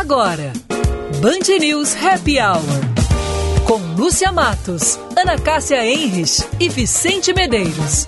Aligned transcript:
Agora, 0.00 0.50
Band 1.20 1.58
News 1.60 1.94
Happy 1.94 2.40
Hour. 2.40 2.62
Com 3.66 3.76
Lúcia 3.98 4.32
Matos, 4.32 4.98
Ana 5.14 5.38
Cássia 5.38 5.86
Enres 5.86 6.48
e 6.58 6.70
Vicente 6.70 7.34
Medeiros. 7.34 8.06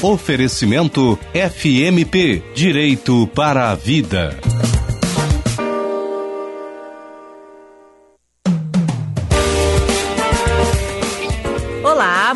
Oferecimento 0.00 1.18
FMP 1.34 2.42
Direito 2.54 3.26
para 3.34 3.70
a 3.70 3.74
Vida. 3.74 4.34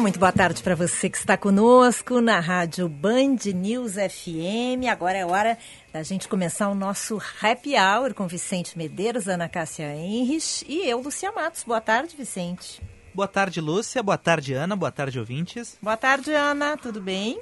Muito 0.08 0.18
boa 0.18 0.32
tarde 0.32 0.62
para 0.62 0.74
você 0.74 1.10
que 1.10 1.18
está 1.18 1.36
conosco 1.36 2.18
na 2.22 2.40
Rádio 2.40 2.88
Band 2.88 3.36
News 3.54 3.92
FM. 3.92 4.88
Agora 4.90 5.18
é 5.18 5.26
hora 5.26 5.58
da 5.92 6.02
gente 6.02 6.26
começar 6.26 6.70
o 6.70 6.74
nosso 6.74 7.20
Happy 7.42 7.74
Hour 7.76 8.14
com 8.14 8.26
Vicente 8.26 8.78
Medeiros, 8.78 9.28
Ana 9.28 9.50
Cássia 9.50 9.94
Henrich 9.94 10.64
e 10.66 10.88
eu, 10.88 11.02
Lucia 11.02 11.30
Matos. 11.30 11.62
Boa 11.62 11.82
tarde, 11.82 12.16
Vicente. 12.16 12.80
Boa 13.14 13.28
tarde, 13.28 13.60
Lúcia. 13.60 14.02
Boa 14.02 14.16
tarde, 14.16 14.54
Ana. 14.54 14.74
Boa 14.74 14.90
tarde, 14.90 15.18
ouvintes. 15.18 15.76
Boa 15.82 15.96
tarde, 15.98 16.32
Ana. 16.32 16.78
Tudo 16.78 17.02
bem? 17.02 17.38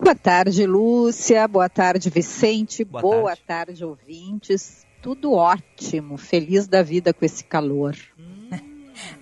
Boa 0.00 0.14
tarde, 0.14 0.64
Lúcia. 0.64 1.46
Boa 1.46 1.68
tarde, 1.68 2.08
Vicente. 2.08 2.82
Boa, 2.82 3.02
Boa 3.02 3.36
tarde. 3.36 3.42
tarde. 3.46 3.84
ouvintes. 3.84 4.86
Tudo 5.02 5.34
ótimo. 5.34 6.16
Feliz 6.16 6.66
da 6.66 6.82
vida 6.82 7.12
com 7.12 7.26
esse 7.26 7.44
calor. 7.44 7.94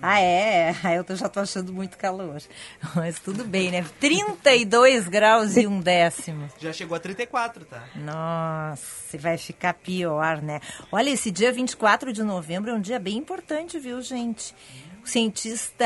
Ah, 0.01 0.19
é? 0.19 0.75
Ah, 0.83 0.93
Eu 0.93 1.03
tô- 1.03 1.15
já 1.15 1.27
tô 1.29 1.39
achando 1.39 1.71
muito 1.73 1.97
calor. 1.97 2.41
Mas 2.95 3.19
tudo 3.19 3.43
bem, 3.43 3.71
né? 3.71 3.85
32 3.99 5.07
graus 5.07 5.57
e 5.57 5.65
um 5.67 5.79
décimo. 5.79 6.47
Já 6.59 6.71
chegou 6.73 6.95
a 6.95 6.99
34, 6.99 7.65
tá? 7.65 7.83
Nossa, 7.95 9.17
vai 9.17 9.37
ficar 9.37 9.73
pior, 9.73 10.41
né? 10.41 10.59
Olha, 10.91 11.09
esse 11.09 11.31
dia 11.31 11.51
24 11.51 12.11
de 12.13 12.23
novembro 12.23 12.71
é 12.71 12.73
um 12.73 12.81
dia 12.81 12.99
bem 12.99 13.17
importante, 13.17 13.79
viu, 13.79 14.01
gente? 14.01 14.53
O 15.03 15.07
cientista 15.07 15.85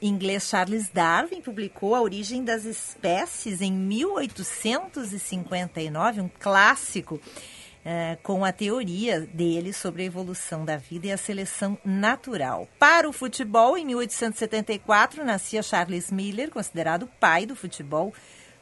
inglês 0.00 0.48
Charles 0.48 0.88
Darwin 0.88 1.42
publicou 1.42 1.94
A 1.94 2.00
Origem 2.00 2.42
das 2.42 2.64
Espécies 2.64 3.60
em 3.60 3.70
1859, 3.70 6.22
um 6.22 6.30
clássico, 6.40 7.20
eh, 7.84 8.16
com 8.22 8.44
a 8.44 8.52
teoria 8.52 9.20
dele 9.20 9.72
sobre 9.72 10.02
a 10.02 10.06
evolução 10.06 10.64
da 10.64 10.76
vida 10.76 11.06
e 11.06 11.12
a 11.12 11.16
seleção 11.16 11.76
natural. 11.84 12.66
Para 12.78 13.08
o 13.08 13.12
futebol, 13.12 13.76
em 13.76 13.84
1874, 13.84 15.24
nascia 15.24 15.62
Charles 15.62 16.10
Miller, 16.10 16.50
considerado 16.50 17.08
pai 17.20 17.44
do 17.44 17.54
futebol 17.54 18.12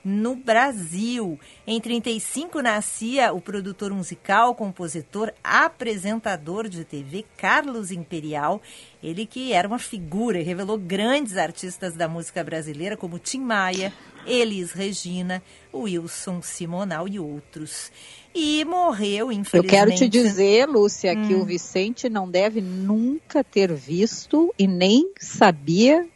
no 0.04 0.34
Brasil. 0.34 1.38
Em 1.66 1.80
35 1.80 2.60
nascia 2.60 3.32
o 3.32 3.40
produtor 3.40 3.92
musical, 3.92 4.54
compositor, 4.54 5.32
apresentador 5.42 6.68
de 6.68 6.84
TV 6.84 7.24
Carlos 7.36 7.90
Imperial, 7.90 8.60
ele 9.02 9.26
que 9.26 9.52
era 9.52 9.66
uma 9.68 9.78
figura 9.78 10.40
e 10.40 10.42
revelou 10.42 10.78
grandes 10.78 11.36
artistas 11.36 11.94
da 11.94 12.08
música 12.08 12.42
brasileira 12.42 12.96
como 12.96 13.18
Tim 13.18 13.40
Maia, 13.40 13.92
Elis 14.26 14.72
Regina, 14.72 15.42
Wilson 15.74 16.42
Simonal 16.42 17.08
e 17.08 17.18
outros. 17.18 17.90
E 18.34 18.64
morreu, 18.64 19.26
Eu 19.26 19.32
infelizmente. 19.32 19.70
quero 19.70 19.94
te 19.94 20.08
dizer, 20.08 20.66
Lúcia, 20.68 21.14
que 21.14 21.34
Hum. 21.34 21.42
o 21.42 21.44
Vicente 21.44 22.08
não 22.08 22.30
deve 22.30 22.60
nunca 22.60 23.44
ter 23.44 23.72
visto 23.72 24.54
e 24.58 24.66
nem 24.66 25.10
sabia 25.18 26.06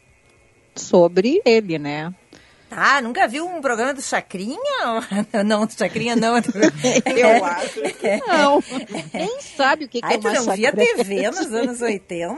sobre 0.75 1.41
ele, 1.45 1.77
né? 1.77 2.13
Ah, 2.69 3.01
nunca 3.01 3.27
viu 3.27 3.47
um 3.47 3.61
programa 3.61 3.93
do 3.93 4.01
Chacrinha? 4.01 4.57
Não, 5.45 5.65
do 5.65 5.73
Chacrinha 5.73 6.15
não. 6.15 6.35
Eu 7.05 7.45
acho 7.45 7.81
que 7.81 8.17
não. 8.27 8.63
Nem 9.13 9.41
sabe 9.41 9.85
o 9.85 9.87
que, 9.87 10.01
que 10.01 10.05
Ai, 10.05 10.15
é 10.15 10.17
tu 10.17 10.27
uma 10.27 10.33
não 10.33 10.55
via. 10.55 10.71
TV 10.73 11.29
nos 11.31 11.53
anos 11.53 11.81
80? 11.81 12.35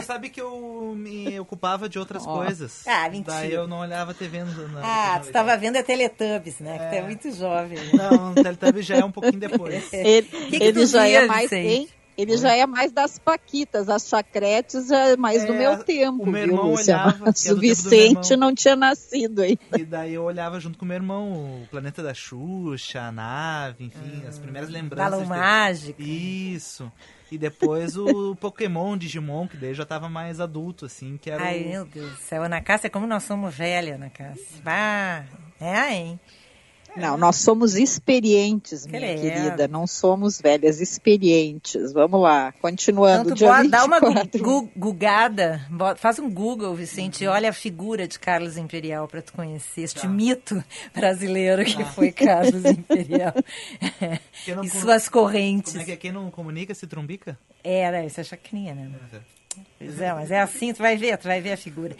Tu 0.00 0.06
sabe 0.06 0.30
que 0.30 0.40
eu 0.40 0.94
me 0.96 1.38
ocupava 1.38 1.88
de 1.88 1.98
outras 1.98 2.26
Ó. 2.26 2.36
coisas. 2.44 2.82
Ah, 2.86 3.08
mentira. 3.10 3.36
Daí 3.36 3.52
eu 3.52 3.66
não 3.68 3.80
olhava 3.80 4.14
TV 4.14 4.42
no, 4.42 4.68
na 4.68 4.80
Ah, 4.82 5.18
tu 5.20 5.26
estava 5.26 5.56
vendo 5.56 5.76
a 5.76 5.82
Teletubbies, 5.82 6.58
né? 6.58 6.78
Que 6.78 6.84
tu 6.88 6.94
é 6.94 6.98
É. 6.98 7.02
muito 7.02 7.30
jovem. 7.32 7.78
Não, 7.92 8.32
o 8.32 8.34
Teletubbies 8.34 8.86
já 8.86 8.96
é 8.96 9.04
um 9.04 9.12
pouquinho 9.12 9.38
depois. 9.38 9.84
Ele, 9.92 10.22
que 10.22 10.58
tu 10.58 10.64
ele 10.64 10.86
já 10.86 11.04
via, 11.04 11.18
é 11.22 11.26
mais, 11.26 11.50
Vicente? 11.50 11.66
hein? 11.68 11.88
Ele 12.16 12.36
já 12.36 12.54
é 12.54 12.66
mais 12.66 12.92
das 12.92 13.18
paquitas, 13.18 13.88
as 13.88 14.06
chacretes 14.08 14.86
já 14.88 15.08
é 15.08 15.16
mais 15.16 15.44
do 15.46 15.54
É, 15.54 15.58
meu 15.58 15.82
tempo, 15.84 16.22
o 16.22 16.26
meu 16.26 16.42
viu, 16.42 16.52
irmão 16.54 16.70
Lúcia? 16.70 16.94
olhava, 16.94 17.24
Mas 17.24 17.42
que 17.42 17.48
é 17.48 17.52
o 17.52 17.54
do 17.54 17.60
do 17.60 17.62
meu 17.64 17.74
Vicente 17.74 18.30
irmão. 18.30 18.36
não 18.38 18.54
tinha 18.54 18.76
nascido 18.76 19.40
aí. 19.42 19.58
E 19.76 19.84
daí 19.84 20.12
eu 20.14 20.22
olhava 20.22 20.60
junto 20.60 20.78
com 20.78 20.84
o 20.84 20.88
meu 20.88 20.94
irmão 20.96 21.62
o 21.62 21.66
Planeta 21.68 22.02
da 22.02 22.12
Xuxa, 22.12 23.00
a 23.02 23.12
nave, 23.12 23.84
enfim, 23.86 24.24
as 24.28 24.38
primeiras 24.38 24.68
lembranças. 24.70 25.10
Balão 25.10 25.22
de- 25.24 25.28
mágico. 25.28 26.02
Isso. 26.02 26.92
E 27.30 27.38
depois 27.38 27.96
o 27.96 28.36
Pokémon, 28.40 28.96
Digimon, 28.98 29.48
que 29.48 29.56
daí 29.56 29.72
já 29.72 29.86
tava 29.86 30.08
mais 30.08 30.38
adulto, 30.38 30.84
assim, 30.84 31.16
que 31.16 31.30
era 31.30 31.42
Ai, 31.42 31.60
o... 31.60 31.68
meu 31.70 31.84
Deus 31.86 32.10
do 32.10 32.16
céu. 32.18 32.42
Ana 32.42 32.60
Cássia, 32.60 32.90
como 32.90 33.06
nós 33.06 33.22
somos 33.22 33.54
velhas, 33.54 33.94
Ana 33.96 34.10
Cássia. 34.10 34.60
Ah, 34.66 35.24
é, 35.58 35.94
hein? 35.94 36.20
Não, 36.94 37.16
nós 37.16 37.36
somos 37.36 37.74
experientes, 37.74 38.86
minha 38.86 39.00
Credo. 39.00 39.20
querida. 39.20 39.68
Não 39.68 39.86
somos 39.86 40.40
velhas, 40.40 40.80
experientes. 40.80 41.92
Vamos 41.92 42.20
lá, 42.20 42.52
continuando. 42.60 43.32
Então 43.32 43.68
dá 43.68 43.84
uma 43.84 43.98
gu- 43.98 44.12
24. 44.12 44.42
gu- 44.42 44.70
gugada, 44.76 45.66
faz 45.96 46.18
um 46.18 46.28
Google, 46.30 46.74
Vicente, 46.74 47.24
e 47.24 47.26
olha 47.26 47.48
a 47.48 47.52
figura 47.52 48.06
de 48.06 48.18
Carlos 48.18 48.56
Imperial 48.56 49.08
para 49.08 49.22
tu 49.22 49.32
conhecer 49.32 49.82
este 49.82 50.06
mito 50.06 50.62
brasileiro 50.94 51.64
que 51.64 51.82
foi 51.84 52.12
Carlos 52.12 52.62
Imperial. 52.66 53.32
E 54.62 54.68
suas 54.70 55.08
correntes. 55.08 55.72
Como 55.72 55.82
é 55.82 55.86
que 55.86 55.92
é? 55.92 55.96
Quem 55.96 56.12
não 56.12 56.30
comunica 56.30 56.74
se 56.74 56.86
trumbica? 56.86 57.38
Era, 57.64 58.04
essa 58.04 58.20
é 58.20 58.22
a 58.22 58.24
chacrinha, 58.24 58.74
né? 58.74 58.90
Pois 59.78 60.00
é, 60.00 60.12
mas 60.14 60.30
é 60.30 60.40
assim, 60.40 60.72
tu 60.72 60.78
vai 60.78 60.96
ver, 60.96 61.16
tu 61.18 61.24
vai 61.28 61.40
ver 61.40 61.52
a 61.52 61.56
figura. 61.56 61.94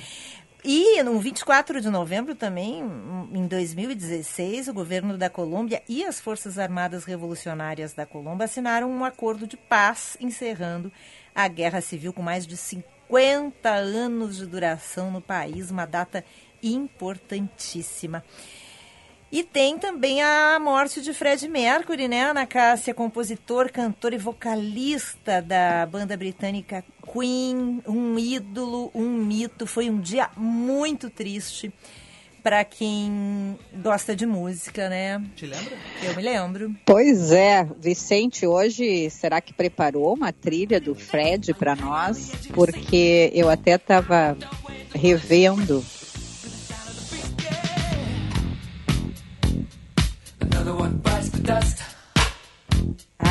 E 0.65 1.03
no 1.03 1.19
24 1.19 1.81
de 1.81 1.91
novembro 1.91 2.37
também, 2.37 2.85
em 3.33 3.47
2016, 3.49 4.69
o 4.69 4.73
governo 4.73 5.19
da 5.19 5.29
Colômbia 5.29 5.83
e 5.89 6.05
as 6.05 6.21
Forças 6.21 6.57
Armadas 6.57 7.05
Revolucionárias 7.05 7.95
da 7.95 8.07
Colômbia 8.07 8.45
assinaram 8.45 8.89
um 8.89 9.05
acordo 9.05 9.45
de 9.45 9.57
paz 9.57 10.17
encerrando 10.21 10.93
a 11.35 11.49
guerra 11.49 11.81
civil 11.81 12.13
com 12.13 12.23
mais 12.23 12.47
de 12.47 12.57
50 12.57 13.71
anos 13.71 14.37
de 14.37 14.47
duração 14.47 15.11
no 15.11 15.21
país, 15.21 15.69
uma 15.69 15.85
data 15.85 16.25
importantíssima. 16.63 18.23
E 19.33 19.43
tem 19.43 19.79
também 19.79 20.23
a 20.23 20.61
morte 20.61 21.01
de 21.01 21.13
Fred 21.13 21.49
Mercury, 21.49 22.07
né, 22.07 22.23
Ana 22.23 22.47
Cássia? 22.47 22.95
Compositor, 22.95 23.73
cantor 23.73 24.13
e 24.13 24.19
vocalista 24.19 25.43
da 25.43 25.87
banda 25.87 26.17
britânica 26.17 26.85
Queen, 27.13 27.83
um 27.87 28.19
ídolo, 28.19 28.91
um 28.95 29.09
mito. 29.09 29.67
Foi 29.67 29.91
um 29.91 30.01
dia 30.01 30.31
muito 30.37 31.11
triste 31.11 31.73
para 32.43 32.65
quem 32.65 33.57
gosta 33.83 34.17
de 34.17 34.27
música, 34.27 34.89
né? 34.89 35.23
Te 35.37 35.47
lembra? 35.47 35.77
Eu 36.03 36.17
me 36.17 36.23
lembro. 36.23 36.75
Pois 36.85 37.31
é, 37.31 37.65
Vicente, 37.79 38.47
hoje 38.47 39.09
será 39.11 39.41
que 39.41 39.53
preparou 39.53 40.15
uma 40.15 40.33
trilha 40.33 40.81
do 40.81 40.95
Fred 40.95 41.55
para 41.55 41.77
nós? 41.77 42.33
Porque 42.53 43.31
eu 43.33 43.49
até 43.49 43.77
estava 43.77 44.37
revendo 44.95 45.85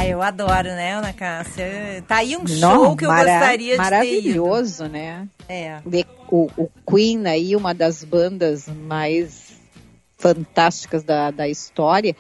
Ah, 0.02 0.08
eu 0.08 0.20
adoro, 0.20 0.70
né, 0.70 0.94
Ana 0.94 1.14
Cássia? 1.14 2.04
Tá 2.08 2.18
aí 2.18 2.36
um 2.36 2.48
show 2.48 2.58
Não, 2.58 2.96
que 2.96 3.06
eu 3.06 3.10
gostaria 3.12 3.74
de. 3.74 3.78
Maravilhoso, 3.78 4.88
né? 4.88 5.28
É. 5.48 5.80
ver 5.86 6.08
o, 6.28 6.50
o 6.58 6.68
Queen 6.90 7.28
aí, 7.28 7.56
uma 7.56 7.72
das 7.72 8.04
bandas 8.04 8.68
mais 8.68 9.60
fantásticas 10.18 11.04
da, 11.04 11.30
da 11.30 11.48
história. 11.48 12.16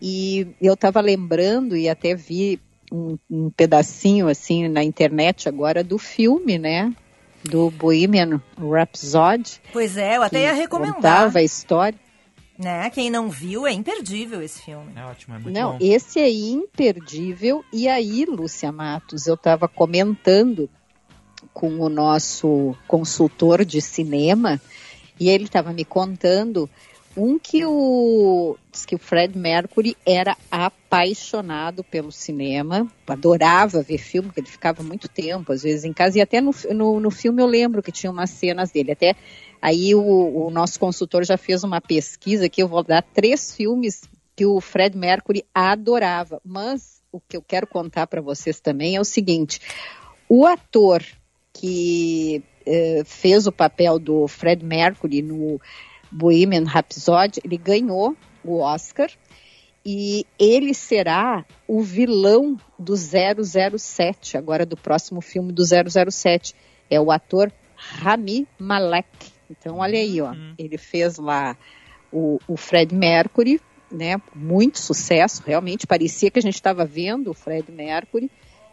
E 0.00 0.46
eu 0.62 0.74
estava 0.74 1.00
lembrando 1.00 1.76
e 1.76 1.88
até 1.88 2.14
vi 2.14 2.60
um, 2.92 3.18
um 3.28 3.50
pedacinho 3.50 4.28
assim 4.28 4.68
na 4.68 4.84
internet 4.84 5.48
agora 5.48 5.82
do 5.82 5.98
filme, 5.98 6.56
né? 6.56 6.94
Do 7.42 7.68
Bohemian 7.68 8.40
Rhapsody. 8.56 9.60
Pois 9.72 9.96
é, 9.96 10.18
eu 10.18 10.22
até 10.22 10.42
ia 10.42 10.52
recomendar. 10.52 10.94
Contava 10.94 11.40
a 11.40 11.42
história. 11.42 11.98
Né? 12.58 12.88
Quem 12.90 13.10
não 13.10 13.28
viu, 13.28 13.66
é 13.66 13.72
imperdível 13.72 14.40
esse 14.40 14.62
filme. 14.62 14.92
É 14.94 15.04
ótimo, 15.04 15.34
é 15.34 15.38
muito 15.38 15.54
Não, 15.54 15.72
bom. 15.72 15.78
esse 15.80 16.20
é 16.20 16.30
imperdível. 16.30 17.64
E 17.72 17.88
aí, 17.88 18.24
Lúcia 18.24 18.70
Matos, 18.70 19.26
eu 19.26 19.34
estava 19.34 19.66
comentando 19.66 20.70
com 21.52 21.80
o 21.80 21.88
nosso 21.88 22.76
consultor 22.86 23.64
de 23.64 23.80
cinema 23.80 24.60
e 25.18 25.28
ele 25.28 25.44
estava 25.44 25.72
me 25.72 25.84
contando 25.84 26.70
Um 27.16 27.38
que 27.38 27.64
o 27.64 28.56
diz 28.72 28.84
que 28.84 28.96
o 28.96 28.98
Fred 28.98 29.38
Mercury 29.38 29.96
era 30.04 30.36
apaixonado 30.50 31.84
pelo 31.84 32.10
cinema, 32.10 32.90
adorava 33.06 33.82
ver 33.82 33.98
filme, 33.98 34.28
porque 34.28 34.40
ele 34.40 34.48
ficava 34.48 34.82
muito 34.82 35.08
tempo, 35.08 35.52
às 35.52 35.62
vezes, 35.62 35.84
em 35.84 35.92
casa, 35.92 36.18
e 36.18 36.20
até 36.20 36.40
no, 36.40 36.50
no, 36.72 36.98
no 36.98 37.10
filme 37.12 37.40
eu 37.40 37.46
lembro 37.46 37.82
que 37.82 37.92
tinha 37.92 38.10
umas 38.10 38.30
cenas 38.30 38.72
dele. 38.72 38.90
Até 38.90 39.14
aí 39.62 39.94
o, 39.94 40.46
o 40.46 40.50
nosso 40.50 40.78
consultor 40.80 41.24
já 41.24 41.36
fez 41.36 41.62
uma 41.62 41.80
pesquisa 41.80 42.48
que 42.48 42.62
eu 42.62 42.66
vou 42.66 42.82
dar 42.82 43.02
três 43.02 43.54
filmes 43.54 44.02
que 44.34 44.44
o 44.44 44.60
Fred 44.60 44.96
Mercury 44.98 45.44
adorava. 45.54 46.40
Mas 46.44 47.00
o 47.12 47.20
que 47.20 47.36
eu 47.36 47.42
quero 47.42 47.66
contar 47.66 48.08
para 48.08 48.20
vocês 48.20 48.58
também 48.58 48.96
é 48.96 49.00
o 49.00 49.04
seguinte: 49.04 49.60
o 50.28 50.44
ator 50.44 51.04
que 51.52 52.42
eh, 52.66 53.02
fez 53.04 53.46
o 53.46 53.52
papel 53.52 53.98
do 53.98 54.26
Fred 54.26 54.64
Mercury 54.64 55.22
no 55.22 55.60
Bohemian 56.14 56.64
Rhapsody, 56.64 57.40
ele 57.44 57.56
ganhou 57.56 58.16
o 58.44 58.58
Oscar 58.58 59.10
e 59.84 60.24
ele 60.38 60.72
será 60.72 61.44
o 61.66 61.82
vilão 61.82 62.56
do 62.78 62.94
007, 62.96 64.36
agora 64.36 64.64
do 64.64 64.76
próximo 64.76 65.20
filme 65.20 65.52
do 65.52 65.62
007. 65.64 66.54
É 66.88 67.00
o 67.00 67.10
ator 67.10 67.52
Rami 67.74 68.46
Malek. 68.58 69.08
Então, 69.50 69.78
olha 69.78 69.98
aí, 69.98 70.20
ó. 70.20 70.30
Uhum. 70.30 70.54
Ele 70.56 70.78
fez 70.78 71.18
lá 71.18 71.56
o, 72.12 72.38
o 72.46 72.56
Fred 72.56 72.94
Mercury, 72.94 73.60
né? 73.90 74.16
Muito 74.34 74.78
sucesso, 74.78 75.42
realmente. 75.44 75.86
Parecia 75.86 76.30
que 76.30 76.38
a 76.38 76.42
gente 76.42 76.54
estava 76.54 76.86
vendo 76.86 77.30
o 77.30 77.34
Fred 77.34 77.70
Mercury. 77.72 78.30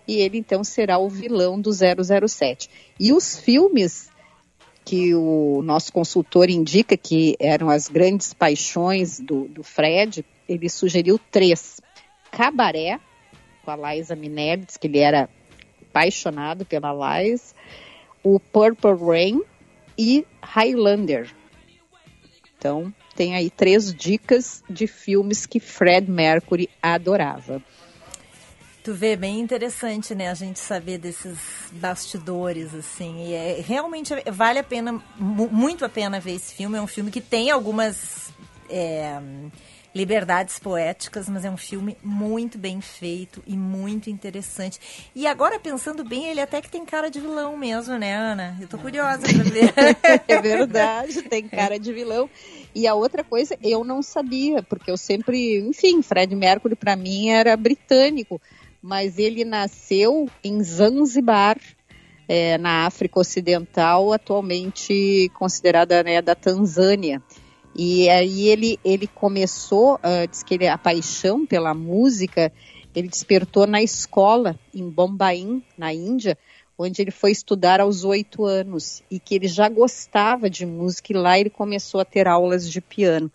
E 0.07 0.17
ele, 0.17 0.38
então, 0.38 0.63
será 0.63 0.99
o 0.99 1.09
vilão 1.09 1.59
do 1.59 1.71
007. 1.71 2.69
E 2.99 3.11
os 3.11 3.38
filmes 3.38 4.10
que 4.83 5.13
o 5.13 5.61
nosso 5.63 5.93
consultor 5.93 6.49
indica 6.49 6.97
que 6.97 7.35
eram 7.39 7.69
as 7.69 7.87
grandes 7.87 8.33
paixões 8.33 9.19
do, 9.19 9.47
do 9.47 9.63
Fred, 9.63 10.25
ele 10.47 10.69
sugeriu 10.69 11.19
três. 11.31 11.79
Cabaré, 12.31 12.99
com 13.63 13.71
a 13.71 13.93
Liza 13.93 14.15
Minnelli, 14.15 14.65
que 14.79 14.87
ele 14.87 14.99
era 14.99 15.29
apaixonado 15.89 16.65
pela 16.65 17.21
Liza. 17.21 17.53
O 18.23 18.39
Purple 18.39 18.93
Rain 18.93 19.41
e 19.97 20.25
Highlander. 20.41 21.33
Então, 22.57 22.93
tem 23.15 23.35
aí 23.35 23.49
três 23.49 23.93
dicas 23.93 24.63
de 24.69 24.87
filmes 24.87 25.45
que 25.45 25.59
Fred 25.59 26.09
Mercury 26.09 26.69
adorava. 26.81 27.61
Tu 28.83 28.93
vê, 28.93 29.15
bem 29.15 29.39
interessante, 29.39 30.15
né, 30.15 30.29
a 30.29 30.33
gente 30.33 30.57
saber 30.57 30.97
desses 30.97 31.37
bastidores, 31.73 32.73
assim, 32.73 33.27
e 33.27 33.33
é, 33.33 33.63
realmente 33.63 34.11
vale 34.31 34.57
a 34.57 34.63
pena, 34.63 34.99
muito 35.17 35.85
a 35.85 35.89
pena 35.89 36.19
ver 36.19 36.33
esse 36.33 36.55
filme, 36.55 36.77
é 36.77 36.81
um 36.81 36.87
filme 36.87 37.11
que 37.11 37.21
tem 37.21 37.51
algumas 37.51 38.33
é, 38.67 39.21
liberdades 39.93 40.57
poéticas, 40.57 41.27
mas 41.27 41.43
é 41.43 41.49
um 41.51 41.57
filme 41.57 41.97
muito 42.01 42.57
bem 42.57 42.79
feito 42.79 43.43
e 43.45 43.55
muito 43.55 44.09
interessante. 44.09 44.79
E 45.13 45.27
agora, 45.27 45.59
pensando 45.59 46.03
bem, 46.03 46.27
ele 46.27 46.41
até 46.41 46.61
que 46.61 46.69
tem 46.69 46.85
cara 46.85 47.11
de 47.11 47.19
vilão 47.19 47.57
mesmo, 47.57 47.97
né, 47.97 48.15
Ana? 48.15 48.57
Eu 48.59 48.67
tô 48.67 48.77
curiosa 48.77 49.21
pra 49.21 49.43
ver. 49.43 49.73
é 50.27 50.41
verdade, 50.41 51.21
tem 51.23 51.47
cara 51.47 51.77
de 51.77 51.91
vilão. 51.91 52.29
E 52.73 52.87
a 52.87 52.93
outra 52.93 53.23
coisa, 53.23 53.57
eu 53.61 53.83
não 53.83 54.01
sabia, 54.01 54.63
porque 54.63 54.89
eu 54.89 54.97
sempre, 54.97 55.59
enfim, 55.59 56.01
Fred 56.01 56.33
Mercury 56.35 56.75
para 56.75 56.95
mim 56.95 57.29
era 57.29 57.55
britânico, 57.57 58.41
mas 58.81 59.17
ele 59.19 59.45
nasceu 59.45 60.29
em 60.43 60.63
Zanzibar, 60.63 61.57
é, 62.27 62.57
na 62.57 62.85
África 62.85 63.19
Ocidental, 63.19 64.13
atualmente 64.13 65.29
considerada 65.37 66.01
né, 66.01 66.21
da 66.21 66.33
Tanzânia. 66.33 67.21
E 67.75 68.09
aí 68.09 68.47
ele, 68.47 68.79
ele 68.83 69.07
começou, 69.07 69.95
uh, 69.95 70.27
diz 70.29 70.43
que 70.43 70.53
ele, 70.53 70.67
a 70.67 70.77
paixão 70.77 71.45
pela 71.45 71.73
música, 71.73 72.51
ele 72.95 73.07
despertou 73.07 73.65
na 73.65 73.81
escola, 73.81 74.59
em 74.73 74.89
Bombaim, 74.89 75.63
na 75.77 75.93
Índia, 75.93 76.37
onde 76.77 77.01
ele 77.01 77.11
foi 77.11 77.31
estudar 77.31 77.79
aos 77.79 78.03
oito 78.03 78.45
anos 78.45 79.03
e 79.09 79.19
que 79.19 79.35
ele 79.35 79.47
já 79.47 79.69
gostava 79.69 80.49
de 80.49 80.65
música 80.65 81.13
e 81.13 81.15
lá 81.15 81.39
ele 81.39 81.49
começou 81.49 82.01
a 82.01 82.05
ter 82.05 82.27
aulas 82.27 82.69
de 82.69 82.81
piano. 82.81 83.31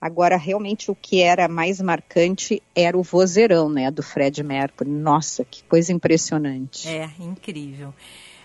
Agora, 0.00 0.36
realmente, 0.36 0.90
o 0.90 0.94
que 0.94 1.22
era 1.22 1.48
mais 1.48 1.80
marcante 1.80 2.62
era 2.74 2.96
o 2.96 3.02
vozeirão, 3.02 3.68
né, 3.68 3.90
do 3.90 4.02
Fred 4.02 4.42
Mercury. 4.42 4.90
Nossa, 4.90 5.44
que 5.44 5.64
coisa 5.64 5.92
impressionante. 5.92 6.88
É, 6.88 7.10
incrível. 7.18 7.94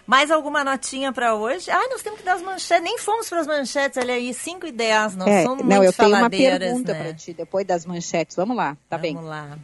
Mais 0.07 0.31
alguma 0.31 0.63
notinha 0.63 1.13
para 1.13 1.35
hoje? 1.35 1.69
Ah, 1.69 1.87
nós 1.89 2.01
temos 2.01 2.19
que 2.19 2.25
dar 2.25 2.35
as 2.35 2.41
manchetes. 2.41 2.83
Nem 2.83 2.97
fomos 2.97 3.29
para 3.29 3.39
as 3.41 3.47
manchetes, 3.47 3.97
olha 3.97 4.13
aí, 4.13 4.33
5 4.33 4.67
e 4.67 4.71
10. 4.71 5.15
Nós 5.15 5.27
é, 5.27 5.43
somos 5.43 5.65
não, 5.65 5.83
eu 5.83 5.93
tenho 5.93 6.15
uma 6.15 6.29
pergunta 6.29 6.93
né? 6.93 7.03
para 7.03 7.13
ti 7.13 7.33
depois 7.33 7.65
das 7.65 7.85
manchetes. 7.85 8.35
Vamos 8.35 8.57
lá, 8.57 8.75
tá 8.89 8.97
Vamos 8.97 9.01
bem? 9.01 9.15
Vamos 9.15 9.29
lá. 9.29 9.57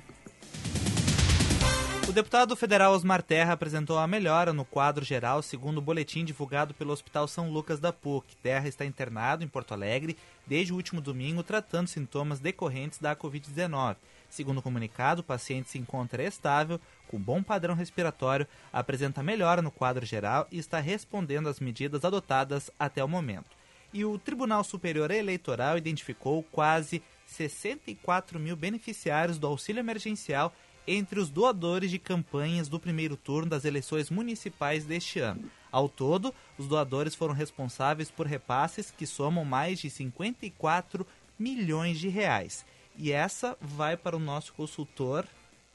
Deputado 2.18 2.56
federal 2.56 2.94
Osmar 2.94 3.22
Terra 3.22 3.54
apresentou 3.54 4.00
a 4.00 4.08
melhora 4.08 4.52
no 4.52 4.66
quadro 4.66 5.06
geral, 5.06 5.44
segundo 5.44 5.78
o 5.78 5.82
boletim 5.82 6.26
divulgado 6.26 6.74
pelo 6.74 6.92
Hospital 6.92 7.28
São 7.28 7.52
Lucas 7.52 7.80
da 7.80 7.94
PUC. 7.94 8.36
Terra 8.38 8.68
está 8.68 8.84
internado 8.84 9.44
em 9.44 9.48
Porto 9.48 9.76
Alegre 9.76 10.18
desde 10.44 10.74
o 10.74 10.78
último 10.78 11.00
domingo, 11.00 11.44
tratando 11.44 11.88
sintomas 11.88 12.40
decorrentes 12.40 12.98
da 12.98 13.16
Covid-19. 13.16 13.98
Segundo 14.32 14.58
o 14.58 14.62
comunicado, 14.64 15.22
o 15.22 15.24
paciente 15.24 15.70
se 15.70 15.78
encontra 15.78 16.24
estável, 16.24 16.82
com 17.08 17.20
bom 17.20 17.44
padrão 17.44 17.76
respiratório, 17.76 18.48
apresenta 18.74 19.22
melhora 19.22 19.62
no 19.62 19.70
quadro 19.70 20.04
geral 20.04 20.48
e 20.52 20.58
está 20.58 20.80
respondendo 20.80 21.48
às 21.48 21.60
medidas 21.60 22.04
adotadas 22.04 22.72
até 22.80 23.04
o 23.04 23.08
momento. 23.08 23.56
E 23.94 24.04
o 24.04 24.18
Tribunal 24.18 24.64
Superior 24.64 25.12
Eleitoral 25.12 25.78
identificou 25.78 26.42
quase 26.52 27.00
64 27.28 28.40
mil 28.40 28.56
beneficiários 28.56 29.38
do 29.38 29.46
auxílio 29.46 29.82
emergencial 29.82 30.52
entre 30.88 31.20
os 31.20 31.30
doadores 31.30 31.92
de 31.92 32.00
campanhas 32.00 32.70
do 32.70 32.80
primeiro 32.80 33.18
turno 33.18 33.50
das 33.50 33.66
eleições 33.66 34.10
municipais 34.10 34.86
deste 34.86 35.20
ano. 35.20 35.52
Ao 35.72 35.90
todo, 35.90 36.34
os 36.58 36.68
doadores 36.68 37.14
foram 37.14 37.34
responsáveis 37.34 38.10
por 38.10 38.26
repasses 38.26 38.90
que 38.90 39.06
somam 39.06 39.44
mais 39.44 39.80
de 39.80 39.90
54 39.90 41.06
milhões 41.38 42.00
de 42.00 42.08
reais. 42.08 42.66
E 42.98 43.12
essa 43.12 43.58
vai 43.62 43.98
para 43.98 44.16
o 44.16 44.20
nosso 44.20 44.54
consultor 44.54 45.26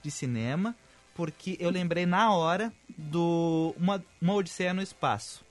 de 0.02 0.10
cinema, 0.10 0.74
porque 1.14 1.56
eu 1.60 1.70
lembrei 1.70 2.06
na 2.06 2.34
hora 2.34 2.72
do 2.88 3.74
uma, 3.76 4.02
uma 4.20 4.34
Odisseia 4.34 4.74
no 4.74 4.82
Espaço. 4.82 5.44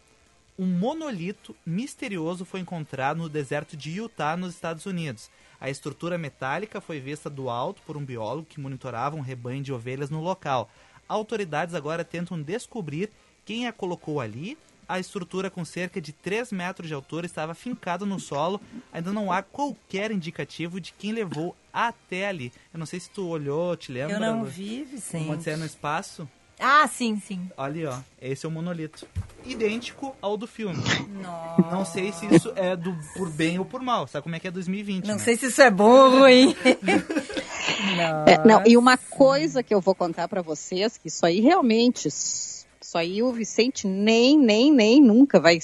Um 0.59 0.65
monolito 0.65 1.55
misterioso 1.65 2.43
foi 2.43 2.59
encontrado 2.59 3.17
no 3.17 3.29
deserto 3.29 3.77
de 3.77 3.91
Utah, 3.91 4.35
nos 4.35 4.53
Estados 4.53 4.85
Unidos. 4.85 5.29
A 5.61 5.69
estrutura 5.69 6.17
metálica 6.17 6.81
foi 6.81 6.99
vista 6.99 7.29
do 7.29 7.47
alto 7.47 7.83
por 7.85 7.95
um 7.95 8.03
biólogo 8.03 8.47
que 8.49 8.59
monitorava 8.59 9.15
um 9.15 9.21
rebanho 9.21 9.61
de 9.61 9.71
ovelhas 9.71 10.09
no 10.09 10.19
local. 10.19 10.67
Autoridades 11.07 11.75
agora 11.75 12.03
tentam 12.03 12.41
descobrir 12.41 13.11
quem 13.45 13.67
a 13.67 13.71
colocou 13.71 14.19
ali. 14.19 14.57
A 14.89 14.99
estrutura 14.99 15.51
com 15.51 15.63
cerca 15.63 16.01
de 16.01 16.11
3 16.11 16.51
metros 16.51 16.87
de 16.87 16.95
altura 16.95 17.27
estava 17.27 17.53
fincada 17.53 18.07
no 18.07 18.19
solo. 18.19 18.59
Ainda 18.91 19.13
não 19.13 19.31
há 19.31 19.43
qualquer 19.43 20.09
indicativo 20.09 20.81
de 20.81 20.93
quem 20.93 21.11
levou 21.11 21.56
até 21.71 22.27
ali. 22.27 22.51
Eu 22.73 22.80
não 22.80 22.87
sei 22.87 22.99
se 22.99 23.11
tu 23.11 23.27
olhou, 23.27 23.77
te 23.77 23.91
lembra? 23.91 24.15
Eu 24.15 24.19
não 24.19 24.44
vi, 24.44 24.87
sim. 24.97 25.27
Como 25.27 25.57
no 25.57 25.65
espaço. 25.65 26.27
Ah, 26.63 26.87
sim, 26.87 27.19
sim. 27.19 27.49
Olha, 27.57 27.89
ó. 27.89 27.99
Esse 28.21 28.45
é 28.45 28.49
o 28.49 28.51
monolito. 28.51 29.07
Idêntico 29.44 30.15
ao 30.21 30.37
do 30.37 30.45
filme. 30.45 30.77
Nossa. 31.23 31.61
Não 31.71 31.83
sei 31.83 32.11
se 32.11 32.27
isso 32.33 32.53
é 32.56 32.75
do 32.75 32.95
por 33.15 33.30
bem 33.31 33.57
ou 33.57 33.65
por 33.65 33.81
mal. 33.81 34.06
Sabe 34.07 34.21
como 34.21 34.35
é 34.35 34.39
que 34.39 34.47
é 34.47 34.51
2020, 34.51 35.06
Não 35.07 35.15
né? 35.15 35.19
sei 35.19 35.35
se 35.35 35.47
isso 35.47 35.59
é 35.59 35.71
bom 35.71 35.89
ou 35.89 36.19
ruim. 36.19 36.56
é, 38.27 38.47
não, 38.47 38.61
e 38.65 38.77
uma 38.77 38.95
coisa 38.95 39.63
que 39.63 39.73
eu 39.73 39.81
vou 39.81 39.95
contar 39.95 40.27
para 40.27 40.44
vocês, 40.44 40.97
que 40.97 41.07
isso 41.07 41.25
aí 41.25 41.39
realmente, 41.39 42.07
isso 42.07 42.68
aí 42.94 43.23
o 43.23 43.33
Vicente 43.33 43.87
nem, 43.87 44.37
nem, 44.37 44.71
nem 44.71 45.01
nunca 45.01 45.39
vai 45.39 45.57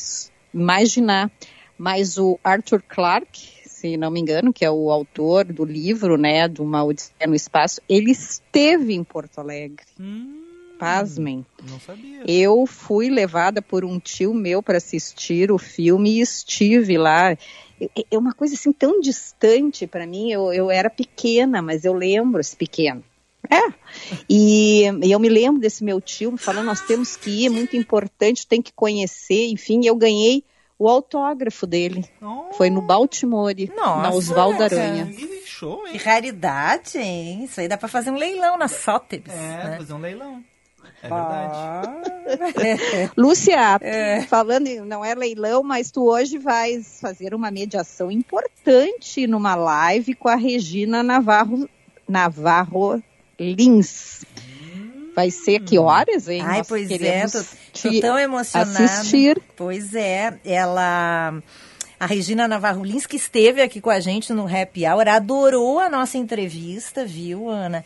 imaginar. 0.51 1.29
Mas 1.77 2.17
o 2.17 2.39
Arthur 2.43 2.81
Clarke, 2.81 3.69
se 3.69 3.97
não 3.97 4.09
me 4.09 4.19
engano, 4.19 4.51
que 4.51 4.65
é 4.65 4.71
o 4.71 4.89
autor 4.89 5.45
do 5.45 5.63
livro, 5.63 6.17
né, 6.17 6.47
do 6.47 6.63
Uma 6.63 6.83
Odisseia 6.83 7.27
no 7.27 7.35
Espaço, 7.35 7.79
ele 7.87 8.09
esteve 8.09 8.95
em 8.95 9.03
Porto 9.03 9.37
Alegre. 9.37 9.85
Hum. 9.99 10.46
Pasmem. 10.77 11.45
Não 11.69 11.79
sabia. 11.79 12.23
Eu 12.27 12.65
fui 12.65 13.09
levada 13.09 13.61
por 13.61 13.83
um 13.83 13.99
tio 13.99 14.33
meu 14.33 14.61
para 14.61 14.77
assistir 14.77 15.51
o 15.51 15.57
filme 15.57 16.17
e 16.17 16.21
estive 16.21 16.97
lá. 16.97 17.37
É 18.11 18.17
uma 18.17 18.33
coisa 18.33 18.55
assim 18.55 18.71
tão 18.71 18.99
distante 18.99 19.85
para 19.85 20.07
mim. 20.07 20.31
Eu, 20.31 20.51
eu 20.53 20.71
era 20.71 20.89
pequena, 20.89 21.61
mas 21.61 21.85
eu 21.85 21.93
lembro, 21.93 22.41
pequena. 22.57 23.03
É. 23.49 23.73
E, 24.29 24.83
e, 25.03 25.11
eu 25.11 25.19
me 25.19 25.29
lembro 25.29 25.61
desse 25.61 25.83
meu 25.83 26.01
tio 26.01 26.31
me 26.31 26.37
falando: 26.37 26.65
nós 26.65 26.81
temos 26.81 27.15
que 27.15 27.29
ir, 27.29 27.45
é 27.47 27.49
muito 27.49 27.75
importante, 27.75 28.47
tem 28.47 28.61
que 28.61 28.73
conhecer. 28.73 29.47
Enfim, 29.47 29.85
eu 29.85 29.95
ganhei 29.95 30.43
o 30.77 30.87
autógrafo 30.87 31.65
dele. 31.65 32.05
Oh. 32.21 32.53
Foi 32.53 32.69
no 32.69 32.81
Baltimore, 32.81 33.69
Nossa, 33.75 34.01
na 34.01 34.11
Oswaldo 34.11 34.63
Aranha. 34.63 35.07
Que 35.07 35.41
show, 35.45 35.87
hein? 35.87 35.93
Que 35.93 35.97
raridade, 35.97 36.97
hein? 36.97 37.45
Isso 37.45 37.59
aí 37.59 37.67
dá 37.67 37.77
para 37.77 37.87
fazer 37.87 38.11
um 38.11 38.15
leilão 38.15 38.57
na 38.57 38.67
Sotheby's. 38.67 39.33
É, 39.33 39.63
né? 39.63 39.77
fazer 39.77 39.93
um 39.93 39.99
leilão. 39.99 40.43
É 41.03 41.07
verdade. 41.09 41.53
Ah. 41.53 42.01
Lúcia, 43.15 43.79
falando, 44.27 44.67
em- 44.67 44.81
não 44.81 45.03
é 45.03 45.15
leilão, 45.15 45.63
mas 45.63 45.91
tu 45.91 46.09
hoje 46.09 46.37
vais 46.37 46.99
fazer 46.99 47.33
uma 47.33 47.49
mediação 47.51 48.11
importante 48.11 49.25
numa 49.27 49.55
live 49.55 50.13
com 50.15 50.27
a 50.27 50.35
Regina 50.35 51.01
Navarro, 51.01 51.69
Navarro 52.07 53.01
Lins. 53.39 54.25
Vai 55.15 55.31
ser 55.31 55.61
que 55.61 55.79
horas, 55.79 56.27
hein? 56.27 56.41
Ai, 56.45 56.59
Nós 56.59 56.67
pois 56.67 56.91
é, 56.91 57.25
tô, 57.27 57.39
tô 57.89 58.01
tão 58.01 58.19
emocionada. 58.19 58.83
assistir. 58.85 59.41
Pois 59.55 59.95
é, 59.95 60.37
ela. 60.45 61.41
A 61.99 62.05
Regina 62.05 62.47
Navarro 62.47 62.83
Lins, 62.83 63.07
que 63.07 63.15
esteve 63.15 63.59
aqui 63.59 63.81
com 63.81 63.89
a 63.89 63.99
gente 63.99 64.31
no 64.31 64.45
Happy 64.45 64.85
Hour, 64.85 65.07
adorou 65.07 65.79
a 65.79 65.89
nossa 65.89 66.15
entrevista, 66.19 67.03
viu, 67.03 67.49
Ana? 67.49 67.83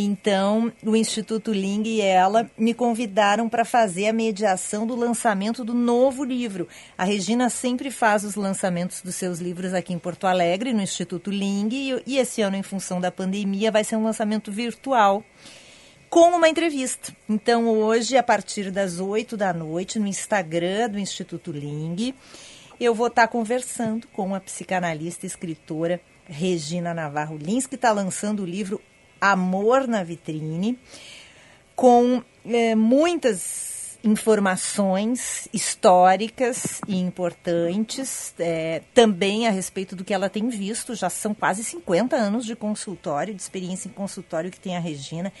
Então, 0.00 0.72
o 0.86 0.94
Instituto 0.94 1.50
Ling 1.50 1.82
e 1.84 2.00
ela 2.00 2.48
me 2.56 2.72
convidaram 2.72 3.48
para 3.48 3.64
fazer 3.64 4.06
a 4.06 4.12
mediação 4.12 4.86
do 4.86 4.94
lançamento 4.94 5.64
do 5.64 5.74
novo 5.74 6.22
livro. 6.22 6.68
A 6.96 7.02
Regina 7.02 7.50
sempre 7.50 7.90
faz 7.90 8.22
os 8.22 8.36
lançamentos 8.36 9.02
dos 9.02 9.16
seus 9.16 9.40
livros 9.40 9.74
aqui 9.74 9.92
em 9.92 9.98
Porto 9.98 10.28
Alegre, 10.28 10.72
no 10.72 10.80
Instituto 10.80 11.32
Ling, 11.32 12.00
e, 12.06 12.16
esse 12.16 12.40
ano, 12.42 12.54
em 12.54 12.62
função 12.62 13.00
da 13.00 13.10
pandemia, 13.10 13.72
vai 13.72 13.82
ser 13.82 13.96
um 13.96 14.04
lançamento 14.04 14.52
virtual 14.52 15.24
com 16.08 16.30
uma 16.30 16.48
entrevista. 16.48 17.12
Então, 17.28 17.66
hoje, 17.66 18.16
a 18.16 18.22
partir 18.22 18.70
das 18.70 19.00
8 19.00 19.36
da 19.36 19.52
noite, 19.52 19.98
no 19.98 20.06
Instagram 20.06 20.90
do 20.90 21.00
Instituto 21.00 21.50
Ling, 21.50 22.14
eu 22.78 22.94
vou 22.94 23.08
estar 23.08 23.26
conversando 23.26 24.06
com 24.12 24.32
a 24.32 24.38
psicanalista 24.38 25.26
e 25.26 25.28
escritora 25.28 26.00
Regina 26.24 26.94
Navarro 26.94 27.36
Lins, 27.36 27.66
que 27.66 27.74
está 27.74 27.90
lançando 27.90 28.44
o 28.44 28.46
livro 28.46 28.80
Amor 29.20 29.86
na 29.86 30.02
Vitrine, 30.02 30.78
com 31.74 32.22
eh, 32.44 32.74
muitas 32.74 33.98
informações 34.02 35.48
históricas 35.52 36.80
e 36.86 36.96
importantes, 36.96 38.32
eh, 38.38 38.82
também 38.94 39.46
a 39.46 39.50
respeito 39.50 39.96
do 39.96 40.04
que 40.04 40.14
ela 40.14 40.30
tem 40.30 40.48
visto. 40.48 40.94
Já 40.94 41.10
são 41.10 41.34
quase 41.34 41.64
50 41.64 42.16
anos 42.16 42.44
de 42.44 42.54
consultório, 42.54 43.34
de 43.34 43.42
experiência 43.42 43.88
em 43.88 43.92
consultório 43.92 44.50
que 44.50 44.60
tem 44.60 44.76
a 44.76 44.80
Regina 44.80 45.32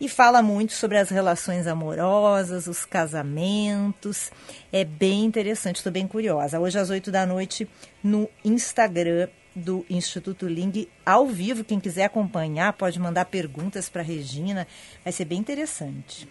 e 0.00 0.08
fala 0.08 0.42
muito 0.42 0.72
sobre 0.72 0.96
as 0.96 1.10
relações 1.10 1.66
amorosas, 1.66 2.66
os 2.66 2.84
casamentos. 2.84 4.30
É 4.72 4.84
bem 4.84 5.24
interessante, 5.24 5.76
estou 5.76 5.92
bem 5.92 6.06
curiosa. 6.06 6.60
Hoje 6.60 6.78
às 6.78 6.90
8 6.90 7.10
da 7.10 7.26
noite 7.26 7.68
no 8.02 8.28
Instagram 8.44 9.28
do 9.58 9.84
Instituto 9.90 10.46
Ling, 10.46 10.88
ao 11.04 11.26
vivo. 11.26 11.64
Quem 11.64 11.80
quiser 11.80 12.04
acompanhar 12.04 12.72
pode 12.72 12.98
mandar 12.98 13.24
perguntas 13.26 13.88
para 13.88 14.02
Regina. 14.02 14.66
Vai 15.04 15.12
ser 15.12 15.24
bem 15.24 15.38
interessante. 15.38 16.28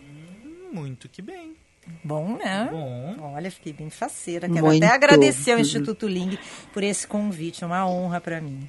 Muito 0.72 1.08
que 1.08 1.22
bem. 1.22 1.56
Bom, 2.04 2.38
né? 2.38 2.68
Bom. 2.72 3.34
Olha, 3.34 3.50
fiquei 3.50 3.74
bem 3.74 3.90
faceira. 3.90 4.50
Quero 4.50 4.66
Muito. 4.66 4.84
até 4.84 4.94
agradecer 4.94 5.52
ao 5.52 5.60
Instituto 5.60 6.08
Ling 6.08 6.38
por 6.74 6.84
esse 6.84 7.08
convite. 7.08 7.64
É 7.64 7.68
uma 7.68 7.88
honra 7.88 8.20
para 8.20 8.42
mim. 8.42 8.68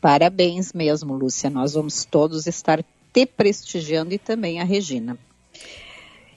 Parabéns 0.00 0.72
mesmo, 0.72 1.14
Lúcia. 1.14 1.50
Nós 1.50 1.74
vamos 1.74 2.04
todos 2.04 2.46
estar 2.46 2.82
te 3.12 3.26
prestigiando 3.26 4.14
e 4.14 4.18
também 4.18 4.60
a 4.60 4.64
Regina. 4.64 5.18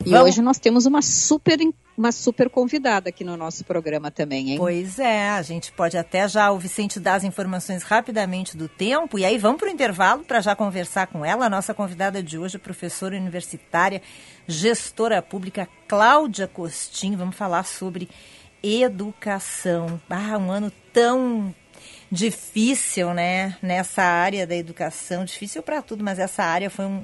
E 0.06 0.12
Vamos- 0.12 0.29
hoje 0.29 0.41
nós 0.41 0.58
temos 0.58 0.86
uma 0.86 1.01
super, 1.01 1.60
uma 1.98 2.12
super 2.12 2.50
convidada 2.50 3.10
aqui 3.10 3.24
no 3.25 3.36
nosso 3.36 3.65
programa 3.65 4.10
também, 4.10 4.51
hein? 4.51 4.58
Pois 4.58 4.98
é, 4.98 5.29
a 5.29 5.41
gente 5.41 5.72
pode 5.74 5.98
até 5.98 6.25
já 6.27 6.50
o 6.51 6.58
Vicente 6.58 7.00
dar 7.00 7.15
as 7.15 7.24
informações 7.25 7.84
rapidamente 7.84 8.56
do 8.56 8.70
tempo 8.70 9.20
e 9.20 9.25
aí 9.25 9.38
vamos 9.38 9.60
para 9.60 9.68
o 9.68 9.72
intervalo 9.72 10.24
para 10.24 10.39
já 10.39 10.56
conversar 10.56 11.08
com 11.08 11.25
ela. 11.25 11.46
A 11.46 11.50
nossa 11.50 11.74
convidada 11.74 12.24
de 12.24 12.38
hoje, 12.38 12.58
professora 12.58 13.18
universitária, 13.18 14.01
gestora 14.48 15.22
pública 15.22 15.68
Cláudia 15.88 16.48
Costin. 16.48 17.18
Vamos 17.18 17.36
falar 17.36 17.63
sobre 17.63 18.08
educação. 18.63 20.00
Ah, 20.10 20.38
um 20.38 20.50
ano 20.50 20.72
tão 20.94 21.53
difícil, 22.12 23.13
né? 23.13 23.58
Nessa 23.62 24.01
área 24.01 24.48
da 24.48 24.56
educação, 24.56 25.25
difícil 25.25 25.62
para 25.62 25.82
tudo, 25.82 26.03
mas 26.03 26.20
essa 26.20 26.44
área 26.44 26.70
foi 26.70 26.86
um 26.86 27.03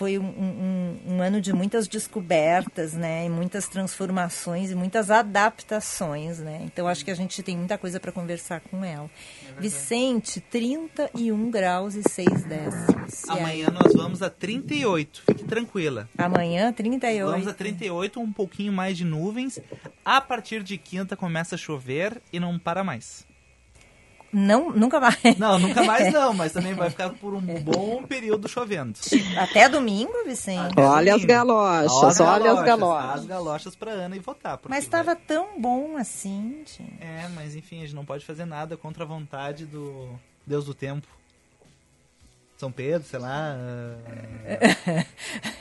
foi 0.00 0.18
um, 0.18 0.24
um- 0.24 0.96
um 1.16 1.20
ano 1.22 1.42
de 1.42 1.52
muitas 1.52 1.86
descobertas, 1.86 2.94
né? 2.94 3.26
E 3.26 3.28
muitas 3.28 3.68
transformações 3.68 4.70
e 4.70 4.74
muitas 4.74 5.10
adaptações, 5.10 6.38
né? 6.38 6.62
Então 6.64 6.88
acho 6.88 7.04
que 7.04 7.10
a 7.10 7.14
gente 7.14 7.42
tem 7.42 7.54
muita 7.54 7.76
coisa 7.76 8.00
para 8.00 8.10
conversar 8.10 8.60
com 8.62 8.82
ela. 8.82 9.10
Vicente, 9.58 10.40
31 10.40 11.50
graus 11.50 11.94
e 11.94 12.02
6 12.08 12.44
décimos. 12.44 13.28
Amanhã 13.28 13.68
nós 13.68 13.92
vamos 13.92 14.22
a 14.22 14.30
38. 14.30 15.22
Fique 15.26 15.44
tranquila. 15.44 16.08
Amanhã, 16.16 16.72
38. 16.72 17.30
Vamos 17.30 17.46
a 17.46 17.52
38, 17.52 18.18
um 18.20 18.32
pouquinho 18.32 18.72
mais 18.72 18.96
de 18.96 19.04
nuvens. 19.04 19.58
A 20.02 20.18
partir 20.18 20.62
de 20.62 20.78
quinta 20.78 21.14
começa 21.14 21.56
a 21.56 21.58
chover 21.58 22.22
e 22.32 22.40
não 22.40 22.58
para 22.58 22.82
mais. 22.82 23.28
Não, 24.32 24.70
nunca 24.70 25.00
mais. 25.00 25.18
Não, 25.38 25.58
nunca 25.58 25.82
mais 25.82 26.10
não, 26.14 26.32
mas 26.32 26.52
também 26.52 26.72
vai 26.74 26.88
ficar 26.88 27.10
por 27.10 27.34
um 27.34 27.40
bom 27.40 28.02
período 28.04 28.48
chovendo. 28.48 28.98
Até 29.36 29.68
domingo, 29.68 30.12
Vicente. 30.24 30.74
Olha 30.78 31.14
as 31.16 31.20
Domingo. 31.22 31.26
galochas, 31.26 32.20
olha 32.20 32.52
as 32.52 32.58
As 32.60 32.64
galochas. 32.64 33.24
galochas 33.26 33.76
pra 33.76 33.90
Ana 33.90 34.14
e 34.16 34.20
votar. 34.20 34.58
Mas 34.64 34.70
vai- 34.70 34.78
estava 35.00 35.16
tão 35.16 35.60
bom 35.60 35.96
assim, 35.96 36.62
gente. 36.66 36.82
É, 37.00 37.28
mas 37.34 37.56
enfim, 37.56 37.78
a 37.78 37.80
gente 37.86 37.94
não 37.94 38.04
pode 38.04 38.24
fazer 38.24 38.44
nada 38.44 38.76
contra 38.76 39.02
a 39.04 39.06
vontade 39.06 39.66
do 39.66 40.08
Deus 40.46 40.64
do 40.64 40.74
Tempo. 40.74 41.06
São 42.56 42.70
Pedro, 42.70 43.08
sei 43.08 43.18
lá. 43.18 43.56
ah. 43.56 45.06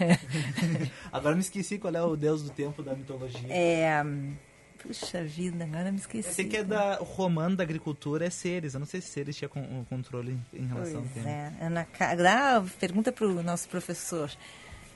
Agora 1.12 1.36
me 1.36 1.42
esqueci 1.42 1.78
qual 1.78 1.94
é 1.94 2.02
o 2.02 2.16
Deus 2.16 2.44
do 2.44 2.50
Tempo 2.50 2.84
da 2.84 2.94
mitologia. 2.94 3.48
É. 3.50 4.04
Puxa 4.82 5.24
vida, 5.24 5.64
agora 5.66 5.92
me 5.92 5.98
esqueci. 6.00 6.34
Sei 6.34 6.46
que 6.46 6.58
é 6.58 6.64
da 6.64 6.98
o 7.02 7.04
romano 7.04 7.56
da 7.56 7.64
agricultura 7.64 8.26
é 8.26 8.30
Ceres. 8.30 8.74
Eu 8.74 8.80
não 8.80 8.88
sei 8.88 9.02
se 9.02 9.08
Ceres 9.10 9.36
tinha 9.36 9.50
con- 9.50 9.60
o 9.62 9.86
controle 9.90 10.38
em 10.54 10.66
relação 10.66 10.98
ao 10.98 11.02
Pois 11.02 11.14
tempo. 11.14 11.28
é, 11.28 11.52
Ana 11.62 11.88
Dá 12.18 12.64
pergunta 12.80 13.12
para 13.12 13.28
o 13.28 13.44
nosso 13.44 13.68
professor, 13.70 14.32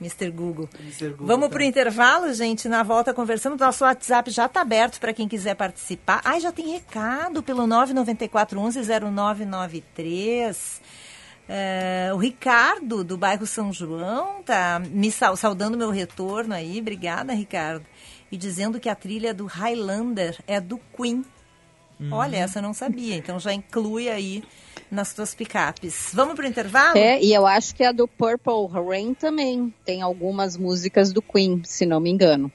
Mr. 0.00 0.30
Google. 0.30 0.68
Mr. 0.80 1.10
Google 1.10 1.26
Vamos 1.26 1.46
tá. 1.48 1.52
para 1.52 1.60
o 1.62 1.64
intervalo, 1.64 2.32
gente. 2.34 2.68
Na 2.68 2.82
volta 2.82 3.12
conversamos. 3.14 3.58
Nosso 3.60 3.84
WhatsApp 3.84 4.30
já 4.30 4.46
está 4.46 4.62
aberto 4.62 4.98
para 4.98 5.12
quem 5.12 5.28
quiser 5.28 5.54
participar. 5.54 6.20
Ai, 6.24 6.40
já 6.40 6.50
tem 6.50 6.72
recado 6.72 7.42
pelo 7.42 7.66
994 7.66 8.58
11 8.58 8.80
0993. 8.82 10.80
É, 11.46 12.10
o 12.14 12.16
Ricardo, 12.16 13.04
do 13.04 13.18
bairro 13.18 13.46
São 13.46 13.70
João, 13.70 14.42
tá 14.42 14.80
me 14.90 15.12
sau- 15.12 15.36
saudando 15.36 15.76
meu 15.76 15.90
retorno 15.90 16.54
aí. 16.54 16.80
Obrigada, 16.80 17.34
Ricardo. 17.34 17.84
E 18.30 18.36
dizendo 18.36 18.80
que 18.80 18.88
a 18.88 18.94
trilha 18.94 19.32
do 19.32 19.46
Highlander 19.46 20.38
é 20.46 20.60
do 20.60 20.78
Queen. 20.96 21.24
Olha, 22.10 22.38
essa 22.38 22.58
eu 22.58 22.62
não 22.62 22.74
sabia. 22.74 23.16
Então 23.16 23.38
já 23.38 23.52
inclui 23.52 24.08
aí 24.08 24.42
nas 24.90 25.14
tuas 25.14 25.34
picapes. 25.34 26.10
Vamos 26.12 26.34
para 26.34 26.44
o 26.44 26.48
intervalo? 26.48 26.98
É, 26.98 27.22
e 27.22 27.32
eu 27.32 27.46
acho 27.46 27.74
que 27.74 27.84
a 27.84 27.92
do 27.92 28.06
Purple 28.08 28.68
Rain 28.72 29.14
também 29.14 29.72
tem 29.84 30.02
algumas 30.02 30.56
músicas 30.56 31.12
do 31.12 31.22
Queen, 31.22 31.62
se 31.64 31.86
não 31.86 32.00
me 32.00 32.10
engano. 32.10 32.50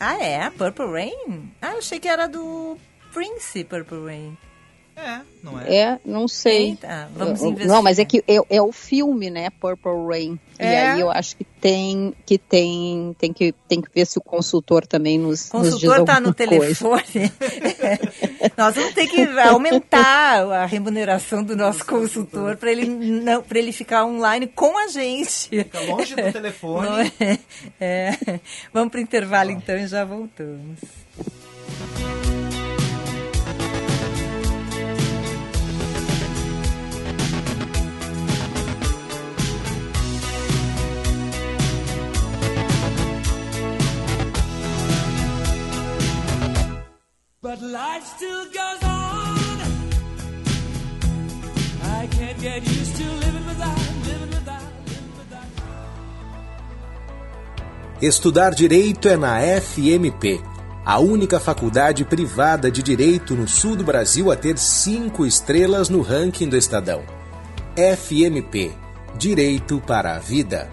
Ah, 0.00 0.22
é? 0.22 0.48
Purple 0.50 0.86
Rain? 0.86 1.52
Ah, 1.60 1.72
eu 1.72 1.78
achei 1.78 1.98
que 1.98 2.06
era 2.06 2.28
do 2.28 2.78
Prince, 3.12 3.64
Purple 3.64 4.04
Rain. 4.04 4.38
É, 5.00 5.20
não 5.44 5.60
é? 5.60 5.76
É, 5.76 5.98
não 6.04 6.26
sei. 6.26 6.70
Eita, 6.70 7.08
vamos 7.14 7.40
investigar. 7.40 7.76
Não, 7.76 7.82
mas 7.82 7.98
é 8.00 8.04
que 8.04 8.18
é, 8.26 8.36
é 8.50 8.60
o 8.62 8.72
filme, 8.72 9.30
né, 9.30 9.48
Purple 9.60 9.92
Rain. 10.08 10.38
E 10.58 10.64
É? 10.64 10.88
aí 10.90 11.00
eu 11.00 11.08
acho 11.08 11.36
que 11.36 11.44
tem 11.44 12.12
que 12.26 12.36
tem 12.36 13.14
tem 13.16 13.32
que 13.32 13.54
tem 13.68 13.80
que 13.80 13.88
ver 13.94 14.04
se 14.06 14.18
o 14.18 14.20
consultor 14.20 14.84
também 14.84 15.16
nos 15.16 15.48
O 15.54 15.58
nos 15.58 15.66
diz 15.66 15.88
consultor 15.88 16.00
está 16.00 16.14
alguma 16.16 16.20
no 16.30 16.34
coisa. 16.34 16.50
telefone. 16.50 17.32
Nós 18.58 18.74
vamos 18.74 18.92
ter 18.94 19.06
que 19.06 19.22
aumentar 19.38 20.40
a 20.50 20.66
remuneração 20.66 21.44
do 21.44 21.54
nosso 21.56 21.86
consultor 21.86 22.56
para 22.56 22.72
ele 22.72 22.86
não 22.86 23.40
para 23.40 23.58
ele 23.60 23.70
ficar 23.70 24.04
online 24.04 24.48
com 24.48 24.76
a 24.76 24.88
gente. 24.88 25.48
Fica 25.48 25.80
longe 25.82 26.16
do 26.16 26.32
telefone. 26.32 26.88
Não 26.88 26.98
é? 27.00 27.38
É. 27.80 28.40
Vamos 28.72 28.90
para 28.90 28.98
o 28.98 29.02
intervalo 29.02 29.50
então 29.52 29.76
e 29.76 29.86
já 29.86 30.04
voltamos. 30.04 30.80
But 47.48 47.62
life 47.62 48.04
still 48.04 48.44
goes 48.52 48.82
on. 48.84 49.58
I 51.82 52.06
can't 52.08 52.38
get 52.38 52.62
used 52.62 52.94
to 52.96 53.04
living 53.04 53.46
without. 53.46 53.78
Estudar 58.02 58.54
direito 58.54 59.08
é 59.08 59.16
na 59.16 59.40
FMP, 59.40 60.42
a 60.84 60.98
única 60.98 61.40
faculdade 61.40 62.04
privada 62.04 62.70
de 62.70 62.82
direito 62.82 63.34
no 63.34 63.48
sul 63.48 63.74
do 63.74 63.82
Brasil 63.82 64.30
a 64.30 64.36
ter 64.36 64.58
cinco 64.58 65.24
estrelas 65.24 65.88
no 65.88 66.02
ranking 66.02 66.50
do 66.50 66.56
Estadão. 66.56 67.02
FMP 67.74 68.72
Direito 69.16 69.82
para 69.86 70.16
a 70.16 70.18
Vida. 70.18 70.70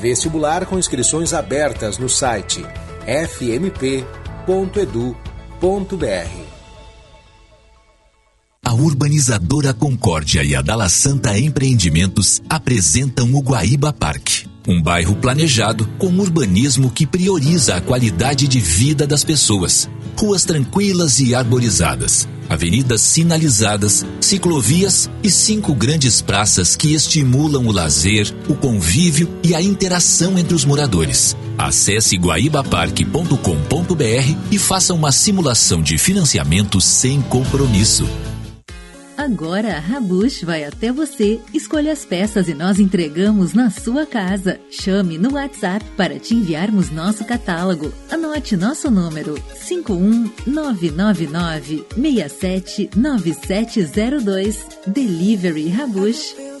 Vestibular 0.00 0.64
com 0.64 0.78
inscrições 0.78 1.34
abertas 1.34 1.98
no 1.98 2.08
site 2.08 2.64
fmp.edu.br. 3.04 4.04
A 8.62 8.74
urbanizadora 8.74 9.72
Concórdia 9.72 10.44
e 10.44 10.54
a 10.54 10.60
Dala 10.60 10.90
Santa 10.90 11.38
Empreendimentos 11.38 12.42
apresentam 12.50 13.34
o 13.34 13.40
Guaíba 13.40 13.90
Parque. 13.90 14.46
Um 14.68 14.82
bairro 14.82 15.16
planejado 15.16 15.86
com 15.98 16.08
urbanismo 16.18 16.90
que 16.90 17.06
prioriza 17.06 17.76
a 17.76 17.80
qualidade 17.80 18.46
de 18.46 18.60
vida 18.60 19.06
das 19.06 19.24
pessoas. 19.24 19.88
Ruas 20.18 20.44
tranquilas 20.44 21.18
e 21.18 21.34
arborizadas, 21.34 22.28
avenidas 22.48 23.00
sinalizadas, 23.00 24.04
ciclovias 24.20 25.10
e 25.22 25.30
cinco 25.30 25.74
grandes 25.74 26.20
praças 26.20 26.76
que 26.76 26.94
estimulam 26.94 27.66
o 27.66 27.72
lazer, 27.72 28.32
o 28.48 28.54
convívio 28.54 29.28
e 29.42 29.54
a 29.54 29.62
interação 29.62 30.38
entre 30.38 30.54
os 30.54 30.64
moradores. 30.64 31.36
Acesse 31.56 32.16
guaibaparque.com.br 32.16 34.36
e 34.50 34.58
faça 34.58 34.92
uma 34.92 35.12
simulação 35.12 35.82
de 35.82 35.96
financiamento 35.98 36.80
sem 36.80 37.22
compromisso. 37.22 38.08
Agora 39.16 39.76
a 39.76 39.78
Rabush 39.78 40.42
vai 40.44 40.64
até 40.64 40.90
você. 40.92 41.40
Escolha 41.52 41.92
as 41.92 42.04
peças 42.04 42.48
e 42.48 42.54
nós 42.54 42.78
entregamos 42.78 43.52
na 43.54 43.70
sua 43.70 44.06
casa. 44.06 44.60
Chame 44.70 45.18
no 45.18 45.34
WhatsApp 45.34 45.84
para 45.96 46.18
te 46.18 46.34
enviarmos 46.34 46.90
nosso 46.90 47.24
catálogo. 47.24 47.92
Anote 48.10 48.56
nosso 48.56 48.90
número 48.90 49.34
51999 49.66 51.86
679702. 51.96 54.66
Delivery 54.86 55.68
Rabush. 55.68 56.53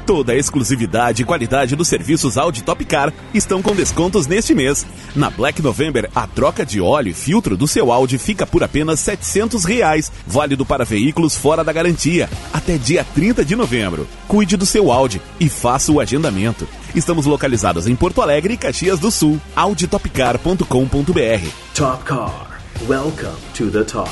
Toda 0.04 0.32
a 0.32 0.36
exclusividade 0.36 1.22
e 1.22 1.24
qualidade 1.24 1.74
dos 1.74 1.88
serviços 1.88 2.36
Audi 2.36 2.62
Top 2.62 2.84
Car 2.84 3.10
estão 3.32 3.62
com 3.62 3.74
descontos 3.74 4.26
neste 4.26 4.54
mês. 4.54 4.84
Na 5.16 5.30
Black 5.30 5.62
November, 5.62 6.10
a 6.14 6.26
troca 6.26 6.66
de 6.66 6.78
óleo 6.78 7.08
e 7.08 7.14
filtro 7.14 7.56
do 7.56 7.66
seu 7.66 7.90
Audi 7.90 8.18
fica 8.18 8.46
por 8.46 8.62
apenas 8.62 9.00
700 9.00 9.64
reais, 9.64 10.12
válido 10.26 10.66
para 10.66 10.84
veículos 10.84 11.36
fora 11.36 11.64
da 11.64 11.72
garantia, 11.72 12.28
até 12.52 12.76
dia 12.76 13.02
30 13.14 13.44
de 13.44 13.56
novembro. 13.56 14.06
Cuide 14.28 14.58
do 14.58 14.66
seu 14.66 14.92
Audi 14.92 15.22
e 15.40 15.48
faça 15.48 15.90
o 15.90 16.00
agendamento. 16.00 16.68
Estamos 16.94 17.24
localizados 17.24 17.86
em 17.86 17.96
Porto 17.96 18.20
Alegre 18.20 18.54
e 18.54 18.58
Caxias 18.58 18.98
do 18.98 19.10
Sul. 19.10 19.40
auditopcar.com.br 19.56 21.48
Top 21.74 22.04
Car. 22.04 22.53
Welcome 22.82 23.40
to 23.54 23.70
the 23.70 23.82
top. 23.82 24.10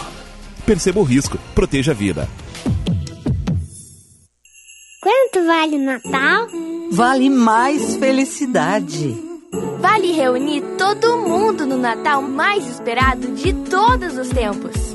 Perceba 0.65 0.99
o 0.99 1.03
risco, 1.03 1.37
proteja 1.55 1.93
a 1.93 1.95
vida. 1.95 2.27
Quanto 5.03 5.47
vale 5.47 5.77
o 5.77 5.85
Natal? 5.85 6.47
Vale 6.91 7.29
mais 7.29 7.97
felicidade. 7.97 9.15
Vale 9.79 10.13
reunir 10.13 10.63
todo 10.79 11.19
mundo 11.19 11.67
no 11.67 11.77
Natal 11.77 12.23
mais 12.23 12.67
esperado 12.67 13.33
de 13.35 13.53
todos 13.53 14.17
os 14.17 14.31
tempos. 14.31 14.92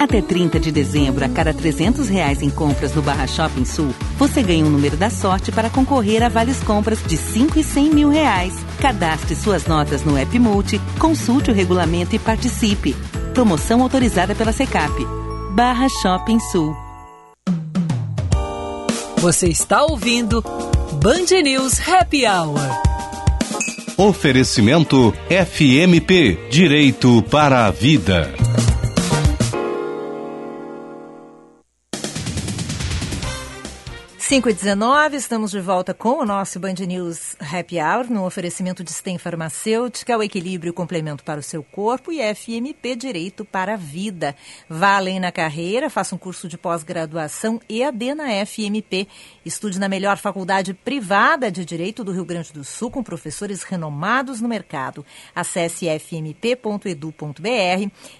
Até 0.00 0.22
30 0.22 0.58
de 0.58 0.72
dezembro, 0.72 1.22
a 1.22 1.28
cada 1.28 1.52
300 1.52 2.08
reais 2.08 2.40
em 2.40 2.48
compras 2.48 2.94
no 2.94 3.02
Barra 3.02 3.26
Shopping 3.26 3.66
Sul, 3.66 3.94
você 4.16 4.42
ganha 4.42 4.64
um 4.64 4.70
número 4.70 4.96
da 4.96 5.10
sorte 5.10 5.52
para 5.52 5.68
concorrer 5.68 6.22
a 6.22 6.28
vales 6.30 6.58
compras 6.60 7.02
de 7.06 7.18
5 7.18 7.58
e 7.58 7.62
100 7.62 7.90
mil 7.90 8.08
reais. 8.08 8.54
Cadastre 8.80 9.36
suas 9.36 9.66
notas 9.66 10.02
no 10.02 10.16
App 10.16 10.38
Multi, 10.38 10.80
consulte 10.98 11.50
o 11.50 11.54
regulamento 11.54 12.16
e 12.16 12.18
participe. 12.18 12.96
Promoção 13.34 13.82
autorizada 13.82 14.34
pela 14.34 14.52
Secap. 14.52 14.90
Barra 15.52 15.86
Shopping 16.00 16.40
Sul. 16.50 16.74
Você 19.18 19.48
está 19.48 19.84
ouvindo 19.84 20.42
Band 20.94 21.42
News 21.42 21.78
Happy 21.86 22.24
Hour. 22.26 22.58
Oferecimento 23.98 25.12
FMP 25.28 26.48
Direito 26.50 27.22
para 27.24 27.66
a 27.66 27.70
Vida. 27.70 28.49
Cinco 34.30 34.48
e 34.48 34.54
19, 34.54 35.16
estamos 35.16 35.50
de 35.50 35.60
volta 35.60 35.92
com 35.92 36.20
o 36.20 36.24
nosso 36.24 36.60
Band 36.60 36.74
News 36.86 37.34
Happy 37.40 37.80
Hour, 37.80 38.08
no 38.08 38.24
oferecimento 38.24 38.84
de 38.84 38.92
STEM 38.92 39.18
Farmacêutica, 39.18 40.16
o 40.16 40.22
equilíbrio 40.22 40.70
e 40.70 40.72
complemento 40.72 41.24
para 41.24 41.40
o 41.40 41.42
seu 41.42 41.64
corpo 41.64 42.12
e 42.12 42.20
FMP 42.32 42.94
Direito 42.94 43.44
para 43.44 43.74
a 43.74 43.76
Vida. 43.76 44.36
Vá 44.68 44.98
além 44.98 45.18
na 45.18 45.32
carreira, 45.32 45.90
faça 45.90 46.14
um 46.14 46.18
curso 46.18 46.46
de 46.46 46.56
pós-graduação 46.56 47.60
EAD 47.68 48.14
na 48.14 48.46
FMP. 48.46 49.08
Estude 49.44 49.80
na 49.80 49.88
melhor 49.88 50.16
faculdade 50.16 50.74
privada 50.74 51.50
de 51.50 51.64
Direito 51.64 52.04
do 52.04 52.12
Rio 52.12 52.24
Grande 52.24 52.52
do 52.52 52.62
Sul, 52.62 52.88
com 52.88 53.02
professores 53.02 53.64
renomados 53.64 54.40
no 54.40 54.48
mercado. 54.48 55.04
Acesse 55.34 55.86
fmp.edu.br 55.88 57.40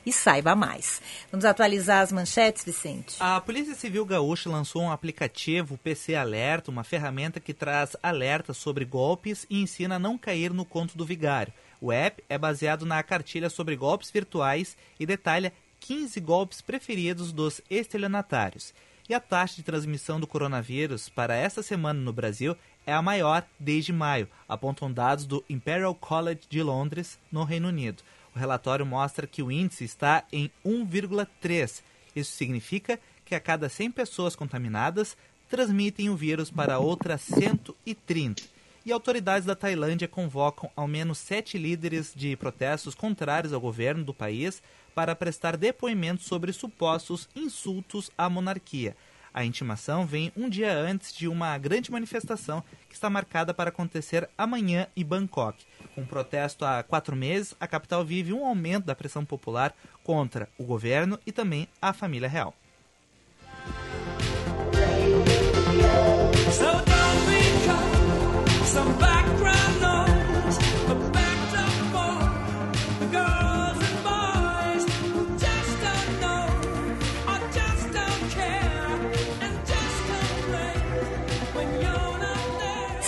e 0.05 0.13
saiba 0.13 0.57
mais. 0.57 1.01
Vamos 1.31 1.45
atualizar 1.45 2.03
as 2.03 2.11
manchetes, 2.11 2.65
Vicente? 2.65 3.15
A 3.21 3.41
Polícia 3.41 3.77
Civil 3.77 4.05
Gaúcha 4.05 4.51
lançou 4.51 4.83
um 4.83 4.91
aplicativo 4.91 5.79
PC 5.79 6.00
Alerta, 6.09 6.71
uma 6.71 6.85
ferramenta 6.85 7.39
que 7.39 7.53
traz 7.53 7.97
alertas 8.03 8.57
sobre 8.57 8.85
golpes 8.85 9.47
e 9.51 9.61
ensina 9.61 9.97
a 9.97 9.99
não 9.99 10.17
cair 10.17 10.53
no 10.53 10.65
conto 10.65 10.97
do 10.97 11.05
vigário. 11.05 11.53
O 11.81 11.93
app 11.93 12.23
é 12.29 12.37
baseado 12.37 12.85
na 12.85 13.03
cartilha 13.03 13.51
sobre 13.51 13.77
golpes 13.77 14.11
virtuais 14.11 14.77
e 14.99 15.07
detalha 15.07 15.53
15 15.81 16.21
golpes 16.21 16.61
preferidos 16.61 17.33
dos 17.33 17.61
estelionatários. 17.71 18.75
E 19.09 19.15
a 19.15 19.21
taxa 19.21 19.57
de 19.57 19.63
transmissão 19.63 20.21
do 20.21 20.27
coronavírus 20.27 21.09
para 21.09 21.35
esta 21.35 21.63
semana 21.63 22.01
no 22.01 22.13
Brasil 22.13 22.57
é 22.87 22.93
a 22.93 23.03
maior 23.03 23.45
desde 23.59 23.93
maio, 23.93 24.29
apontam 24.49 24.93
dados 24.93 25.27
do 25.27 25.45
Imperial 25.49 25.95
College 25.95 26.43
de 26.49 26.63
Londres, 26.63 27.19
no 27.31 27.45
Reino 27.45 27.69
Unido. 27.69 28.03
O 28.35 28.39
relatório 28.39 28.87
mostra 28.87 29.27
que 29.27 29.43
o 29.43 29.51
índice 29.51 29.85
está 29.85 30.25
em 30.33 30.51
1,3. 30.65 31.83
Isso 32.15 32.33
significa 32.33 33.01
que 33.25 33.35
a 33.35 33.41
cada 33.41 33.69
100 33.69 33.91
pessoas 33.93 34.37
contaminadas, 34.37 35.17
transmitem 35.51 36.09
o 36.09 36.17
vírus 36.17 36.49
para 36.49 36.79
outras 36.79 37.21
130. 37.23 38.45
E 38.87 38.93
autoridades 38.93 39.45
da 39.45 39.57
Tailândia 39.57 40.09
convocam 40.09 40.71
ao 40.77 40.87
menos 40.87 41.19
sete 41.19 41.59
líderes 41.59 42.13
de 42.15 42.37
protestos 42.37 42.95
contrários 42.95 43.53
ao 43.53 43.61
governo 43.61 44.05
do 44.05 44.15
país 44.15 44.63
para 44.95 45.15
prestar 45.15 45.57
depoimentos 45.57 46.25
sobre 46.25 46.53
supostos 46.53 47.29
insultos 47.35 48.11
à 48.17 48.31
monarquia. 48.31 48.97
A 49.35 49.45
intimação 49.45 50.07
vem 50.07 50.33
um 50.37 50.49
dia 50.49 50.73
antes 50.73 51.13
de 51.13 51.29
uma 51.29 51.57
grande 51.59 51.91
manifestação 51.91 52.65
que 52.89 52.95
está 52.95 53.11
marcada 53.11 53.53
para 53.53 53.71
acontecer 53.71 54.29
amanhã 54.39 54.87
em 54.97 55.05
Bangkok. 55.05 55.65
Com 55.95 56.05
protesto 56.05 56.65
há 56.65 56.83
quatro 56.83 57.15
meses, 57.15 57.55
a 57.61 57.67
capital 57.67 58.05
vive 58.05 58.33
um 58.33 58.47
aumento 58.47 58.87
da 58.87 58.95
pressão 58.95 59.25
popular 59.25 59.75
contra 60.03 60.49
o 60.57 60.65
governo 60.65 61.19
e 61.27 61.33
também 61.33 61.69
a 61.83 61.93
família 61.93 62.29
real. 62.29 62.55
So 66.51 67.00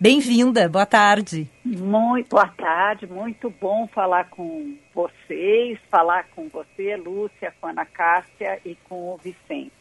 Bem-vinda, 0.00 0.68
boa 0.68 0.86
tarde. 0.86 1.50
Muito 1.64 2.28
boa 2.28 2.46
tarde, 2.46 3.04
muito 3.04 3.50
bom 3.60 3.88
falar 3.88 4.30
com 4.30 4.76
vocês, 4.94 5.76
falar 5.90 6.28
com 6.36 6.48
você, 6.48 6.96
Lúcia, 6.96 7.52
com 7.60 7.66
a 7.66 7.70
Ana 7.70 7.84
Cássia 7.84 8.60
e 8.64 8.76
com 8.88 9.14
o 9.14 9.16
Vicente. 9.16 9.72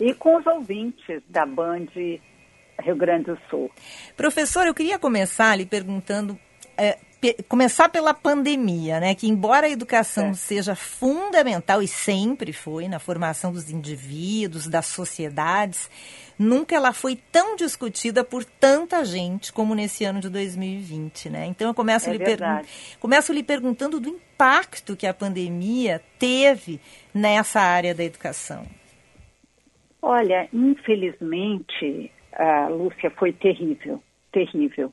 E 0.00 0.12
com 0.14 0.36
os 0.36 0.46
ouvintes 0.46 1.22
da 1.28 1.46
Band 1.46 1.86
Rio 1.94 2.96
Grande 2.96 3.26
do 3.26 3.38
Sul. 3.48 3.70
Professor, 4.16 4.66
eu 4.66 4.74
queria 4.74 4.98
começar 4.98 5.54
lhe 5.54 5.64
perguntando, 5.64 6.36
é, 6.76 6.98
começar 7.48 7.88
pela 7.88 8.12
pandemia, 8.12 8.98
né? 9.00 9.14
Que 9.14 9.28
embora 9.28 9.66
a 9.66 9.70
educação 9.70 10.34
seja 10.34 10.74
fundamental 10.74 11.82
e 11.82 11.88
sempre 11.88 12.52
foi 12.52 12.88
na 12.88 12.98
formação 12.98 13.52
dos 13.52 13.70
indivíduos, 13.70 14.66
das 14.66 14.86
sociedades, 14.86 15.88
nunca 16.38 16.74
ela 16.74 16.92
foi 16.92 17.16
tão 17.30 17.54
discutida 17.56 18.24
por 18.24 18.44
tanta 18.44 19.04
gente 19.04 19.52
como 19.52 19.74
nesse 19.74 20.04
ano 20.04 20.20
de 20.20 20.28
2020, 20.28 21.30
né? 21.30 21.46
Então 21.46 21.68
eu 21.68 21.74
começo, 21.74 22.08
É 22.10 22.12
lhe, 22.12 22.18
pergun- 22.18 22.62
começo 22.98 23.32
lhe 23.32 23.42
perguntando 23.42 24.00
do 24.00 24.08
impacto 24.08 24.96
que 24.96 25.06
a 25.06 25.14
pandemia 25.14 26.02
teve 26.18 26.80
nessa 27.14 27.60
área 27.60 27.94
da 27.94 28.02
educação. 28.02 28.66
Olha, 30.00 30.48
infelizmente, 30.52 32.10
a 32.32 32.66
Lúcia 32.68 33.10
foi 33.16 33.32
terrível, 33.32 34.02
terrível. 34.32 34.92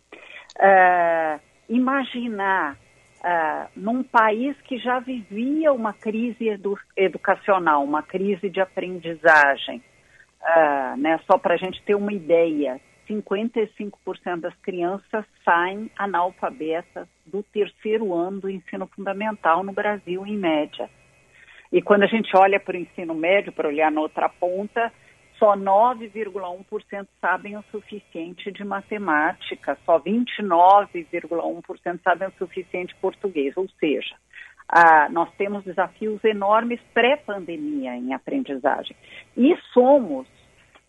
Ah, 0.59 1.39
imaginar 1.69 2.77
ah, 3.23 3.67
num 3.75 4.03
país 4.03 4.55
que 4.61 4.77
já 4.77 4.99
vivia 4.99 5.71
uma 5.71 5.93
crise 5.93 6.49
edu- 6.49 6.79
educacional, 6.95 7.83
uma 7.83 8.01
crise 8.01 8.49
de 8.49 8.59
aprendizagem, 8.59 9.81
ah, 10.41 10.95
né, 10.97 11.19
só 11.25 11.37
para 11.37 11.53
a 11.53 11.57
gente 11.57 11.81
ter 11.83 11.95
uma 11.95 12.13
ideia, 12.13 12.79
55% 13.07 14.39
das 14.39 14.55
crianças 14.57 15.25
saem 15.43 15.89
analfabetas 15.97 17.07
do 17.25 17.43
terceiro 17.43 18.13
ano 18.13 18.41
do 18.41 18.49
ensino 18.49 18.87
fundamental 18.87 19.63
no 19.63 19.73
Brasil, 19.73 20.25
em 20.25 20.37
média. 20.37 20.89
E 21.71 21.81
quando 21.81 22.03
a 22.03 22.07
gente 22.07 22.35
olha 22.35 22.59
para 22.59 22.75
o 22.75 22.79
ensino 22.79 23.13
médio, 23.13 23.51
para 23.51 23.67
olhar 23.67 23.91
na 23.91 24.01
outra 24.01 24.27
ponta, 24.27 24.91
só 25.39 25.55
9,1% 25.55 27.07
sabem 27.21 27.57
o 27.57 27.63
suficiente 27.71 28.51
de 28.51 28.65
matemática, 28.65 29.77
só 29.85 29.99
29,1% 29.99 31.99
sabem 32.03 32.27
o 32.27 32.33
suficiente 32.37 32.93
de 32.93 32.99
português. 32.99 33.55
Ou 33.55 33.67
seja, 33.79 34.15
ah, 34.67 35.07
nós 35.09 35.29
temos 35.37 35.63
desafios 35.63 36.23
enormes 36.23 36.79
pré-pandemia 36.93 37.95
em 37.95 38.13
aprendizagem. 38.13 38.95
E 39.35 39.57
somos, 39.73 40.27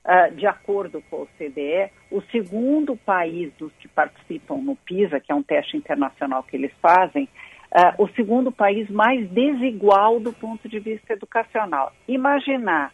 ah, 0.04 0.28
de 0.28 0.46
acordo 0.46 1.02
com 1.08 1.16
o 1.16 1.22
OCDE, 1.22 1.90
o 2.10 2.20
segundo 2.32 2.96
país 2.96 3.52
dos 3.54 3.72
que 3.74 3.88
participam 3.88 4.58
no 4.58 4.74
PISA, 4.74 5.20
que 5.20 5.30
é 5.30 5.34
um 5.34 5.42
teste 5.42 5.76
internacional 5.76 6.42
que 6.42 6.56
eles 6.56 6.72
fazem, 6.82 7.28
ah, 7.72 7.94
o 7.98 8.08
segundo 8.08 8.50
país 8.50 8.90
mais 8.90 9.30
desigual 9.30 10.18
do 10.18 10.32
ponto 10.32 10.68
de 10.68 10.80
vista 10.80 11.12
educacional. 11.12 11.92
Imaginar 12.08 12.92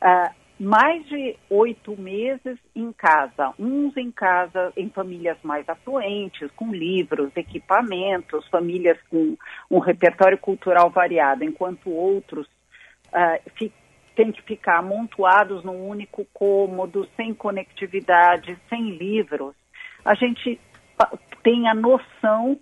ah, 0.00 0.32
mais 0.58 1.06
de 1.06 1.36
oito 1.48 2.00
meses 2.00 2.58
em 2.74 2.92
casa, 2.92 3.54
uns 3.58 3.96
em 3.96 4.10
casa 4.10 4.72
em 4.76 4.88
famílias 4.90 5.38
mais 5.42 5.68
afluentes, 5.68 6.50
com 6.56 6.72
livros, 6.72 7.30
equipamentos, 7.36 8.46
famílias 8.48 8.98
com 9.08 9.36
um 9.70 9.78
repertório 9.78 10.36
cultural 10.36 10.90
variado, 10.90 11.44
enquanto 11.44 11.90
outros 11.90 12.48
fi- 13.54 13.72
têm 14.16 14.32
que 14.32 14.42
ficar 14.42 14.78
amontoados 14.78 15.62
num 15.62 15.88
único 15.88 16.26
cômodo, 16.34 17.08
sem 17.16 17.32
conectividade, 17.32 18.58
sem 18.68 18.90
livros. 18.90 19.54
A 20.04 20.14
gente 20.14 20.60
tem 21.44 21.68
a 21.68 21.74
noção 21.74 22.58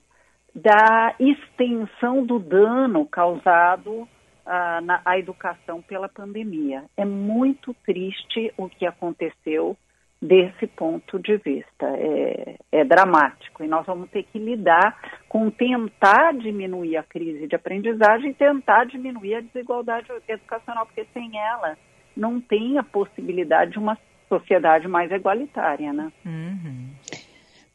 da 0.55 1.15
extensão 1.19 2.25
do 2.25 2.39
dano 2.39 3.07
causado 3.07 4.07
ah, 4.47 4.81
na 4.81 5.03
à 5.05 5.19
educação 5.19 5.83
pela 5.83 6.09
pandemia. 6.09 6.85
É 6.97 7.05
muito 7.05 7.75
triste 7.85 8.53
o 8.57 8.69
que 8.69 8.87
aconteceu 8.87 9.77
desse 10.21 10.67
ponto 10.67 11.19
de 11.19 11.37
vista. 11.37 11.87
É, 11.87 12.57
é 12.73 12.85
dramático 12.85 13.63
e 13.63 13.69
nós 13.69 13.85
vamos 13.87 14.09
ter 14.11 14.23
que 14.25 14.39
lidar 14.39 14.99
com 15.29 15.51
tentar 15.51 16.33
diminuir 16.35 16.97
a 16.97 17.03
crise 17.03 17.47
de 17.47 17.55
aprendizagem 17.55 18.31
e 18.31 18.35
tentar 18.35 18.85
diminuir 18.85 19.35
a 19.35 19.41
desigualdade 19.41 20.09
educacional, 20.29 20.87
porque 20.87 21.07
sem 21.13 21.39
ela 21.39 21.77
não 22.17 22.41
tem 22.41 22.79
a 22.79 22.83
possibilidade 22.83 23.73
de 23.73 23.79
uma 23.79 23.99
sociedade 24.29 24.89
mais 24.89 25.11
igualitária, 25.11 25.93
né? 25.93 26.11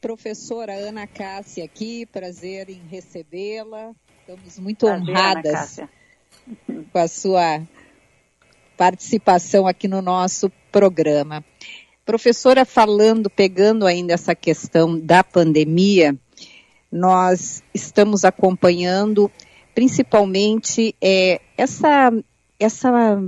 Professora 0.02 0.74
Ana 0.74 1.06
Cássia 1.06 1.64
aqui, 1.64 2.08
prazer 2.08 2.70
em 2.70 2.82
recebê-la. 2.90 3.92
Estamos 4.22 4.60
muito 4.60 4.86
Prazer, 4.86 5.10
Ana 5.10 5.20
honradas 5.20 5.52
Cássia. 5.52 5.90
Com 6.92 7.00
a 7.00 7.08
sua 7.08 7.62
participação 8.78 9.68
aqui 9.68 9.88
no 9.88 10.02
nosso 10.02 10.52
programa. 10.72 11.44
Professora, 12.06 12.66
falando, 12.66 13.30
pegando 13.30 13.86
ainda 13.86 14.14
essa 14.14 14.34
questão 14.34 15.00
da 15.00 15.24
pandemia, 15.24 16.18
nós 16.92 17.64
estamos 17.74 18.26
acompanhando 18.26 19.32
principalmente 19.74 20.96
é, 21.02 21.40
essa, 21.58 22.12
essa 22.60 23.22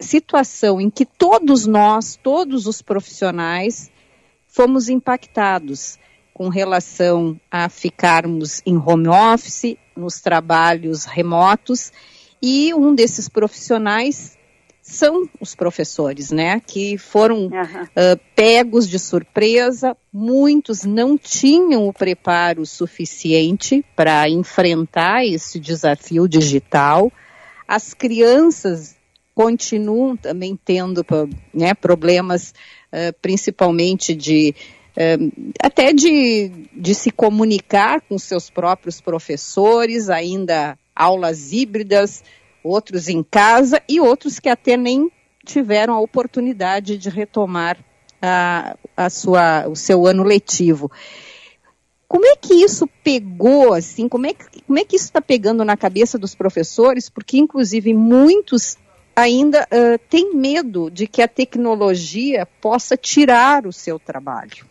situação 0.00 0.80
em 0.80 0.90
que 0.90 1.04
todos 1.04 1.66
nós, 1.66 2.18
todos 2.20 2.66
os 2.66 2.82
profissionais, 2.82 3.90
fomos 4.46 4.88
impactados 4.88 5.98
com 6.32 6.48
relação 6.48 7.38
a 7.50 7.68
ficarmos 7.68 8.62
em 8.64 8.76
home 8.76 9.08
office, 9.08 9.76
nos 9.96 10.20
trabalhos 10.20 11.04
remotos, 11.04 11.92
e 12.42 12.72
um 12.74 12.94
desses 12.94 13.28
profissionais 13.28 14.38
são 14.88 15.28
os 15.38 15.54
professores, 15.54 16.30
né? 16.30 16.60
Que 16.60 16.96
foram 16.96 17.46
uh, 17.48 18.20
pegos 18.34 18.88
de 18.88 18.98
surpresa, 18.98 19.94
muitos 20.10 20.84
não 20.84 21.18
tinham 21.18 21.86
o 21.86 21.92
preparo 21.92 22.64
suficiente 22.64 23.84
para 23.94 24.28
enfrentar 24.30 25.26
esse 25.26 25.60
desafio 25.60 26.26
digital. 26.26 27.12
As 27.66 27.92
crianças 27.92 28.96
continuam 29.34 30.16
também 30.16 30.58
tendo 30.64 31.04
né, 31.52 31.74
problemas, 31.74 32.54
uh, 32.90 33.12
principalmente 33.20 34.14
de 34.14 34.54
uh, 34.96 35.52
até 35.62 35.92
de, 35.92 36.50
de 36.72 36.94
se 36.94 37.10
comunicar 37.10 38.00
com 38.00 38.18
seus 38.18 38.48
próprios 38.48 39.02
professores, 39.02 40.08
ainda 40.08 40.78
aulas 40.98 41.52
híbridas, 41.52 42.24
outros 42.62 43.08
em 43.08 43.22
casa 43.22 43.80
e 43.88 44.00
outros 44.00 44.38
que 44.38 44.48
até 44.48 44.76
nem 44.76 45.10
tiveram 45.44 45.94
a 45.94 46.00
oportunidade 46.00 46.98
de 46.98 47.08
retomar 47.08 47.78
a, 48.20 48.76
a 48.96 49.08
sua, 49.08 49.68
o 49.68 49.76
seu 49.76 50.06
ano 50.06 50.22
letivo. 50.22 50.90
Como 52.06 52.24
é 52.26 52.36
que 52.36 52.54
isso 52.54 52.86
pegou, 53.04 53.74
assim, 53.74 54.08
como 54.08 54.26
é 54.26 54.32
que, 54.32 54.62
como 54.62 54.78
é 54.78 54.84
que 54.84 54.96
isso 54.96 55.04
está 55.04 55.20
pegando 55.20 55.64
na 55.64 55.76
cabeça 55.76 56.18
dos 56.18 56.34
professores? 56.34 57.08
Porque, 57.08 57.38
inclusive, 57.38 57.92
muitos 57.92 58.78
ainda 59.14 59.64
uh, 59.64 59.98
têm 60.08 60.34
medo 60.34 60.90
de 60.90 61.06
que 61.06 61.20
a 61.20 61.28
tecnologia 61.28 62.46
possa 62.60 62.96
tirar 62.96 63.66
o 63.66 63.72
seu 63.72 63.98
trabalho. 63.98 64.64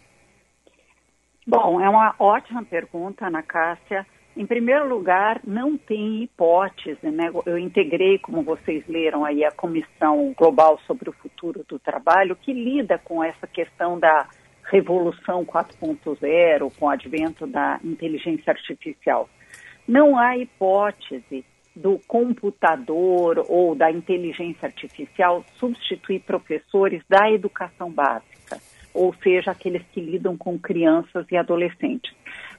Bom, 1.45 1.79
é 1.79 1.87
uma 1.87 2.15
ótima 2.17 2.63
pergunta, 2.63 3.27
Ana 3.27 3.43
Cássia. 3.43 4.05
Em 4.37 4.45
primeiro 4.45 4.87
lugar, 4.87 5.41
não 5.43 5.75
tem 5.75 6.21
hipótese, 6.21 7.09
né? 7.09 7.31
Eu 7.43 7.57
integrei, 7.57 8.19
como 8.19 8.43
vocês 8.43 8.83
leram 8.87 9.25
aí, 9.25 9.43
a 9.43 9.49
Comissão 9.49 10.31
Global 10.37 10.79
sobre 10.85 11.09
o 11.09 11.13
Futuro 11.13 11.65
do 11.67 11.79
Trabalho, 11.79 12.35
que 12.35 12.53
lida 12.53 12.99
com 12.99 13.23
essa 13.23 13.47
questão 13.47 13.99
da 13.99 14.27
revolução 14.65 15.43
4.0, 15.43 16.71
com 16.77 16.85
o 16.85 16.89
advento 16.89 17.47
da 17.47 17.79
inteligência 17.83 18.51
artificial. 18.51 19.27
Não 19.87 20.15
há 20.15 20.37
hipótese 20.37 21.43
do 21.75 21.99
computador 22.07 23.43
ou 23.49 23.73
da 23.73 23.89
inteligência 23.91 24.67
artificial 24.67 25.43
substituir 25.55 26.19
professores 26.19 27.01
da 27.09 27.31
educação 27.31 27.91
básica, 27.91 28.59
ou 28.93 29.15
seja, 29.15 29.49
aqueles 29.49 29.81
que 29.91 29.99
lidam 29.99 30.37
com 30.37 30.59
crianças 30.59 31.25
e 31.31 31.35
adolescentes. 31.35 32.13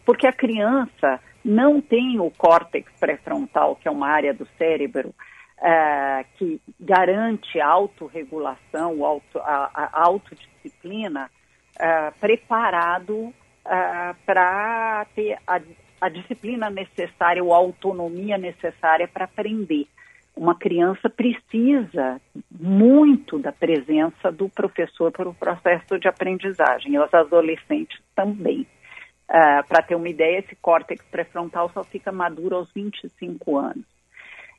Porque 0.04 0.26
a 0.26 0.32
criança 0.32 1.20
não 1.48 1.80
tem 1.80 2.20
o 2.20 2.30
córtex 2.30 2.92
pré-frontal, 3.00 3.74
que 3.76 3.88
é 3.88 3.90
uma 3.90 4.06
área 4.06 4.34
do 4.34 4.46
cérebro 4.58 5.14
uh, 5.58 6.24
que 6.36 6.60
garante 6.78 7.58
a 7.58 7.66
autorregulação, 7.66 9.02
auto, 9.02 9.38
a, 9.38 9.70
a 9.74 10.06
autodisciplina, 10.06 11.30
uh, 11.76 12.12
preparado 12.20 13.14
uh, 13.14 13.34
para 14.26 15.06
ter 15.14 15.38
a, 15.46 15.58
a 16.02 16.08
disciplina 16.10 16.68
necessária 16.68 17.42
ou 17.42 17.54
a 17.54 17.56
autonomia 17.56 18.36
necessária 18.36 19.08
para 19.08 19.24
aprender. 19.24 19.86
Uma 20.36 20.54
criança 20.54 21.08
precisa 21.08 22.20
muito 22.50 23.38
da 23.38 23.52
presença 23.52 24.30
do 24.30 24.50
professor 24.50 25.10
para 25.10 25.30
o 25.30 25.34
processo 25.34 25.98
de 25.98 26.08
aprendizagem, 26.08 26.92
e 26.92 26.98
os 26.98 27.12
adolescentes 27.14 27.98
também. 28.14 28.66
Uh, 29.28 29.66
Para 29.68 29.82
ter 29.82 29.94
uma 29.94 30.08
ideia, 30.08 30.38
esse 30.38 30.56
córtex 30.56 31.04
pré-frontal 31.10 31.70
só 31.74 31.84
fica 31.84 32.10
maduro 32.10 32.56
aos 32.56 32.72
25 32.72 33.58
anos. 33.58 33.84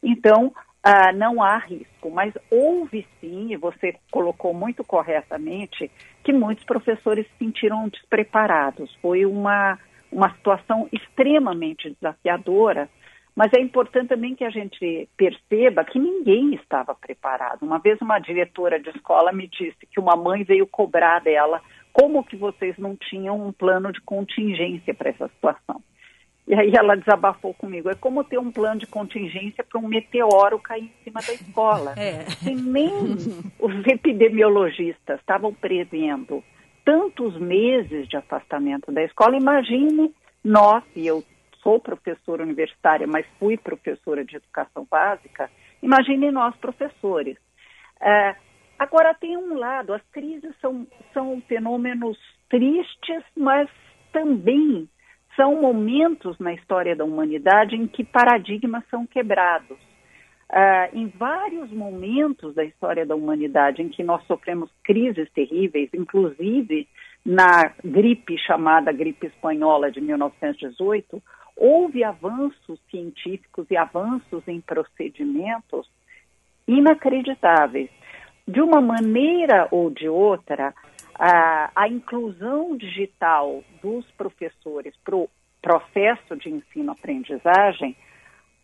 Então, 0.04 0.54
uh, 0.86 1.16
não 1.16 1.42
há 1.42 1.58
risco, 1.58 2.12
mas 2.12 2.34
houve 2.52 3.06
sim, 3.20 3.52
e 3.52 3.58
você 3.58 3.96
colocou 4.12 4.54
muito 4.54 4.84
corretamente, 4.84 5.90
que 6.24 6.32
muitos 6.32 6.64
professores 6.66 7.26
se 7.28 7.38
sentiram 7.40 7.88
despreparados. 7.90 8.94
Foi 9.02 9.26
uma, 9.26 9.78
uma 10.12 10.32
situação 10.36 10.88
extremamente 10.92 11.90
desafiadora, 11.90 12.88
mas 13.36 13.54
é 13.54 13.60
importante 13.62 14.10
também 14.10 14.36
que 14.36 14.44
a 14.44 14.50
gente 14.50 15.08
perceba 15.16 15.84
que 15.84 15.98
ninguém 15.98 16.54
estava 16.56 16.94
preparado. 16.94 17.64
Uma 17.64 17.80
vez 17.80 18.00
uma 18.02 18.20
diretora 18.20 18.80
de 18.80 18.90
escola 18.90 19.32
me 19.32 19.48
disse 19.48 19.86
que 19.90 20.00
uma 20.00 20.16
mãe 20.16 20.44
veio 20.44 20.68
cobrar 20.68 21.20
dela 21.22 21.62
como 22.00 22.24
que 22.24 22.38
vocês 22.38 22.78
não 22.78 22.96
tinham 22.96 23.46
um 23.46 23.52
plano 23.52 23.92
de 23.92 24.00
contingência 24.02 24.94
para 24.94 25.10
essa 25.10 25.28
situação? 25.28 25.84
E 26.48 26.56
aí 26.56 26.72
ela 26.74 26.96
desabafou 26.96 27.54
comigo. 27.54 27.90
É 27.90 27.96
como 27.96 28.24
ter 28.24 28.40
um 28.40 28.52
plano 28.52 28.80
de 28.80 28.88
contingência 28.88 29.66
para 29.66 29.80
um 29.80 29.88
meteoro 29.88 30.58
cair 30.60 30.86
em 30.86 31.04
cima 31.04 31.20
da 31.22 31.34
escola. 31.34 31.94
É. 31.98 32.22
Se 32.30 32.56
nem 32.56 32.90
os 33.60 33.86
epidemiologistas 33.86 35.20
estavam 35.20 35.54
prevendo 35.54 36.42
tantos 36.86 37.38
meses 37.38 38.08
de 38.08 38.16
afastamento 38.16 38.92
da 38.94 39.04
escola, 39.04 39.36
imagine 39.36 40.12
nós, 40.42 40.84
e 40.96 41.06
eu 41.06 41.22
sou 41.62 41.82
professora 41.82 42.44
universitária, 42.44 43.06
mas 43.06 43.26
fui 43.38 43.58
professora 43.58 44.24
de 44.24 44.38
educação 44.38 44.88
básica, 44.90 45.52
imagine 45.84 46.32
nós, 46.32 46.56
professores. 46.56 47.38
É, 48.02 48.36
Agora, 48.80 49.14
tem 49.14 49.36
um 49.36 49.56
lado, 49.56 49.94
as 49.94 50.02
crises 50.10 50.56
são, 50.62 50.88
são 51.14 51.42
fenômenos 51.42 52.18
tristes, 52.50 53.24
mas 53.36 53.70
também 54.14 54.88
são 55.36 55.62
momentos 55.62 56.40
na 56.40 56.54
história 56.54 56.96
da 56.96 57.04
humanidade 57.04 57.76
em 57.76 57.88
que 57.88 58.06
paradigmas 58.06 58.84
são 58.90 59.06
quebrados. 59.06 59.78
Uh, 60.50 60.98
em 60.98 61.08
vários 61.10 61.70
momentos 61.72 62.56
da 62.56 62.64
história 62.64 63.06
da 63.06 63.16
humanidade 63.16 63.82
em 63.84 63.90
que 63.90 64.02
nós 64.02 64.26
sofremos 64.26 64.72
crises 64.84 65.30
terríveis, 65.32 65.90
inclusive 65.94 66.88
na 67.24 67.72
gripe 67.84 68.38
chamada 68.40 68.92
gripe 68.94 69.28
espanhola 69.28 69.92
de 69.92 70.02
1918, 70.02 71.22
houve 71.56 72.04
avanços 72.04 72.80
científicos 72.90 73.68
e 73.70 73.78
avanços 73.78 74.42
em 74.48 74.62
procedimentos 74.62 75.88
inacreditáveis 76.68 77.90
de 78.50 78.62
uma 78.62 78.82
maneira 78.82 79.68
ou 79.70 79.92
de 79.92 80.10
outra, 80.10 80.74
a, 81.14 81.70
a 81.76 81.88
inclusão 81.88 82.76
digital 82.76 83.64
dos 83.80 84.10
professores 84.12 84.96
para 85.04 85.16
o 85.16 85.30
processo 85.62 86.36
de 86.36 86.50
ensino-aprendizagem 86.50 87.96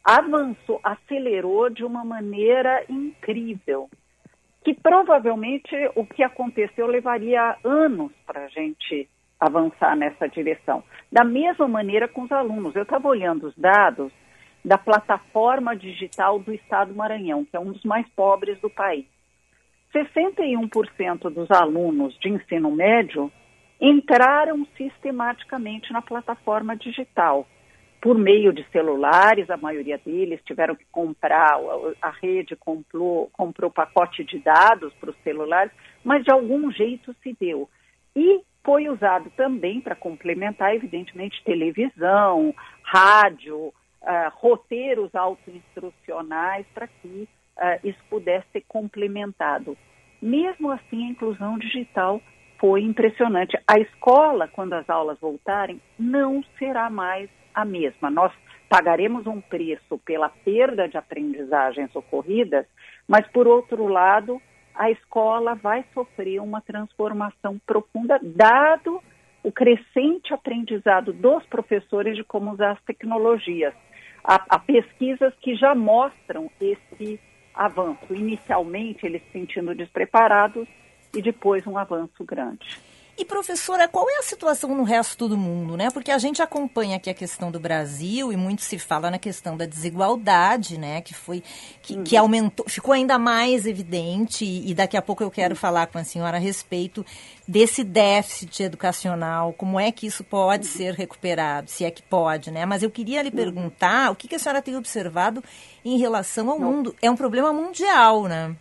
avançou, 0.03 0.79
acelerou 0.83 1.69
de 1.69 1.83
uma 1.83 2.03
maneira 2.03 2.83
incrível, 2.89 3.87
que 4.63 4.73
provavelmente 4.73 5.75
o 5.95 6.03
que 6.03 6.23
aconteceu 6.23 6.87
levaria 6.87 7.55
anos 7.63 8.11
para 8.25 8.45
a 8.45 8.47
gente 8.47 9.07
avançar 9.39 9.95
nessa 9.95 10.27
direção. 10.27 10.83
Da 11.11 11.23
mesma 11.23 11.67
maneira 11.67 12.07
com 12.07 12.23
os 12.23 12.31
alunos. 12.31 12.75
Eu 12.75 12.83
estava 12.83 13.07
olhando 13.07 13.47
os 13.47 13.55
dados 13.55 14.11
da 14.63 14.79
plataforma 14.79 15.75
digital 15.75 16.39
do 16.39 16.51
Estado 16.51 16.91
do 16.91 16.97
Maranhão, 16.97 17.45
que 17.45 17.55
é 17.55 17.59
um 17.59 17.71
dos 17.71 17.83
mais 17.83 18.07
pobres 18.15 18.59
do 18.61 18.69
país. 18.69 19.05
61% 19.95 21.29
dos 21.29 21.49
alunos 21.49 22.17
de 22.19 22.29
ensino 22.29 22.69
médio 22.71 23.31
entraram 23.79 24.67
sistematicamente 24.77 25.93
na 25.93 26.01
plataforma 26.01 26.75
digital. 26.75 27.47
Por 28.01 28.17
meio 28.17 28.53
de 28.53 28.63
celulares, 28.71 29.49
a 29.49 29.57
maioria 29.57 29.97
deles 29.97 30.41
tiveram 30.45 30.75
que 30.75 30.85
comprar, 30.91 31.57
a 32.01 32.09
rede 32.11 32.55
comprou, 32.55 33.29
comprou 33.33 33.71
pacote 33.71 34.23
de 34.23 34.37
dados 34.39 34.93
para 34.95 35.09
os 35.09 35.17
celulares, 35.23 35.71
mas 36.03 36.23
de 36.23 36.31
algum 36.31 36.69
jeito 36.71 37.15
se 37.23 37.35
deu. 37.39 37.69
E 38.15 38.41
foi 38.63 38.89
usado 38.89 39.31
também 39.31 39.81
para 39.81 39.95
complementar, 39.95 40.75
evidentemente, 40.75 41.43
televisão, 41.43 42.53
rádio, 42.83 43.57
uh, 43.57 43.73
roteiros 44.33 45.13
autoinstrucionais 45.15 46.65
para 46.73 46.87
que 46.87 47.27
uh, 47.57 47.87
isso 47.87 47.99
pudesse 48.09 48.45
ser 48.51 48.63
complementado. 48.67 49.77
Mesmo 50.21 50.71
assim, 50.71 51.05
a 51.05 51.11
inclusão 51.11 51.57
digital 51.57 52.21
foi 52.59 52.81
impressionante. 52.81 53.57
A 53.67 53.79
escola, 53.79 54.47
quando 54.47 54.73
as 54.73 54.89
aulas 54.89 55.19
voltarem, 55.19 55.81
não 55.99 56.43
será 56.57 56.89
mais 56.89 57.29
a 57.53 57.65
mesma. 57.65 58.09
Nós 58.09 58.31
pagaremos 58.69 59.27
um 59.27 59.39
preço 59.41 59.97
pela 59.99 60.29
perda 60.29 60.87
de 60.87 60.97
aprendizagens 60.97 61.95
ocorridas, 61.95 62.65
mas, 63.07 63.27
por 63.27 63.47
outro 63.47 63.87
lado, 63.87 64.41
a 64.73 64.89
escola 64.91 65.55
vai 65.55 65.85
sofrer 65.93 66.41
uma 66.41 66.61
transformação 66.61 67.59
profunda, 67.65 68.19
dado 68.21 69.01
o 69.43 69.51
crescente 69.51 70.33
aprendizado 70.33 71.13
dos 71.13 71.45
professores 71.45 72.15
de 72.15 72.23
como 72.23 72.51
usar 72.51 72.71
as 72.71 72.81
tecnologias. 72.81 73.73
Há, 74.23 74.43
há 74.49 74.59
pesquisas 74.59 75.33
que 75.35 75.55
já 75.55 75.75
mostram 75.75 76.49
esse 76.59 77.19
avanço. 77.55 78.13
Inicialmente, 78.13 79.05
eles 79.05 79.21
se 79.23 79.31
sentindo 79.31 79.73
despreparados 79.73 80.67
e 81.13 81.21
depois 81.21 81.65
um 81.65 81.77
avanço 81.77 82.23
grande. 82.23 82.79
E, 83.17 83.23
professora, 83.23 83.87
qual 83.87 84.09
é 84.09 84.17
a 84.19 84.23
situação 84.23 84.75
no 84.75 84.83
resto 84.83 85.29
do 85.29 85.37
mundo, 85.37 85.77
né? 85.77 85.89
Porque 85.89 86.11
a 86.11 86.17
gente 86.17 86.41
acompanha 86.41 86.97
aqui 86.97 87.09
a 87.09 87.13
questão 87.13 87.49
do 87.49 87.61
Brasil 87.61 88.33
e 88.33 88.35
muito 88.35 88.61
se 88.61 88.77
fala 88.77 89.09
na 89.09 89.17
questão 89.17 89.55
da 89.55 89.65
desigualdade, 89.65 90.77
né? 90.77 90.99
Que 90.99 91.13
foi, 91.13 91.41
que, 91.81 92.03
que 92.03 92.17
aumentou, 92.17 92.65
ficou 92.67 92.93
ainda 92.93 93.17
mais 93.17 93.65
evidente 93.65 94.43
e, 94.43 94.69
e 94.69 94.73
daqui 94.73 94.97
a 94.97 95.01
pouco 95.01 95.23
eu 95.23 95.31
quero 95.31 95.55
falar 95.55 95.87
com 95.87 95.97
a 95.97 96.03
senhora 96.03 96.35
a 96.35 96.39
respeito 96.41 97.05
desse 97.47 97.85
déficit 97.85 98.63
educacional, 98.63 99.53
como 99.53 99.79
é 99.79 99.93
que 99.93 100.07
isso 100.07 100.23
pode 100.23 100.65
ser 100.65 100.93
recuperado, 100.93 101.71
se 101.71 101.85
é 101.85 101.91
que 101.91 102.03
pode, 102.03 102.51
né? 102.51 102.65
Mas 102.65 102.83
eu 102.83 102.91
queria 102.91 103.21
lhe 103.21 103.31
perguntar 103.31 104.11
o 104.11 104.15
que, 104.15 104.27
que 104.27 104.35
a 104.35 104.39
senhora 104.39 104.61
tem 104.61 104.75
observado 104.75 105.41
em 105.85 105.97
relação 105.97 106.49
ao 106.49 106.59
mundo. 106.59 106.93
É 107.01 107.09
um 107.09 107.15
problema 107.15 107.53
mundial, 107.53 108.23
né? 108.23 108.57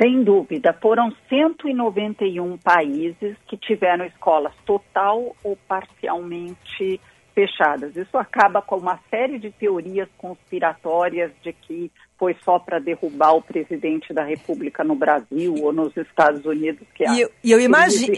Sem 0.00 0.22
dúvida, 0.24 0.72
foram 0.80 1.12
191 1.28 2.56
países 2.58 3.36
que 3.46 3.56
tiveram 3.56 4.04
escolas 4.06 4.54
total 4.64 5.36
ou 5.44 5.58
parcialmente 5.68 6.98
fechadas. 7.34 7.94
Isso 7.96 8.16
acaba 8.16 8.62
com 8.62 8.76
uma 8.76 8.98
série 9.10 9.38
de 9.38 9.50
teorias 9.50 10.08
conspiratórias 10.16 11.30
de 11.42 11.52
que 11.52 11.90
foi 12.18 12.34
só 12.42 12.58
para 12.58 12.78
derrubar 12.78 13.32
o 13.34 13.42
presidente 13.42 14.12
da 14.12 14.22
República 14.24 14.84
no 14.84 14.94
Brasil 14.94 15.54
ou 15.62 15.72
nos 15.72 15.96
Estados 15.96 16.44
Unidos 16.44 16.86
que 16.94 17.04
E 17.04 17.20
eu, 17.20 17.30
e 17.42 17.52
eu 17.52 17.60
imagino. 17.60 18.14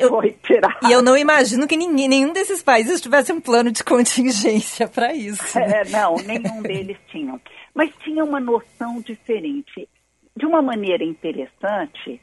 e 0.88 0.92
eu 0.92 1.02
não 1.02 1.16
imagino 1.16 1.66
que 1.66 1.76
ninguém, 1.76 2.08
nenhum 2.08 2.32
desses 2.32 2.62
países 2.62 3.00
tivesse 3.00 3.32
um 3.32 3.40
plano 3.40 3.70
de 3.70 3.84
contingência 3.84 4.88
para 4.88 5.14
isso. 5.14 5.58
né? 5.58 5.82
É, 5.84 5.88
não, 5.90 6.16
nenhum 6.16 6.62
deles 6.62 6.96
tinham. 7.08 7.40
Mas 7.74 7.90
tinha 8.02 8.24
uma 8.24 8.40
noção 8.40 9.00
diferente. 9.00 9.88
De 10.36 10.46
uma 10.46 10.62
maneira 10.62 11.04
interessante, 11.04 12.20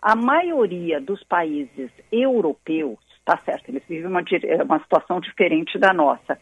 a 0.00 0.16
maioria 0.16 1.00
dos 1.00 1.22
países 1.24 1.90
europeus, 2.10 2.98
tá 3.24 3.38
certo, 3.38 3.68
eles 3.68 3.84
vivem 3.88 4.06
uma, 4.06 4.22
dire- 4.22 4.62
uma 4.62 4.80
situação 4.80 5.20
diferente 5.20 5.78
da 5.78 5.92
nossa. 5.92 6.38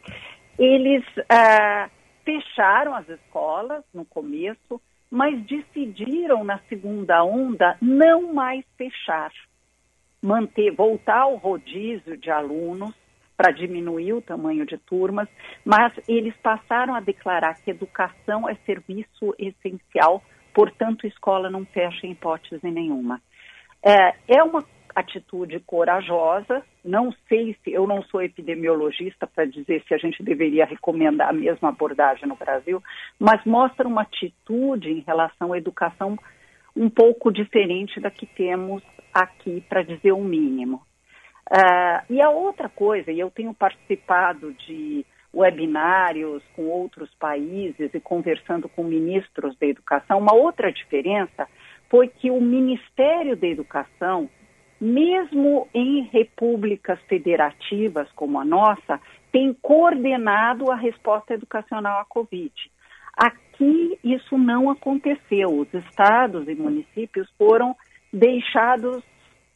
Eles 0.58 1.04
ah, 1.28 1.90
fecharam 2.24 2.94
as 2.94 3.08
escolas 3.08 3.84
no 3.92 4.04
começo, 4.04 4.80
mas 5.10 5.38
decidiram 5.42 6.44
na 6.44 6.58
segunda 6.68 7.22
onda 7.24 7.76
não 7.80 8.32
mais 8.32 8.64
fechar 8.78 9.30
manter, 10.22 10.70
voltar 10.72 11.20
ao 11.20 11.36
rodízio 11.36 12.16
de 12.16 12.30
alunos 12.30 12.94
para 13.36 13.52
diminuir 13.52 14.12
o 14.12 14.20
tamanho 14.20 14.66
de 14.66 14.76
turmas, 14.76 15.28
mas 15.64 15.92
eles 16.06 16.34
passaram 16.42 16.94
a 16.94 17.00
declarar 17.00 17.54
que 17.54 17.70
educação 17.70 18.46
é 18.48 18.54
serviço 18.66 19.34
essencial, 19.38 20.22
portanto, 20.54 21.06
escola 21.06 21.50
não 21.50 21.64
fecha 21.64 22.06
em 22.06 22.12
hipótese 22.12 22.70
nenhuma. 22.70 23.20
É, 23.84 24.14
é 24.28 24.42
uma 24.42 24.64
atitude 24.94 25.60
corajosa, 25.60 26.62
não 26.84 27.12
sei 27.28 27.56
se, 27.62 27.72
eu 27.72 27.86
não 27.86 28.02
sou 28.04 28.22
epidemiologista 28.22 29.26
para 29.26 29.44
dizer 29.44 29.82
se 29.86 29.94
a 29.94 29.98
gente 29.98 30.22
deveria 30.22 30.64
recomendar 30.64 31.28
a 31.28 31.32
mesma 31.32 31.68
abordagem 31.68 32.28
no 32.28 32.36
Brasil, 32.36 32.82
mas 33.18 33.44
mostra 33.44 33.86
uma 33.86 34.02
atitude 34.02 34.90
em 34.90 35.00
relação 35.00 35.52
à 35.52 35.58
educação 35.58 36.18
um 36.76 36.88
pouco 36.88 37.32
diferente 37.32 38.00
da 38.00 38.10
que 38.10 38.26
temos 38.26 38.82
aqui, 39.12 39.62
para 39.68 39.82
dizer 39.82 40.12
o 40.12 40.22
mínimo. 40.22 40.82
Ah, 41.50 42.04
e 42.08 42.22
a 42.22 42.30
outra 42.30 42.68
coisa, 42.68 43.10
e 43.10 43.18
eu 43.18 43.30
tenho 43.30 43.52
participado 43.52 44.52
de 44.54 45.04
webinários 45.34 46.42
com 46.54 46.66
outros 46.66 47.08
países 47.14 47.94
e 47.94 48.00
conversando 48.00 48.68
com 48.68 48.82
ministros 48.82 49.56
da 49.58 49.66
educação, 49.66 50.18
uma 50.18 50.34
outra 50.34 50.72
diferença 50.72 51.48
foi 51.88 52.08
que 52.08 52.30
o 52.30 52.40
Ministério 52.40 53.36
da 53.36 53.46
Educação, 53.46 54.28
mesmo 54.80 55.68
em 55.74 56.02
repúblicas 56.12 57.00
federativas 57.08 58.10
como 58.12 58.38
a 58.38 58.44
nossa, 58.44 59.00
tem 59.32 59.54
coordenado 59.54 60.70
a 60.70 60.76
resposta 60.76 61.34
educacional 61.34 62.00
à 62.00 62.04
Covid. 62.04 62.52
Aqui 63.16 63.98
isso 64.02 64.38
não 64.38 64.70
aconteceu. 64.70 65.48
Os 65.50 65.72
estados 65.74 66.48
e 66.48 66.54
municípios 66.54 67.28
foram 67.36 67.76
deixados 68.12 69.02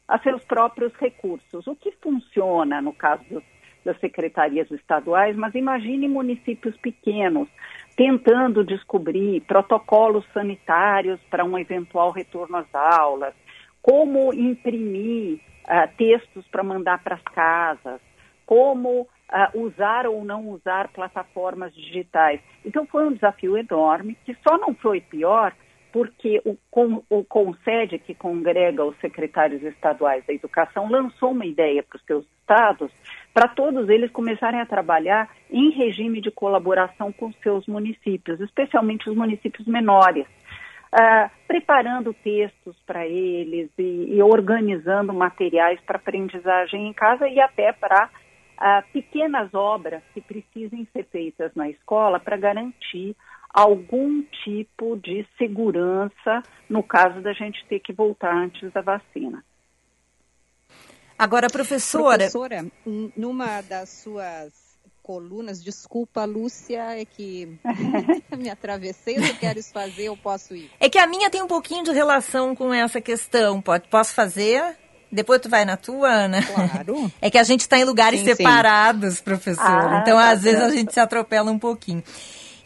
a 0.06 0.18
seus 0.18 0.44
próprios 0.44 0.92
recursos, 0.96 1.66
o 1.66 1.74
que 1.74 1.90
funciona 2.02 2.82
no 2.82 2.92
caso 2.92 3.24
dos, 3.30 3.42
das 3.84 3.98
secretarias 4.00 4.70
estaduais, 4.70 5.36
mas 5.36 5.54
imagine 5.54 6.08
municípios 6.08 6.76
pequenos 6.78 7.48
tentando 7.96 8.64
descobrir 8.64 9.40
protocolos 9.42 10.24
sanitários 10.32 11.20
para 11.30 11.44
um 11.44 11.58
eventual 11.58 12.10
retorno 12.10 12.56
às 12.56 12.74
aulas, 12.74 13.34
como 13.80 14.32
imprimir 14.32 15.40
ah, 15.66 15.86
textos 15.86 16.46
para 16.48 16.62
mandar 16.62 17.02
para 17.02 17.16
as 17.16 17.22
casas, 17.22 18.00
como 18.46 19.06
ah, 19.28 19.50
usar 19.54 20.06
ou 20.06 20.24
não 20.24 20.48
usar 20.48 20.88
plataformas 20.88 21.74
digitais. 21.74 22.40
Então 22.64 22.86
foi 22.86 23.06
um 23.06 23.12
desafio 23.12 23.56
enorme 23.56 24.16
que 24.24 24.36
só 24.46 24.58
não 24.58 24.74
foi 24.74 25.00
pior 25.00 25.52
porque 25.94 26.42
o, 26.44 26.56
com, 26.72 27.04
o 27.08 27.22
CONSED, 27.22 28.00
que 28.00 28.16
congrega 28.16 28.84
os 28.84 28.98
secretários 28.98 29.62
estaduais 29.62 30.26
da 30.26 30.34
educação, 30.34 30.90
lançou 30.90 31.30
uma 31.30 31.46
ideia 31.46 31.84
para 31.84 31.96
os 31.96 32.02
seus 32.04 32.26
estados, 32.40 32.90
para 33.32 33.46
todos 33.46 33.88
eles 33.88 34.10
começarem 34.10 34.60
a 34.60 34.66
trabalhar 34.66 35.30
em 35.48 35.70
regime 35.70 36.20
de 36.20 36.32
colaboração 36.32 37.12
com 37.12 37.32
seus 37.34 37.68
municípios, 37.68 38.40
especialmente 38.40 39.08
os 39.08 39.14
municípios 39.14 39.68
menores, 39.68 40.26
ah, 40.92 41.30
preparando 41.46 42.12
textos 42.12 42.76
para 42.84 43.06
eles 43.06 43.70
e, 43.78 44.16
e 44.16 44.20
organizando 44.20 45.14
materiais 45.14 45.80
para 45.82 45.94
aprendizagem 45.94 46.88
em 46.88 46.92
casa 46.92 47.28
e 47.28 47.38
até 47.38 47.72
para 47.72 48.10
ah, 48.58 48.82
pequenas 48.92 49.54
obras 49.54 50.02
que 50.12 50.20
precisem 50.20 50.88
ser 50.92 51.04
feitas 51.04 51.54
na 51.54 51.70
escola 51.70 52.18
para 52.18 52.36
garantir 52.36 53.14
algum 53.54 54.20
tipo 54.42 54.96
de 54.96 55.24
segurança 55.38 56.42
no 56.68 56.82
caso 56.82 57.20
da 57.20 57.32
gente 57.32 57.64
ter 57.68 57.78
que 57.78 57.92
voltar 57.92 58.34
antes 58.34 58.72
da 58.72 58.80
vacina. 58.80 59.44
Agora, 61.16 61.46
professora. 61.48 62.28
Professora, 62.28 62.66
numa 63.16 63.60
das 63.60 63.88
suas 63.90 64.52
colunas, 65.00 65.62
desculpa, 65.62 66.24
Lúcia, 66.24 67.00
é 67.00 67.04
que 67.04 67.56
me 68.36 68.50
atravessei. 68.50 69.20
Se 69.20 69.30
eu 69.30 69.36
queres 69.36 69.70
fazer, 69.70 70.04
eu 70.06 70.16
posso 70.16 70.56
ir. 70.56 70.68
É 70.80 70.88
que 70.90 70.98
a 70.98 71.06
minha 71.06 71.30
tem 71.30 71.40
um 71.40 71.46
pouquinho 71.46 71.84
de 71.84 71.92
relação 71.92 72.56
com 72.56 72.74
essa 72.74 73.00
questão. 73.00 73.62
Pode, 73.62 73.86
posso 73.88 74.12
fazer? 74.12 74.76
Depois 75.12 75.40
tu 75.40 75.48
vai 75.48 75.64
na 75.64 75.76
tua, 75.76 76.08
Ana? 76.08 76.42
Claro. 76.42 77.12
É 77.22 77.30
que 77.30 77.38
a 77.38 77.44
gente 77.44 77.60
está 77.60 77.78
em 77.78 77.84
lugares 77.84 78.18
Sim, 78.18 78.26
sim. 78.26 78.34
separados, 78.34 79.20
professora. 79.20 79.98
Ah, 79.98 80.00
então, 80.02 80.16
tá 80.16 80.30
às 80.30 80.42
vezes, 80.42 80.58
a 80.58 80.64
certo. 80.64 80.76
gente 80.76 80.92
se 80.92 80.98
atropela 80.98 81.52
um 81.52 81.58
pouquinho. 81.58 82.02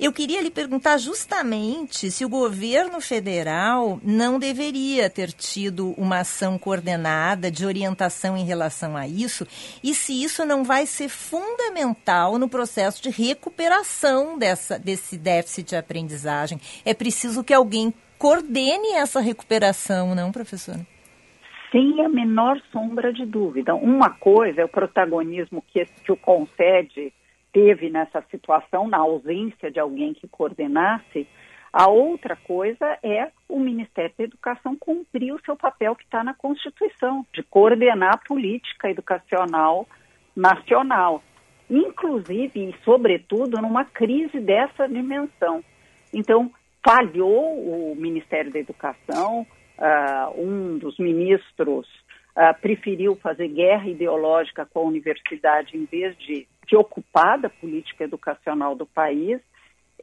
Eu 0.01 0.13
queria 0.13 0.41
lhe 0.41 0.51
perguntar 0.51 0.97
justamente 0.97 2.09
se 2.09 2.25
o 2.25 2.29
governo 2.29 3.01
federal 3.01 3.99
não 4.05 4.39
deveria 4.39 5.11
ter 5.11 5.33
tido 5.33 5.93
uma 5.99 6.21
ação 6.21 6.57
coordenada 6.57 7.51
de 7.51 7.67
orientação 7.67 8.37
em 8.37 8.45
relação 8.45 8.97
a 8.97 9.09
isso 9.09 9.45
e 9.83 9.93
se 9.95 10.23
isso 10.23 10.47
não 10.47 10.63
vai 10.63 10.87
ser 10.87 11.09
fundamental 11.09 12.39
no 12.39 12.49
processo 12.49 13.03
de 13.03 13.11
recuperação 13.11 14.39
dessa, 14.39 14.79
desse 14.79 15.19
déficit 15.19 15.71
de 15.71 15.77
aprendizagem. 15.77 16.61
É 16.85 16.95
preciso 16.95 17.43
que 17.43 17.53
alguém 17.53 17.93
coordene 18.17 18.93
essa 18.93 19.19
recuperação, 19.19 20.15
não, 20.15 20.31
professora? 20.31 20.87
Sem 21.73 22.01
a 22.05 22.09
menor 22.09 22.61
sombra 22.71 23.13
de 23.13 23.27
dúvida. 23.27 23.75
Uma 23.75 24.11
coisa 24.11 24.61
é 24.61 24.65
o 24.65 24.69
protagonismo 24.69 25.63
que, 25.67 25.85
que 26.05 26.13
o 26.13 26.17
CONSED 26.17 27.13
teve 27.53 27.91
nessa 27.91 28.23
situação, 28.31 28.89
na 28.89 28.99
ausência 28.99 29.71
de 29.71 29.81
alguém 29.81 30.15
que 30.15 30.29
coordenasse. 30.29 31.27
A 31.73 31.89
outra 31.89 32.37
coisa 32.37 32.99
é 33.03 33.31
o 33.49 33.59
Ministério 33.61 34.15
da 34.17 34.25
Educação 34.25 34.77
cumprir 34.77 35.33
o 35.33 35.41
seu 35.45 35.57
papel 35.57 35.95
que 35.95 36.05
está 36.05 36.25
na 36.25 36.35
Constituição, 36.35 37.27
de 37.33 37.43
coordenar 37.43 38.15
a 38.15 38.27
política 38.27 38.91
educacional 38.91 39.87
nacional, 40.35 41.23
inclusive 41.69 42.69
e 42.69 42.75
sobretudo 42.85 43.61
numa 43.61 43.85
crise 43.85 44.41
dessa 44.41 44.89
dimensão. 44.89 45.63
Então, 46.15 46.51
falhou 46.85 47.93
o 47.93 47.95
Ministério 47.97 48.53
da 48.53 48.59
Educação, 48.59 49.47
ah, 49.79 50.31
um 50.35 50.79
dos 50.79 50.99
ministros 50.99 51.87
ah, 52.35 52.55
preferiu 52.55 53.17
fazer 53.17 53.49
guerra 53.49 53.89
ideológica 53.89 54.65
com 54.65 54.81
a 54.81 54.85
universidade 54.85 55.77
em 55.77 55.85
vez 55.85 56.17
de 56.19 56.47
se 56.69 56.77
ocupar 56.77 57.39
da 57.39 57.49
política 57.49 58.05
educacional 58.05 58.75
do 58.75 58.87
país. 58.87 59.41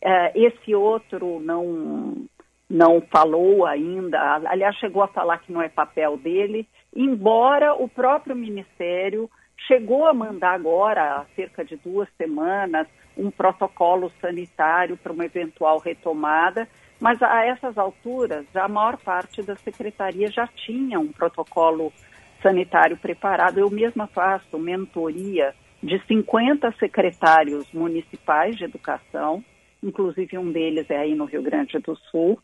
Ah, 0.04 0.32
esse 0.36 0.74
outro 0.76 1.40
não, 1.40 2.28
não 2.70 3.02
falou 3.02 3.66
ainda, 3.66 4.20
aliás, 4.48 4.76
chegou 4.78 5.04
a 5.04 5.08
falar 5.08 5.40
que 5.40 5.52
não 5.52 5.62
é 5.62 5.70
papel 5.70 6.18
dele, 6.18 6.68
embora 6.96 7.74
o 7.74 7.88
próprio 7.88 8.36
Ministério 8.36 9.30
chegou 9.68 10.06
a 10.06 10.14
mandar 10.14 10.54
agora, 10.54 11.18
há 11.18 11.26
cerca 11.36 11.64
de 11.64 11.78
duas 11.78 12.10
semanas, 12.18 12.88
um 13.18 13.32
protocolo 13.32 14.12
sanitário 14.20 14.98
para 14.98 15.14
uma 15.14 15.26
eventual 15.26 15.80
retomada, 15.80 16.68
mas 17.00 17.22
a 17.22 17.46
essas 17.46 17.78
alturas, 17.78 18.46
a 18.56 18.68
maior 18.68 18.98
parte 18.98 19.42
das 19.42 19.60
secretarias 19.62 20.34
já 20.34 20.48
tinha 20.48 21.00
um 21.00 21.12
protocolo 21.12 21.92
sanitário 22.42 22.98
preparado. 22.98 23.60
Eu 23.60 23.70
mesma 23.70 24.08
faço 24.08 24.58
mentoria 24.60 25.54
de 25.86 26.04
50 26.08 26.72
secretários 26.80 27.72
municipais 27.72 28.56
de 28.56 28.64
educação, 28.64 29.46
inclusive 29.84 30.36
um 30.36 30.52
deles 30.52 30.90
é 30.90 30.98
aí 30.98 31.14
no 31.14 31.26
Rio 31.26 31.44
Grande 31.44 31.78
do 31.78 31.96
Sul, 32.10 32.40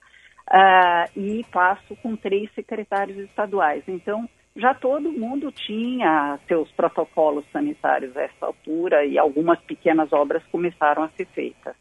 ah, 0.48 1.06
e 1.16 1.44
passo 1.52 1.96
com 2.04 2.16
três 2.16 2.54
secretários 2.54 3.18
estaduais. 3.18 3.84
Então, 3.88 4.30
já 4.56 4.76
todo 4.76 5.12
mundo 5.12 5.52
tinha 5.52 6.38
seus 6.48 6.72
protocolos 6.74 7.44
sanitários 7.52 8.16
a 8.16 8.22
essa 8.22 8.46
altura 8.46 9.06
e 9.06 9.18
algumas 9.18 9.60
pequenas 9.62 10.14
obras 10.14 10.44
começaram 10.52 11.04
a 11.04 11.10
ser 11.10 11.26
feitas. 11.34 11.76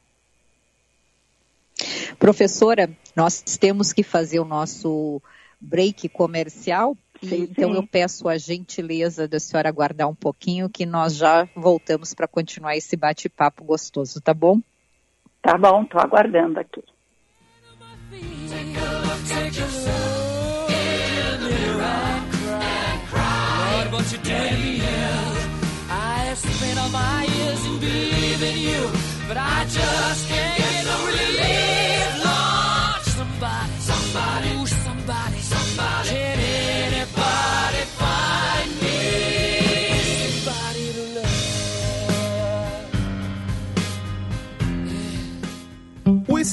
Professora, 2.19 2.89
nós 3.15 3.43
temos 3.59 3.93
que 3.93 4.03
fazer 4.03 4.41
o 4.41 4.45
nosso 4.47 5.21
break 5.61 6.09
comercial. 6.09 6.97
Sim, 7.23 7.43
então 7.43 7.71
sim. 7.71 7.77
eu 7.77 7.87
peço 7.87 8.29
a 8.29 8.39
gentileza 8.39 9.29
da 9.29 9.39
senhora 9.39 9.69
aguardar 9.69 10.09
um 10.09 10.15
pouquinho, 10.15 10.69
que 10.69 10.87
nós 10.87 11.17
já 11.17 11.49
voltamos 11.55 12.15
para 12.15 12.27
continuar 12.27 12.77
esse 12.77 12.97
bate-papo 12.97 13.65
gostoso, 13.65 14.21
tá 14.21 14.33
bom? 14.33 14.61
Tá 15.43 15.57
bom, 15.57 15.83
estou 15.83 16.01
aguardando 16.01 16.61
aqui. 16.61 16.83
Lord, 29.71 30.50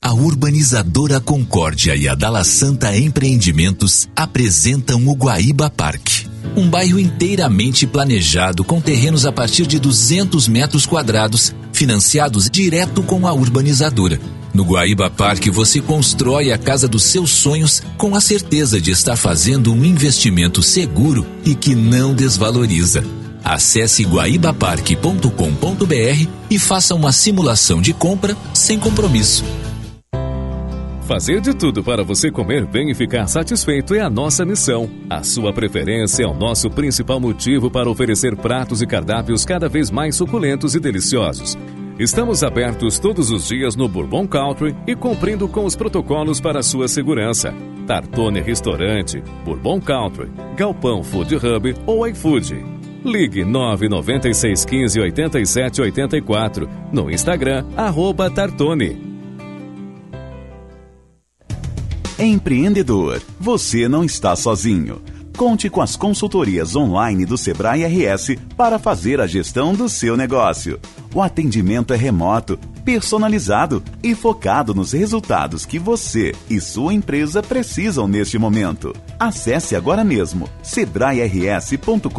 A 0.00 0.14
urbanizadora 0.14 1.20
Concórdia 1.20 1.96
e 1.96 2.08
a 2.08 2.14
Dala 2.14 2.44
Santa 2.44 2.96
Empreendimentos 2.96 4.08
apresentam 4.14 5.04
o 5.08 5.12
Guaíba 5.12 5.68
Parque. 5.68 6.28
Um 6.56 6.70
bairro 6.70 7.00
inteiramente 7.00 7.84
planejado 7.84 8.62
com 8.62 8.80
terrenos 8.80 9.26
a 9.26 9.32
partir 9.32 9.66
de 9.66 9.80
200 9.80 10.46
metros 10.46 10.86
quadrados, 10.86 11.52
financiados 11.72 12.48
direto 12.48 13.02
com 13.02 13.26
a 13.26 13.32
urbanizadora. 13.32 14.20
No 14.54 14.62
Guaíba 14.62 15.10
Parque 15.10 15.50
você 15.50 15.80
constrói 15.80 16.52
a 16.52 16.58
casa 16.58 16.86
dos 16.86 17.02
seus 17.02 17.30
sonhos 17.30 17.82
com 17.98 18.14
a 18.14 18.20
certeza 18.20 18.80
de 18.80 18.92
estar 18.92 19.16
fazendo 19.16 19.72
um 19.72 19.84
investimento 19.84 20.62
seguro 20.62 21.26
e 21.44 21.56
que 21.56 21.74
não 21.74 22.14
desvaloriza. 22.14 23.04
Acesse 23.44 24.04
guaibaparque.com.br 24.04 26.28
e 26.48 26.58
faça 26.58 26.94
uma 26.94 27.10
simulação 27.10 27.82
de 27.82 27.92
compra 27.92 28.36
sem 28.54 28.78
compromisso. 28.78 29.42
Fazer 31.08 31.40
de 31.40 31.54
tudo 31.54 31.82
para 31.82 32.04
você 32.04 32.30
comer 32.30 32.66
bem 32.66 32.90
e 32.90 32.94
ficar 32.94 33.26
satisfeito 33.26 33.94
é 33.94 34.00
a 34.00 34.10
nossa 34.10 34.44
missão. 34.44 34.90
A 35.08 35.22
sua 35.22 35.54
preferência 35.54 36.22
é 36.22 36.26
o 36.26 36.34
nosso 36.34 36.68
principal 36.68 37.18
motivo 37.18 37.70
para 37.70 37.88
oferecer 37.88 38.36
pratos 38.36 38.82
e 38.82 38.86
cardápios 38.86 39.42
cada 39.42 39.70
vez 39.70 39.90
mais 39.90 40.16
suculentos 40.16 40.74
e 40.74 40.80
deliciosos. 40.80 41.56
Estamos 41.98 42.44
abertos 42.44 42.98
todos 42.98 43.30
os 43.30 43.48
dias 43.48 43.74
no 43.74 43.88
Bourbon 43.88 44.28
Country 44.28 44.76
e 44.86 44.94
cumprindo 44.94 45.48
com 45.48 45.64
os 45.64 45.74
protocolos 45.74 46.42
para 46.42 46.62
sua 46.62 46.86
segurança. 46.86 47.54
Tartone 47.86 48.42
Restaurante, 48.42 49.22
Bourbon 49.46 49.80
Country, 49.80 50.30
Galpão 50.58 51.02
Food 51.02 51.36
Hub 51.36 51.74
ou 51.86 52.06
iFood. 52.06 52.62
Ligue 53.02 53.46
996 53.46 54.62
15 54.66 55.00
87 55.00 55.80
84 55.80 56.68
no 56.92 57.10
Instagram, 57.10 57.64
arroba 57.78 58.28
Tartone. 58.28 59.07
Empreendedor, 62.20 63.22
você 63.38 63.86
não 63.88 64.02
está 64.02 64.34
sozinho. 64.34 65.00
Conte 65.36 65.70
com 65.70 65.80
as 65.80 65.94
consultorias 65.94 66.74
online 66.74 67.24
do 67.24 67.38
Sebrae 67.38 67.84
RS 67.84 68.34
para 68.56 68.76
fazer 68.76 69.20
a 69.20 69.26
gestão 69.28 69.72
do 69.72 69.88
seu 69.88 70.16
negócio. 70.16 70.80
O 71.14 71.22
atendimento 71.22 71.94
é 71.94 71.96
remoto, 71.96 72.58
personalizado 72.84 73.80
e 74.02 74.16
focado 74.16 74.74
nos 74.74 74.90
resultados 74.90 75.64
que 75.64 75.78
você 75.78 76.34
e 76.50 76.60
sua 76.60 76.92
empresa 76.92 77.40
precisam 77.40 78.08
neste 78.08 78.36
momento. 78.36 78.92
Acesse 79.16 79.76
agora 79.76 80.02
mesmo 80.02 80.48
sebrae-rs.com.br 80.60 82.10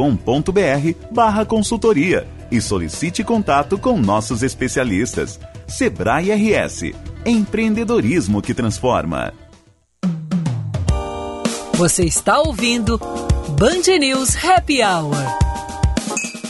barra 1.12 1.45
consultoria 1.45 2.26
e 2.50 2.62
solicite 2.62 3.22
contato 3.22 3.78
com 3.78 4.00
nossos 4.00 4.43
especialistas. 4.43 5.38
Sebrae 5.68 6.32
RS. 6.32 6.93
Empreendedorismo 7.26 8.41
que 8.41 8.54
transforma. 8.54 9.34
Você 11.80 12.03
está 12.03 12.41
ouvindo 12.41 12.97
Band 13.57 13.97
News 14.01 14.36
Happy 14.43 14.84
Hour. 14.84 15.15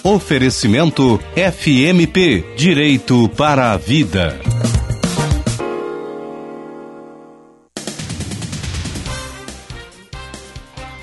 Oferecimento 0.03 1.19
FMP 1.36 2.55
Direito 2.57 3.30
para 3.38 3.73
a 3.73 3.77
Vida. 3.77 4.49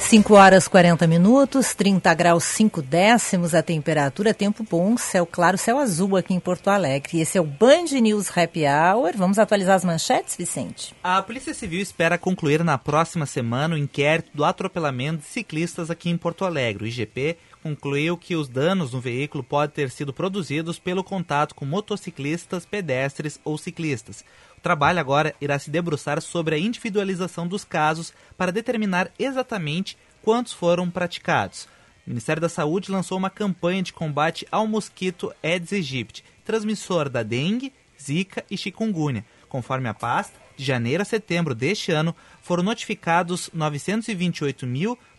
Cinco 0.08 0.34
horas 0.34 0.68
40 0.68 1.04
minutos, 1.08 1.74
30 1.74 2.14
graus 2.14 2.44
5 2.44 2.80
décimos 2.80 3.56
a 3.56 3.62
temperatura, 3.62 4.32
tempo 4.32 4.62
bom, 4.62 4.96
céu 4.96 5.26
claro, 5.26 5.58
céu 5.58 5.80
azul 5.80 6.16
aqui 6.16 6.32
em 6.32 6.38
Porto 6.38 6.70
Alegre. 6.70 7.20
Esse 7.20 7.38
é 7.38 7.40
o 7.40 7.44
Band 7.44 7.86
News 8.00 8.30
Happy 8.30 8.62
Hour. 8.64 9.14
Vamos 9.16 9.36
atualizar 9.36 9.74
as 9.74 9.84
manchetes, 9.84 10.36
Vicente? 10.36 10.94
A 11.02 11.20
Polícia 11.22 11.52
Civil 11.52 11.80
espera 11.80 12.16
concluir 12.16 12.62
na 12.62 12.78
próxima 12.78 13.26
semana 13.26 13.74
o 13.74 13.78
inquérito 13.78 14.30
do 14.32 14.44
atropelamento 14.44 15.22
de 15.22 15.26
ciclistas 15.26 15.90
aqui 15.90 16.08
em 16.08 16.16
Porto 16.16 16.44
Alegre. 16.44 16.84
O 16.84 16.86
IGP 16.86 17.36
concluiu 17.62 18.16
que 18.16 18.36
os 18.36 18.48
danos 18.48 18.92
no 18.92 19.00
veículo 19.00 19.42
podem 19.42 19.74
ter 19.74 19.90
sido 19.90 20.12
produzidos 20.12 20.78
pelo 20.78 21.02
contato 21.02 21.54
com 21.54 21.64
motociclistas, 21.64 22.64
pedestres 22.64 23.40
ou 23.44 23.58
ciclistas. 23.58 24.24
O 24.56 24.60
trabalho 24.60 25.00
agora 25.00 25.34
irá 25.40 25.58
se 25.58 25.70
debruçar 25.70 26.20
sobre 26.20 26.54
a 26.54 26.58
individualização 26.58 27.46
dos 27.46 27.64
casos 27.64 28.12
para 28.36 28.52
determinar 28.52 29.10
exatamente 29.18 29.96
quantos 30.22 30.52
foram 30.52 30.90
praticados. 30.90 31.68
O 32.06 32.10
Ministério 32.10 32.40
da 32.40 32.48
Saúde 32.48 32.90
lançou 32.90 33.18
uma 33.18 33.30
campanha 33.30 33.82
de 33.82 33.92
combate 33.92 34.46
ao 34.50 34.66
mosquito 34.66 35.32
Aedes 35.42 35.72
aegypti, 35.72 36.24
transmissor 36.44 37.08
da 37.08 37.22
dengue, 37.22 37.72
zika 38.00 38.44
e 38.50 38.56
chikungunya. 38.56 39.24
Conforme 39.48 39.88
a 39.88 39.94
pasta, 39.94 40.38
de 40.56 40.64
janeiro 40.64 41.02
a 41.02 41.04
setembro 41.04 41.54
deste 41.54 41.92
ano, 41.92 42.14
foram 42.42 42.62
notificados 42.62 43.50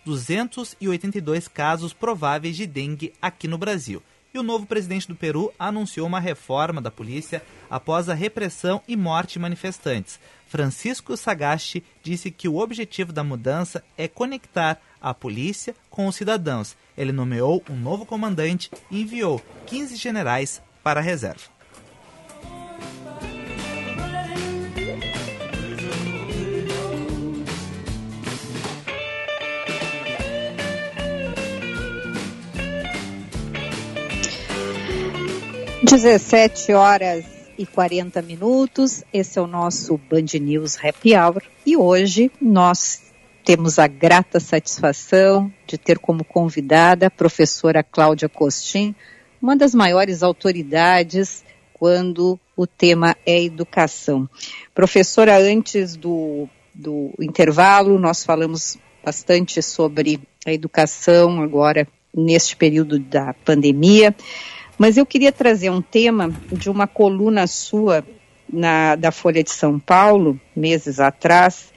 928.282 0.08 1.50
casos 1.50 1.94
prováveis 1.94 2.56
de 2.56 2.66
dengue 2.66 3.14
aqui 3.22 3.48
no 3.48 3.58
Brasil. 3.58 4.02
E 4.34 4.40
o 4.40 4.44
novo 4.44 4.66
presidente 4.66 5.08
do 5.08 5.16
Peru 5.16 5.52
anunciou 5.58 6.06
uma 6.06 6.20
reforma 6.20 6.82
da 6.82 6.92
polícia 6.92 7.44
após 7.70 8.10
a 8.10 8.14
repressão 8.14 8.82
e 8.88 8.96
morte 8.96 9.34
de 9.34 9.40
manifestantes. 9.40 10.20
Francisco 10.48 11.18
Sagasti 11.18 11.84
disse 12.04 12.32
que 12.32 12.48
o 12.48 12.58
objetivo 12.58 13.12
da 13.12 13.24
mudança 13.24 13.84
é 13.98 14.08
conectar 14.08 14.80
a 15.02 15.14
polícia 15.14 15.76
com 15.90 16.08
os 16.08 16.16
cidadãos. 16.16 16.76
Ele 16.98 17.12
nomeou 17.12 17.64
um 17.70 17.76
novo 17.76 18.06
comandante 18.06 18.70
e 18.90 19.02
enviou 19.02 19.42
15 19.66 19.96
generais 19.96 20.62
para 20.84 21.00
a 21.00 21.04
reserva. 21.04 21.57
Dezessete 35.90 36.74
horas 36.74 37.24
e 37.58 37.66
40 37.66 38.22
minutos. 38.22 39.06
Esse 39.14 39.40
é 39.40 39.42
o 39.42 39.48
nosso 39.48 39.98
Band 39.98 40.38
News 40.38 40.78
Happy 40.84 41.16
Hour 41.16 41.42
e 41.66 41.78
hoje 41.78 42.30
nós 42.42 43.04
temos 43.46 43.80
a 43.80 43.88
grata 43.88 44.38
satisfação 44.38 45.50
de 45.66 45.78
ter 45.78 45.98
como 45.98 46.26
convidada 46.26 47.08
a 47.08 47.10
professora 47.10 47.82
Cláudia 47.82 48.28
Costin, 48.28 48.94
uma 49.42 49.56
das 49.56 49.74
maiores 49.74 50.24
autoridades 50.24 51.46
quando 51.74 52.38
o 52.54 52.68
tema 52.68 53.16
é 53.26 53.42
educação. 53.42 54.30
Professora, 54.76 55.38
antes 55.38 55.96
do, 55.96 56.50
do 56.76 57.14
intervalo, 57.18 57.98
nós 57.98 58.26
falamos 58.26 58.78
bastante 59.02 59.62
sobre 59.62 60.20
a 60.46 60.52
educação 60.52 61.42
agora 61.42 61.88
neste 62.14 62.58
período 62.58 63.00
da 63.00 63.34
pandemia. 63.34 64.14
Mas 64.78 64.96
eu 64.96 65.06
queria 65.06 65.32
trazer 65.32 65.72
um 65.72 65.82
tema 65.82 66.30
de 66.52 66.70
uma 66.70 66.86
coluna 66.86 67.48
sua 67.48 68.06
na, 68.52 68.96
da 68.96 69.12
Folha 69.12 69.44
de 69.44 69.52
São 69.52 69.80
Paulo, 69.80 70.40
meses 70.56 71.00
atrás, 71.00 71.74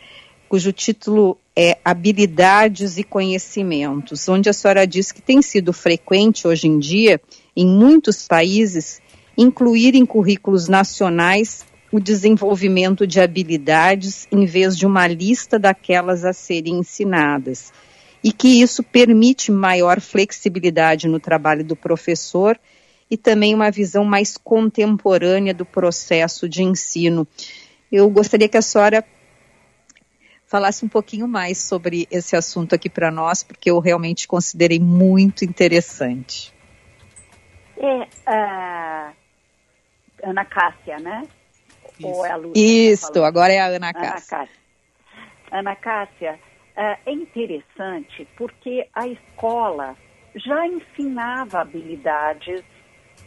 cujo 0.49 0.71
título 0.71 1.39
é 1.57 1.79
Habilidades 1.85 2.99
e 2.99 3.03
Conhecimentos, 3.03 4.29
onde 4.29 4.51
a 4.51 4.53
senhora 4.53 4.87
diz 4.87 5.13
que 5.13 5.23
tem 5.23 5.41
sido 5.41 5.73
frequente 5.73 6.47
hoje 6.47 6.69
em 6.69 6.79
dia, 6.79 7.21
em 7.57 7.67
muitos 7.67 8.29
países, 8.29 9.01
incluir 9.37 9.95
em 9.95 10.05
currículos 10.05 10.69
nacionais 10.69 11.65
o 11.91 11.99
desenvolvimento 11.99 13.07
de 13.07 13.19
habilidades 13.19 14.29
em 14.31 14.45
vez 14.45 14.77
de 14.77 14.87
uma 14.87 15.09
lista 15.09 15.59
daquelas 15.59 16.25
a 16.25 16.33
serem 16.33 16.79
ensinadas. 16.79 17.73
E 18.23 18.33
que 18.33 18.61
isso 18.61 18.83
permite 18.83 19.51
maior 19.51 20.01
flexibilidade 20.01 21.09
no 21.09 21.19
trabalho 21.19 21.65
do 21.65 21.75
professor 21.75 22.59
e 23.11 23.17
também 23.17 23.55
uma 23.55 23.71
visão 23.71 24.05
mais 24.05 24.37
contemporânea 24.37 25.53
do 25.53 25.67
processo 25.67 26.49
de 26.49 26.63
ensino. 26.63 27.27
Eu 27.91 28.09
gostaria 28.09 28.49
que 28.49 28.57
a 28.57 28.63
senhora 28.63 29.05
falasse 30.47 30.85
um 30.85 30.89
pouquinho 30.89 31.27
mais 31.27 31.59
sobre 31.59 32.07
esse 32.11 32.37
assunto 32.37 32.75
aqui 32.75 32.89
para 32.89 33.11
nós, 33.11 33.43
porque 33.43 33.71
eu 33.71 33.79
realmente 33.81 34.29
considerei 34.29 34.79
muito 34.79 35.45
interessante. 35.45 36.55
É 37.77 38.09
a 38.27 39.13
Ana 40.23 40.45
Cássia, 40.45 40.99
né? 40.99 41.27
Isso, 41.99 42.09
Ou 42.09 42.27
é 42.27 42.31
a 42.31 42.37
Lúcia 42.37 42.93
Isso 42.93 43.13
tá 43.13 43.27
agora 43.27 43.53
é 43.53 43.61
a 43.61 43.67
Ana 43.67 43.93
Cássia. 43.93 44.39
Ana 44.39 44.47
Cássia, 44.47 44.61
Ana 45.51 45.77
Cássia 45.77 46.39
é 46.77 47.13
interessante 47.13 48.27
porque 48.37 48.87
a 48.95 49.07
escola 49.07 49.97
já 50.35 50.67
ensinava 50.67 51.61
habilidades 51.61 52.63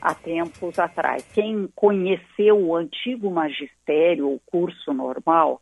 há 0.03 0.13
tempos 0.13 0.77
atrás. 0.77 1.23
Quem 1.33 1.69
conheceu 1.73 2.59
o 2.59 2.75
antigo 2.75 3.31
magistério, 3.31 4.29
o 4.29 4.41
curso 4.45 4.93
normal, 4.93 5.61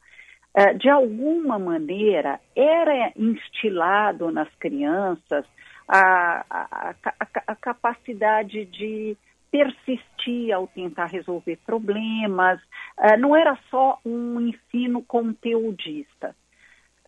de 0.79 0.89
alguma 0.89 1.59
maneira 1.59 2.39
era 2.55 3.13
instilado 3.15 4.31
nas 4.31 4.49
crianças 4.55 5.45
a, 5.87 6.45
a, 6.49 6.95
a, 7.05 7.27
a 7.47 7.55
capacidade 7.55 8.65
de 8.65 9.15
persistir 9.51 10.53
ao 10.53 10.67
tentar 10.67 11.07
resolver 11.07 11.57
problemas, 11.65 12.59
não 13.19 13.35
era 13.35 13.57
só 13.69 13.99
um 14.05 14.39
ensino 14.39 15.03
conteudista. 15.03 16.35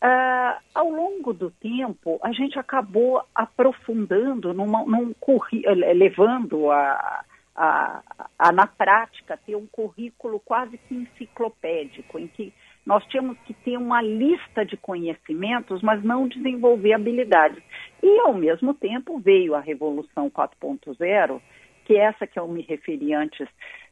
Uh, 0.03 0.59
ao 0.75 0.89
longo 0.89 1.31
do 1.31 1.49
tempo, 1.49 2.19
a 2.21 2.33
gente 2.33 2.59
acabou 2.59 3.23
aprofundando, 3.33 4.53
numa, 4.53 4.83
num 4.83 5.15
levando 5.95 6.69
a, 6.69 7.23
a, 7.55 8.03
a, 8.37 8.51
na 8.51 8.67
prática, 8.67 9.39
ter 9.45 9.55
um 9.55 9.65
currículo 9.65 10.41
quase 10.41 10.77
que 10.77 10.93
enciclopédico, 10.93 12.19
em 12.19 12.27
que 12.27 12.53
nós 12.85 13.01
tínhamos 13.05 13.37
que 13.45 13.53
ter 13.53 13.77
uma 13.77 14.01
lista 14.01 14.65
de 14.65 14.75
conhecimentos, 14.75 15.81
mas 15.81 16.03
não 16.03 16.27
desenvolver 16.27 16.91
habilidades. 16.91 17.63
E, 18.01 18.19
ao 18.19 18.33
mesmo 18.33 18.73
tempo, 18.73 19.19
veio 19.19 19.55
a 19.55 19.61
Revolução 19.61 20.29
4.0, 20.29 21.39
que 21.85 21.95
é 21.95 22.07
essa 22.07 22.27
que 22.27 22.37
eu 22.37 22.47
me 22.49 22.61
referi 22.61 23.13
antes, 23.13 23.47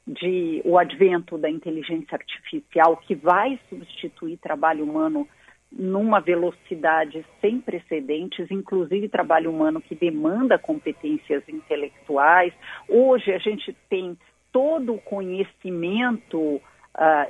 de 0.05 0.61
o 0.65 0.77
advento 0.77 1.37
da 1.37 1.49
inteligência 1.49 2.15
artificial, 2.15 2.97
que 2.97 3.15
vai 3.15 3.57
substituir 3.69 4.35
trabalho 4.37 4.83
humano 4.83 5.25
numa 5.71 6.19
velocidade 6.19 7.25
sem 7.39 7.61
precedentes, 7.61 8.51
inclusive 8.51 9.07
trabalho 9.07 9.49
humano 9.49 9.79
que 9.79 9.95
demanda 9.95 10.59
competências 10.59 11.47
intelectuais. 11.47 12.53
Hoje 12.89 13.31
a 13.31 13.37
gente 13.37 13.75
tem 13.89 14.17
todo 14.51 14.95
o 14.95 15.01
conhecimento 15.01 16.37
uh, 16.37 16.61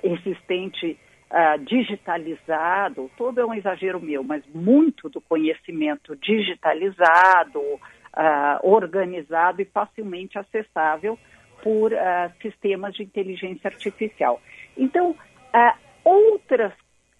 existente 0.03 0.97
uh, 1.29 1.63
digitalizado, 1.63 3.11
todo 3.15 3.39
é 3.39 3.45
um 3.45 3.53
exagero 3.53 4.01
meu, 4.01 4.23
mas 4.23 4.43
muito 4.53 5.07
do 5.07 5.21
conhecimento 5.21 6.15
digitalizado, 6.15 7.59
uh, 7.59 7.79
organizado 8.63 9.61
e 9.61 9.65
facilmente 9.65 10.37
acessável 10.37 11.17
por 11.63 11.91
sistemas 12.41 12.95
de 12.95 13.03
inteligência 13.03 13.67
artificial. 13.67 14.41
Então, 14.75 15.15
outras 16.03 16.73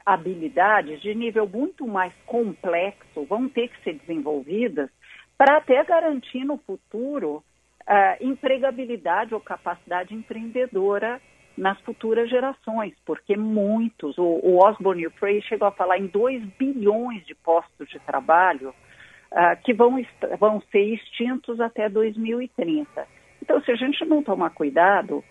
habilidades 0.05 1.01
de 1.01 1.13
nível 1.13 1.47
muito 1.47 1.87
mais 1.87 2.13
complexo 2.25 3.25
vão 3.25 3.47
ter 3.47 3.67
que 3.69 3.83
ser 3.83 3.93
desenvolvidas 3.93 4.89
para 5.37 5.57
até 5.57 5.83
garantir 5.83 6.43
no 6.43 6.57
futuro 6.57 7.43
uh, 7.81 8.23
empregabilidade 8.23 9.33
ou 9.33 9.39
capacidade 9.39 10.13
empreendedora 10.13 11.21
nas 11.57 11.79
futuras 11.81 12.29
gerações, 12.29 12.93
porque 13.05 13.35
muitos, 13.35 14.17
o, 14.17 14.23
o 14.23 14.57
Osborne 14.63 15.09
Frey 15.11 15.41
chegou 15.41 15.67
a 15.67 15.71
falar 15.71 15.97
em 15.97 16.07
2 16.07 16.43
bilhões 16.57 17.25
de 17.25 17.35
postos 17.35 17.89
de 17.89 17.99
trabalho 17.99 18.69
uh, 19.31 19.61
que 19.63 19.73
vão, 19.73 20.01
vão 20.39 20.61
ser 20.71 20.93
extintos 20.93 21.59
até 21.59 21.89
2030. 21.89 23.07
Então, 23.41 23.61
se 23.61 23.71
a 23.71 23.75
gente 23.75 24.05
não 24.05 24.23
tomar 24.23 24.51
cuidado, 24.51 25.23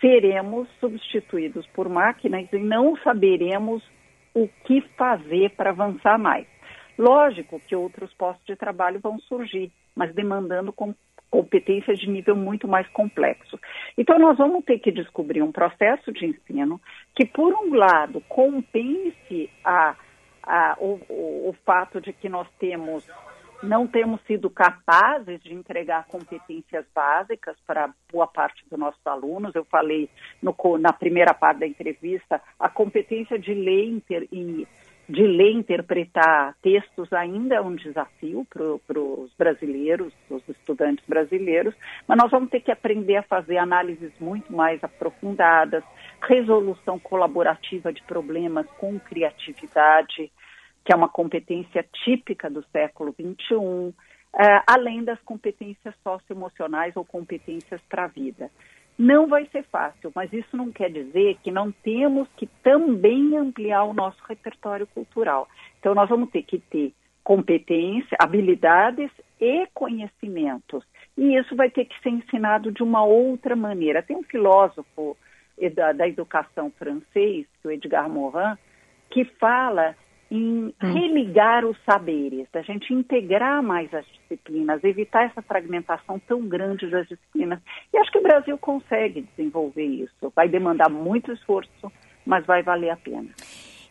seremos 0.00 0.68
substituídos 0.80 1.66
por 1.68 1.88
máquinas 1.88 2.46
e 2.52 2.58
não 2.58 2.96
saberemos 2.98 3.82
o 4.34 4.48
que 4.64 4.80
fazer 4.96 5.50
para 5.50 5.70
avançar 5.70 6.18
mais. 6.18 6.46
Lógico 6.98 7.60
que 7.60 7.74
outros 7.74 8.12
postos 8.14 8.44
de 8.46 8.56
trabalho 8.56 9.00
vão 9.00 9.18
surgir, 9.20 9.72
mas 9.94 10.14
demandando 10.14 10.72
com 10.72 10.94
competências 11.30 11.98
de 11.98 12.08
nível 12.08 12.36
muito 12.36 12.68
mais 12.68 12.86
complexo. 12.90 13.58
Então, 13.98 14.18
nós 14.20 14.38
vamos 14.38 14.64
ter 14.64 14.78
que 14.78 14.92
descobrir 14.92 15.42
um 15.42 15.50
processo 15.50 16.12
de 16.12 16.26
ensino 16.26 16.80
que, 17.12 17.26
por 17.26 17.52
um 17.52 17.74
lado, 17.74 18.20
compense 18.28 19.50
a, 19.64 19.96
a, 20.44 20.76
o, 20.78 21.00
o, 21.08 21.48
o 21.48 21.56
fato 21.64 22.00
de 22.00 22.12
que 22.12 22.28
nós 22.28 22.46
temos 22.60 23.04
não 23.64 23.86
temos 23.86 24.20
sido 24.22 24.48
capazes 24.48 25.42
de 25.42 25.52
entregar 25.52 26.06
competências 26.06 26.84
básicas 26.94 27.56
para 27.66 27.92
boa 28.12 28.26
parte 28.26 28.64
dos 28.70 28.78
nossos 28.78 29.04
alunos. 29.06 29.54
Eu 29.54 29.64
falei 29.64 30.08
no, 30.42 30.54
na 30.78 30.92
primeira 30.92 31.34
parte 31.34 31.60
da 31.60 31.66
entrevista, 31.66 32.40
a 32.58 32.68
competência 32.68 33.38
de 33.38 33.52
ler, 33.54 33.86
inter, 33.86 34.28
de 35.08 35.22
ler 35.22 35.52
interpretar 35.52 36.54
textos 36.62 37.12
ainda 37.12 37.56
é 37.56 37.60
um 37.60 37.74
desafio 37.74 38.46
para 38.50 38.98
os 38.98 39.32
brasileiros, 39.36 40.12
os 40.30 40.48
estudantes 40.48 41.04
brasileiros, 41.06 41.74
mas 42.08 42.18
nós 42.18 42.30
vamos 42.30 42.50
ter 42.50 42.60
que 42.60 42.70
aprender 42.70 43.16
a 43.16 43.22
fazer 43.22 43.58
análises 43.58 44.12
muito 44.18 44.52
mais 44.52 44.82
aprofundadas, 44.82 45.84
resolução 46.22 46.98
colaborativa 46.98 47.92
de 47.92 48.02
problemas 48.04 48.66
com 48.78 48.98
criatividade, 48.98 50.30
que 50.84 50.92
é 50.92 50.96
uma 50.96 51.08
competência 51.08 51.84
típica 52.04 52.50
do 52.50 52.64
século 52.70 53.12
XXI, 53.12 53.54
uh, 53.54 53.94
além 54.66 55.02
das 55.02 55.20
competências 55.22 55.94
socioemocionais 56.02 56.96
ou 56.96 57.04
competências 57.04 57.80
para 57.88 58.04
a 58.04 58.08
vida. 58.08 58.50
Não 58.96 59.26
vai 59.26 59.46
ser 59.46 59.64
fácil, 59.64 60.12
mas 60.14 60.32
isso 60.32 60.56
não 60.56 60.70
quer 60.70 60.90
dizer 60.90 61.36
que 61.42 61.50
não 61.50 61.72
temos 61.72 62.28
que 62.36 62.46
também 62.62 63.36
ampliar 63.36 63.84
o 63.84 63.94
nosso 63.94 64.22
repertório 64.28 64.86
cultural. 64.86 65.48
Então, 65.80 65.94
nós 65.94 66.08
vamos 66.08 66.30
ter 66.30 66.42
que 66.42 66.58
ter 66.58 66.92
competência, 67.24 68.16
habilidades 68.20 69.10
e 69.40 69.66
conhecimentos. 69.72 70.84
E 71.16 71.36
isso 71.36 71.56
vai 71.56 71.70
ter 71.70 71.86
que 71.86 72.00
ser 72.02 72.10
ensinado 72.10 72.70
de 72.70 72.82
uma 72.82 73.04
outra 73.04 73.56
maneira. 73.56 74.02
Tem 74.02 74.16
um 74.16 74.22
filósofo 74.22 75.16
da, 75.74 75.92
da 75.92 76.06
educação 76.06 76.70
francês, 76.70 77.46
o 77.64 77.70
Edgar 77.70 78.08
Morin, 78.08 78.56
que 79.10 79.24
fala 79.24 79.96
em 80.36 80.74
religar 80.80 81.64
os 81.64 81.76
saberes, 81.84 82.48
da 82.52 82.60
gente 82.62 82.92
integrar 82.92 83.62
mais 83.62 83.92
as 83.94 84.04
disciplinas, 84.06 84.82
evitar 84.82 85.26
essa 85.26 85.40
fragmentação 85.40 86.18
tão 86.18 86.48
grande 86.48 86.90
das 86.90 87.06
disciplinas. 87.06 87.60
E 87.92 87.98
acho 87.98 88.10
que 88.10 88.18
o 88.18 88.22
Brasil 88.22 88.58
consegue 88.58 89.22
desenvolver 89.22 89.84
isso. 89.84 90.32
Vai 90.34 90.48
demandar 90.48 90.90
muito 90.90 91.32
esforço, 91.32 91.92
mas 92.26 92.44
vai 92.44 92.64
valer 92.64 92.90
a 92.90 92.96
pena. 92.96 93.28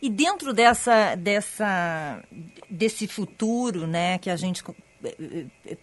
E 0.01 0.09
dentro 0.09 0.51
dessa, 0.51 1.15
dessa, 1.15 2.21
desse 2.69 3.07
futuro 3.07 3.87
né, 3.87 4.17
que 4.17 4.29
a 4.29 4.35
gente 4.35 4.61
eh, 5.05 5.45
eh, 5.65 5.77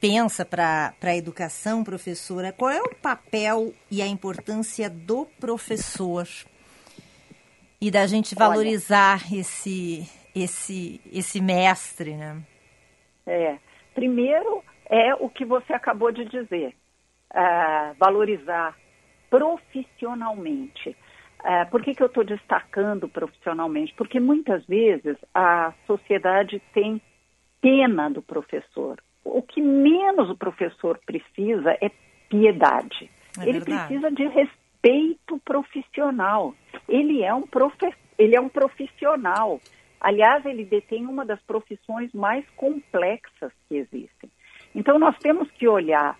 pensa 0.00 0.46
para 0.46 0.94
a 1.02 1.16
educação, 1.16 1.84
professora, 1.84 2.52
qual 2.52 2.70
é 2.70 2.80
o 2.80 2.94
papel 2.94 3.74
e 3.90 4.00
a 4.00 4.06
importância 4.06 4.88
do 4.88 5.26
professor? 5.38 6.26
E 7.80 7.90
da 7.90 8.06
gente 8.06 8.34
valorizar 8.34 9.20
Olha, 9.30 9.40
esse, 9.40 10.08
esse, 10.34 11.00
esse 11.12 11.40
mestre, 11.40 12.14
né? 12.14 12.42
É. 13.26 13.58
Primeiro 13.94 14.62
é 14.88 15.14
o 15.14 15.28
que 15.28 15.44
você 15.44 15.72
acabou 15.72 16.10
de 16.10 16.24
dizer. 16.24 16.74
Uh, 17.34 17.94
valorizar 17.98 18.76
profissionalmente. 19.28 20.96
Uh, 21.40 21.70
por 21.70 21.82
que, 21.82 21.94
que 21.94 22.02
eu 22.02 22.06
estou 22.06 22.24
destacando 22.24 23.08
profissionalmente? 23.08 23.92
Porque 23.94 24.18
muitas 24.18 24.64
vezes 24.66 25.16
a 25.34 25.74
sociedade 25.86 26.62
tem 26.72 27.00
pena 27.60 28.08
do 28.08 28.22
professor. 28.22 29.02
O 29.24 29.42
que 29.42 29.60
menos 29.60 30.30
o 30.30 30.36
professor 30.36 30.98
precisa 31.04 31.76
é 31.80 31.90
piedade. 32.28 33.10
É 33.38 33.48
Ele 33.48 33.60
precisa 33.60 34.10
de 34.10 34.24
respeito 34.24 34.65
profissional. 35.46 36.54
Ele 36.88 37.22
é 37.22 37.32
um 37.32 37.42
profe 37.42 37.92
ele 38.18 38.34
é 38.34 38.40
um 38.40 38.48
profissional. 38.48 39.60
Aliás, 40.00 40.44
ele 40.46 40.64
detém 40.64 41.06
uma 41.06 41.24
das 41.24 41.40
profissões 41.42 42.12
mais 42.12 42.48
complexas 42.50 43.52
que 43.68 43.76
existem. 43.76 44.30
Então, 44.74 44.98
nós 44.98 45.16
temos 45.18 45.50
que 45.52 45.68
olhar 45.68 46.18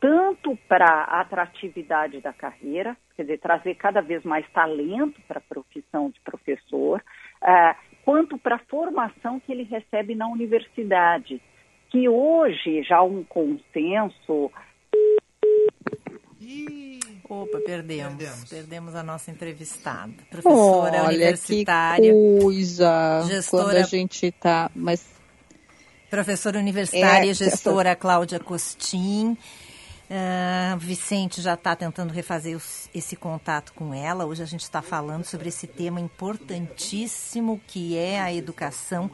tanto 0.00 0.56
para 0.68 0.84
a 0.84 1.20
atratividade 1.20 2.20
da 2.20 2.32
carreira, 2.32 2.96
quer 3.16 3.22
dizer, 3.22 3.38
trazer 3.38 3.74
cada 3.76 4.02
vez 4.02 4.22
mais 4.22 4.46
talento 4.52 5.20
para 5.26 5.38
a 5.38 5.48
profissão 5.48 6.10
de 6.10 6.20
professor, 6.20 7.02
uh, 7.42 7.74
quanto 8.04 8.36
para 8.36 8.56
a 8.56 8.64
formação 8.68 9.40
que 9.40 9.50
ele 9.50 9.62
recebe 9.62 10.14
na 10.14 10.28
universidade, 10.28 11.40
que 11.88 12.08
hoje 12.08 12.82
já 12.82 12.98
há 12.98 13.02
um 13.02 13.24
consenso. 13.24 14.52
Opa, 17.28 17.58
perdemos. 17.64 18.16
perdemos. 18.16 18.44
Perdemos 18.48 18.94
a 18.94 19.02
nossa 19.02 19.30
entrevistada. 19.30 20.12
Professora 20.30 21.04
Olha, 21.04 21.08
universitária. 21.08 22.12
Que 22.12 22.40
coisa. 22.42 23.22
Gestora... 23.26 23.64
Quando 23.64 23.76
a 23.76 23.82
gente 23.82 24.26
está. 24.26 24.70
Mas... 24.74 25.04
Professora 26.10 26.58
universitária, 26.58 27.30
é, 27.30 27.34
gestora 27.34 27.90
essa... 27.90 27.96
Cláudia 27.96 28.38
Costin. 28.38 29.36
Uh, 30.04 30.76
Vicente 30.78 31.40
já 31.40 31.54
está 31.54 31.74
tentando 31.74 32.12
refazer 32.12 32.54
os, 32.54 32.90
esse 32.94 33.16
contato 33.16 33.72
com 33.72 33.94
ela. 33.94 34.26
Hoje 34.26 34.42
a 34.42 34.46
gente 34.46 34.60
está 34.60 34.82
falando 34.82 35.24
sobre 35.24 35.48
esse 35.48 35.66
tema 35.66 35.98
importantíssimo 35.98 37.60
que 37.66 37.96
é 37.96 38.20
a 38.20 38.32
educação, 38.32 39.10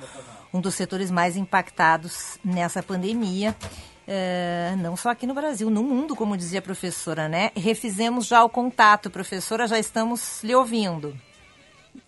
um 0.53 0.61
dos 0.61 0.75
setores 0.75 1.11
mais 1.11 1.37
impactados 1.37 2.39
nessa 2.45 2.83
pandemia. 2.83 3.55
Uh, 4.09 4.77
não 4.79 4.97
só 4.97 5.11
aqui 5.11 5.27
no 5.27 5.35
Brasil, 5.35 5.71
no 5.71 5.83
mundo, 5.83 6.17
como 6.17 6.37
dizia 6.37 6.59
a 6.59 6.63
professora, 6.63 7.29
né? 7.29 7.51
Refizemos 7.57 8.27
já 8.27 8.43
o 8.43 8.49
contato, 8.49 9.11
professora, 9.11 9.67
já 9.67 9.79
estamos 9.79 10.43
lhe 10.43 10.55
ouvindo. 10.55 11.15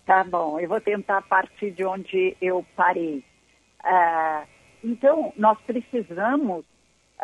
Tá 0.05 0.23
bom, 0.23 0.59
eu 0.59 0.67
vou 0.67 0.81
tentar 0.81 1.21
partir 1.21 1.71
de 1.71 1.85
onde 1.85 2.35
eu 2.41 2.65
parei. 2.75 3.23
Uh, 3.83 4.47
então, 4.83 5.33
nós 5.37 5.57
precisamos 5.61 6.65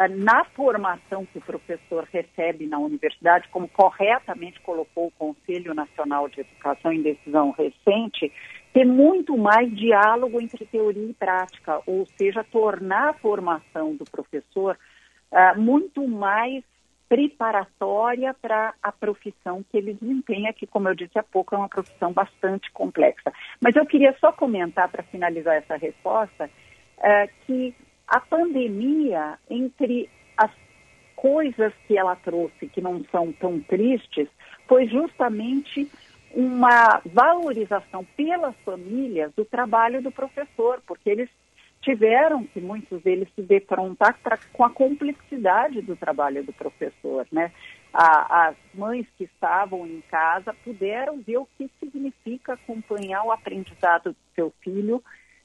na 0.07 0.45
formação 0.45 1.25
que 1.25 1.39
o 1.39 1.41
professor 1.41 2.07
recebe 2.11 2.65
na 2.67 2.77
universidade, 2.77 3.49
como 3.49 3.67
corretamente 3.67 4.59
colocou 4.61 5.07
o 5.07 5.11
Conselho 5.11 5.73
Nacional 5.73 6.29
de 6.29 6.41
Educação 6.41 6.93
em 6.93 7.01
decisão 7.01 7.51
recente, 7.51 8.31
ter 8.73 8.85
muito 8.85 9.37
mais 9.37 9.69
diálogo 9.75 10.39
entre 10.39 10.65
teoria 10.65 11.09
e 11.09 11.13
prática, 11.13 11.81
ou 11.85 12.05
seja, 12.17 12.45
tornar 12.45 13.09
a 13.09 13.13
formação 13.13 13.95
do 13.95 14.05
professor 14.05 14.77
uh, 15.31 15.59
muito 15.59 16.07
mais 16.07 16.63
preparatória 17.09 18.35
para 18.35 18.73
a 18.83 18.91
profissão 18.91 19.65
que 19.69 19.77
ele 19.77 19.95
desempenha, 19.95 20.53
que, 20.53 20.67
como 20.67 20.87
eu 20.87 20.95
disse 20.95 21.17
há 21.17 21.23
pouco, 21.23 21.55
é 21.55 21.57
uma 21.57 21.67
profissão 21.67 22.13
bastante 22.13 22.71
complexa. 22.71 23.33
Mas 23.59 23.75
eu 23.75 23.85
queria 23.85 24.15
só 24.19 24.31
comentar, 24.31 24.87
para 24.89 25.03
finalizar 25.03 25.55
essa 25.55 25.75
resposta, 25.75 26.49
uh, 26.99 27.29
que 27.45 27.75
a 28.09 28.19
pandemia, 28.19 29.37
entre 29.47 30.09
as 30.35 30.49
coisas 31.15 31.71
que 31.87 31.95
ela 31.95 32.15
trouxe 32.15 32.67
que 32.67 32.81
não 32.81 33.03
são 33.11 33.31
tão 33.31 33.59
tristes, 33.59 34.27
foi 34.67 34.87
justamente 34.87 35.87
uma 36.33 37.01
valorização 37.05 38.03
pelas 38.17 38.55
famílias 38.65 39.31
do 39.35 39.45
trabalho 39.45 40.01
do 40.01 40.11
professor, 40.11 40.81
porque 40.87 41.07
eles 41.07 41.29
tiveram 41.81 42.43
que 42.45 42.59
muitos 42.59 42.99
deles 43.03 43.27
se 43.35 43.43
defrontar 43.43 44.17
pra, 44.23 44.39
com 44.51 44.63
a 44.63 44.69
complexidade 44.71 45.81
do 45.81 45.95
trabalho 45.95 46.43
do 46.43 46.51
professor, 46.51 47.27
né? 47.31 47.51
A, 47.93 48.47
as 48.47 48.55
mães 48.73 49.05
que 49.17 49.25
estavam 49.25 49.85
em 49.85 50.01
casa 50.09 50.53
puderam 50.63 51.21
ver 51.21 51.37
o 51.37 51.47
que 51.57 51.69
significa 51.79 52.53
acompanhar 52.53 53.23
o 53.23 53.31
aprendizado 53.31 54.11
do 54.11 54.17
seu 54.35 54.53
filho 54.61 55.03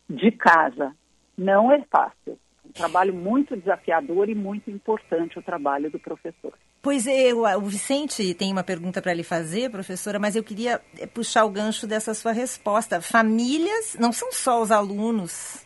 de 0.09 0.31
casa. 0.33 0.95
Não 1.37 1.71
é 1.71 1.83
fácil 1.91 2.39
trabalho 2.75 3.15
muito 3.15 3.57
desafiador 3.57 4.29
e 4.29 4.35
muito 4.35 4.71
importante 4.71 5.39
o 5.39 5.43
trabalho 5.43 5.91
do 5.91 5.99
professor. 5.99 6.53
Pois 6.83 7.07
é, 7.07 7.33
o 7.33 7.61
Vicente 7.63 8.35
tem 8.35 8.53
uma 8.53 8.65
pergunta 8.65 9.01
para 9.01 9.15
lhe 9.15 9.23
fazer, 9.23 9.71
professora, 9.71 10.19
mas 10.19 10.37
eu 10.37 10.43
queria 10.43 10.81
eh, 10.99 11.07
puxar 11.07 11.45
o 11.45 11.51
gancho 11.51 11.87
dessa 11.87 12.13
sua 12.13 12.33
resposta. 12.33 13.01
Famílias, 13.01 13.97
não 13.99 14.13
são 14.13 14.31
só 14.33 14.61
os 14.61 14.71
alunos, 14.71 15.65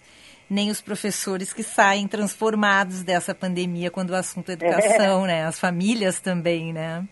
nem 0.48 0.70
os 0.70 0.80
professores 0.80 1.52
que 1.52 1.62
saem 1.62 2.06
transformados 2.06 3.02
dessa 3.02 3.34
pandemia 3.34 3.90
quando 3.90 4.10
o 4.10 4.14
assunto 4.14 4.50
é 4.50 4.52
educação, 4.52 5.24
é. 5.24 5.28
né? 5.28 5.44
As 5.44 5.58
famílias 5.58 6.20
também, 6.20 6.72
né? 6.72 7.04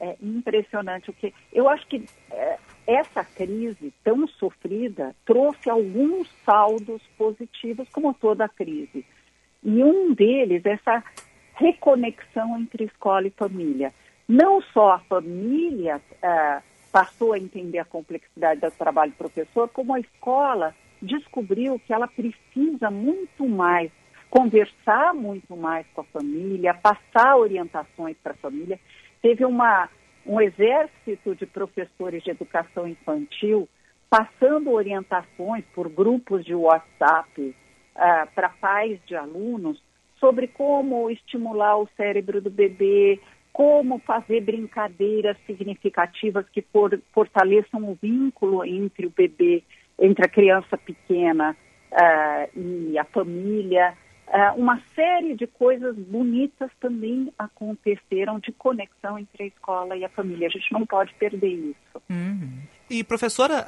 É 0.00 0.16
impressionante 0.20 1.10
o 1.10 1.12
que. 1.12 1.32
Eu 1.52 1.68
acho 1.68 1.86
que 1.86 2.04
é, 2.32 2.58
essa 2.86 3.24
crise 3.24 3.92
tão 4.02 4.26
sofrida 4.26 5.14
trouxe 5.24 5.70
alguns 5.70 6.28
saldos 6.44 7.02
positivos, 7.16 7.88
como 7.90 8.14
toda 8.14 8.48
crise. 8.48 9.04
E 9.62 9.82
um 9.82 10.12
deles 10.12 10.64
essa 10.64 11.02
reconexão 11.54 12.58
entre 12.58 12.84
escola 12.84 13.26
e 13.26 13.30
família. 13.30 13.92
Não 14.28 14.60
só 14.60 14.92
a 14.92 14.98
família 15.00 15.96
uh, 15.96 16.62
passou 16.92 17.32
a 17.32 17.38
entender 17.38 17.78
a 17.78 17.84
complexidade 17.84 18.60
do 18.60 18.70
trabalho 18.70 19.12
do 19.12 19.16
professor, 19.16 19.68
como 19.68 19.94
a 19.94 20.00
escola 20.00 20.74
descobriu 21.00 21.78
que 21.78 21.92
ela 21.92 22.08
precisa 22.08 22.90
muito 22.90 23.48
mais 23.48 23.90
conversar 24.34 25.14
muito 25.14 25.56
mais 25.56 25.86
com 25.94 26.00
a 26.00 26.04
família, 26.04 26.74
passar 26.74 27.36
orientações 27.36 28.16
para 28.20 28.32
a 28.32 28.36
família. 28.36 28.80
Teve 29.22 29.44
uma 29.44 29.88
um 30.26 30.40
exército 30.40 31.34
de 31.34 31.46
professores 31.46 32.22
de 32.22 32.30
educação 32.30 32.88
infantil 32.88 33.68
passando 34.08 34.70
orientações 34.70 35.64
por 35.74 35.88
grupos 35.88 36.44
de 36.44 36.54
WhatsApp 36.54 37.40
uh, 37.40 38.34
para 38.34 38.48
pais 38.48 39.00
de 39.06 39.16
alunos 39.16 39.82
sobre 40.20 40.46
como 40.46 41.10
estimular 41.10 41.76
o 41.76 41.88
cérebro 41.96 42.40
do 42.40 42.48
bebê, 42.48 43.20
como 43.52 43.98
fazer 43.98 44.40
brincadeiras 44.40 45.36
significativas 45.46 46.46
que 46.48 46.62
for, 46.62 46.98
fortaleçam 47.12 47.90
o 47.90 47.98
vínculo 48.00 48.64
entre 48.64 49.06
o 49.06 49.10
bebê, 49.10 49.62
entre 50.00 50.24
a 50.24 50.28
criança 50.28 50.78
pequena 50.78 51.56
uh, 51.92 52.58
e 52.58 52.98
a 52.98 53.04
família. 53.04 53.94
Uh, 54.26 54.58
uma 54.58 54.80
série 54.94 55.34
de 55.34 55.46
coisas 55.46 55.96
bonitas 55.96 56.70
também 56.80 57.32
aconteceram 57.38 58.38
de 58.38 58.50
conexão 58.52 59.18
entre 59.18 59.44
a 59.44 59.46
escola 59.46 59.96
e 59.96 60.04
a 60.04 60.08
família. 60.08 60.48
A 60.48 60.50
gente 60.50 60.72
não 60.72 60.86
pode 60.86 61.12
perder 61.14 61.52
isso. 61.52 62.02
Uhum. 62.10 62.58
E 62.88 63.02
professora, 63.02 63.66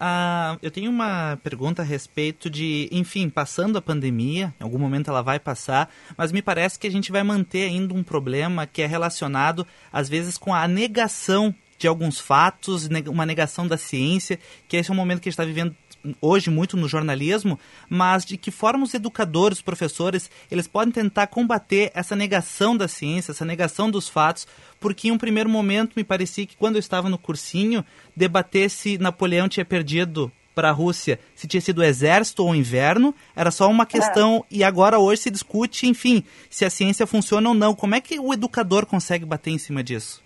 eu 0.62 0.70
tenho 0.70 0.90
uma 0.90 1.38
pergunta 1.42 1.82
a 1.82 1.84
respeito 1.84 2.50
de, 2.50 2.88
enfim, 2.92 3.30
passando 3.30 3.78
a 3.78 3.82
pandemia, 3.82 4.54
em 4.60 4.62
algum 4.62 4.78
momento 4.78 5.10
ela 5.10 5.22
vai 5.22 5.38
passar, 5.38 5.90
mas 6.16 6.32
me 6.32 6.42
parece 6.42 6.78
que 6.78 6.86
a 6.86 6.90
gente 6.90 7.10
vai 7.10 7.22
manter 7.22 7.64
ainda 7.64 7.94
um 7.94 8.02
problema 8.02 8.66
que 8.66 8.82
é 8.82 8.86
relacionado, 8.86 9.66
às 9.90 10.08
vezes, 10.08 10.36
com 10.36 10.54
a 10.54 10.68
negação 10.68 11.54
de 11.78 11.86
alguns 11.86 12.18
fatos, 12.18 12.88
uma 13.06 13.26
negação 13.26 13.66
da 13.66 13.76
ciência, 13.76 14.38
que 14.68 14.76
esse 14.76 14.90
é 14.90 14.92
um 14.92 14.96
momento 14.96 15.20
que 15.20 15.28
a 15.28 15.30
gente 15.30 15.34
está 15.34 15.44
vivendo 15.44 15.74
hoje 16.20 16.50
muito 16.50 16.76
no 16.76 16.88
jornalismo, 16.88 17.58
mas 17.88 18.24
de 18.24 18.36
que 18.36 18.50
forma 18.50 18.84
os 18.84 18.94
educadores, 18.94 19.58
os 19.58 19.62
professores, 19.62 20.30
eles 20.50 20.66
podem 20.66 20.92
tentar 20.92 21.26
combater 21.28 21.90
essa 21.94 22.14
negação 22.14 22.76
da 22.76 22.88
ciência, 22.88 23.32
essa 23.32 23.44
negação 23.44 23.90
dos 23.90 24.08
fatos, 24.08 24.46
porque 24.80 25.08
em 25.08 25.10
um 25.10 25.18
primeiro 25.18 25.48
momento 25.48 25.94
me 25.96 26.04
parecia 26.04 26.46
que 26.46 26.56
quando 26.56 26.76
eu 26.76 26.80
estava 26.80 27.08
no 27.08 27.18
cursinho, 27.18 27.84
debater 28.14 28.70
se 28.70 28.98
Napoleão 28.98 29.48
tinha 29.48 29.64
perdido 29.64 30.30
para 30.56 30.70
a 30.70 30.72
Rússia 30.72 31.20
se 31.34 31.46
tinha 31.46 31.60
sido 31.60 31.80
o 31.80 31.84
exército 31.84 32.42
ou 32.42 32.52
o 32.52 32.54
inverno, 32.54 33.14
era 33.36 33.50
só 33.50 33.70
uma 33.70 33.84
questão 33.84 34.42
e 34.50 34.64
agora 34.64 34.98
hoje 34.98 35.22
se 35.22 35.30
discute, 35.30 35.86
enfim, 35.86 36.24
se 36.48 36.64
a 36.64 36.70
ciência 36.70 37.06
funciona 37.06 37.50
ou 37.50 37.54
não. 37.54 37.74
Como 37.74 37.94
é 37.94 38.00
que 38.00 38.18
o 38.18 38.32
educador 38.32 38.86
consegue 38.86 39.26
bater 39.26 39.50
em 39.50 39.58
cima 39.58 39.84
disso? 39.84 40.24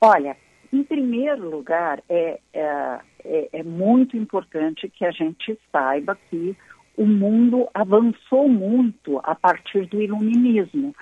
Olha, 0.00 0.38
em 0.72 0.82
primeiro 0.82 1.50
lugar, 1.50 2.02
é, 2.08 2.40
é, 2.52 2.98
é, 3.24 3.48
é 3.52 3.62
muito 3.62 4.16
importante 4.16 4.88
que 4.88 5.04
a 5.04 5.10
gente 5.10 5.58
saiba 5.70 6.18
que 6.30 6.56
o 6.96 7.06
mundo 7.06 7.68
avançou 7.74 8.48
muito 8.48 9.20
a 9.22 9.34
partir 9.34 9.86
do 9.86 10.00
iluminismo. 10.00 10.94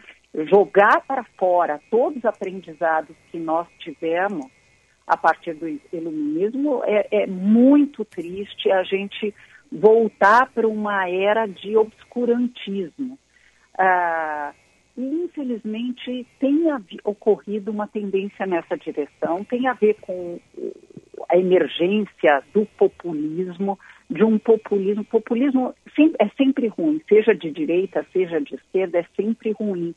Jogar 0.50 1.02
para 1.06 1.24
fora 1.38 1.80
todos 1.90 2.18
os 2.18 2.24
aprendizados 2.24 3.16
que 3.30 3.38
nós 3.38 3.66
tivemos 3.78 4.46
a 5.06 5.16
partir 5.16 5.54
do 5.54 5.68
iluminismo 5.92 6.82
é, 6.84 7.06
é 7.10 7.26
muito 7.26 8.04
triste 8.04 8.70
a 8.70 8.82
gente 8.84 9.34
voltar 9.70 10.50
para 10.52 10.68
uma 10.68 11.08
era 11.08 11.46
de 11.46 11.76
obscurantismo. 11.76 13.18
Ah, 13.76 14.52
infelizmente, 15.00 16.26
tem 16.38 16.64
ocorrido 17.04 17.70
uma 17.70 17.86
tendência 17.86 18.46
nessa 18.46 18.76
direção, 18.76 19.44
tem 19.44 19.66
a 19.66 19.72
ver 19.72 19.96
com 20.00 20.38
a 21.28 21.36
emergência 21.36 22.42
do 22.52 22.66
populismo, 22.76 23.78
de 24.08 24.24
um 24.24 24.38
populismo. 24.38 25.04
Populismo 25.04 25.74
é 26.18 26.28
sempre 26.36 26.68
ruim, 26.68 27.00
seja 27.08 27.34
de 27.34 27.50
direita, 27.50 28.06
seja 28.12 28.40
de 28.40 28.54
esquerda, 28.54 28.98
é 28.98 29.06
sempre 29.16 29.52
ruim, 29.52 29.94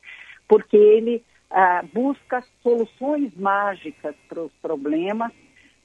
porque 0.47 0.77
ele 0.77 1.23
ah, 1.49 1.83
busca 1.93 2.43
soluções 2.61 3.35
mágicas 3.35 4.15
para 4.27 4.41
os 4.41 4.51
problemas, 4.61 5.31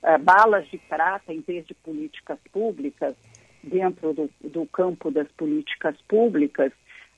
ah, 0.03 0.19
balas 0.19 0.69
de 0.69 0.79
prata 0.79 1.33
em 1.33 1.41
vez 1.41 1.67
de 1.67 1.75
políticas 1.75 2.39
públicas, 2.53 3.15
dentro 3.63 4.13
do, 4.13 4.31
do 4.43 4.67
campo 4.67 5.11
das 5.11 5.29
políticas 5.33 5.97
públicas, 6.09 6.73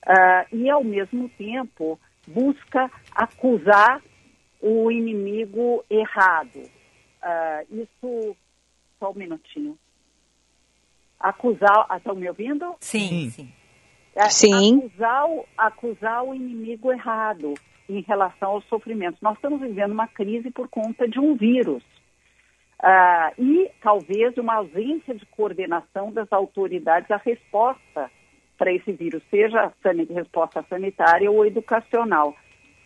ah, 0.05 0.45
e, 0.51 0.69
ao 0.69 0.83
mesmo 0.83 1.29
tempo, 1.29 1.99
busca 2.27 2.89
acusar 3.13 4.01
o 4.61 4.91
inimigo 4.91 5.83
errado. 5.89 6.69
Ah, 7.21 7.63
isso. 7.69 8.35
Só 8.99 9.11
um 9.11 9.15
minutinho. 9.15 9.77
Acusar. 11.19 11.87
Estão 11.97 12.15
me 12.15 12.27
ouvindo? 12.27 12.75
Sim, 12.79 13.29
sim. 13.29 13.51
É, 14.15 14.29
Sim. 14.29 14.79
Acusar 14.79 15.25
o, 15.29 15.45
acusar 15.57 16.23
o 16.23 16.35
inimigo 16.35 16.91
errado 16.91 17.53
em 17.87 18.01
relação 18.01 18.51
aos 18.51 18.65
sofrimentos. 18.65 19.21
Nós 19.21 19.35
estamos 19.35 19.61
vivendo 19.61 19.91
uma 19.91 20.07
crise 20.07 20.51
por 20.51 20.67
conta 20.67 21.07
de 21.07 21.19
um 21.19 21.35
vírus. 21.35 21.83
Ah, 22.81 23.31
e 23.37 23.69
talvez 23.81 24.35
uma 24.37 24.55
ausência 24.55 25.13
de 25.13 25.25
coordenação 25.27 26.11
das 26.11 26.31
autoridades 26.31 27.09
à 27.11 27.17
resposta 27.17 28.09
para 28.61 28.71
esse 28.71 28.91
vírus, 28.91 29.23
seja 29.31 29.59
a 29.59 30.13
resposta 30.13 30.63
sanitária 30.69 31.31
ou 31.31 31.43
educacional. 31.43 32.35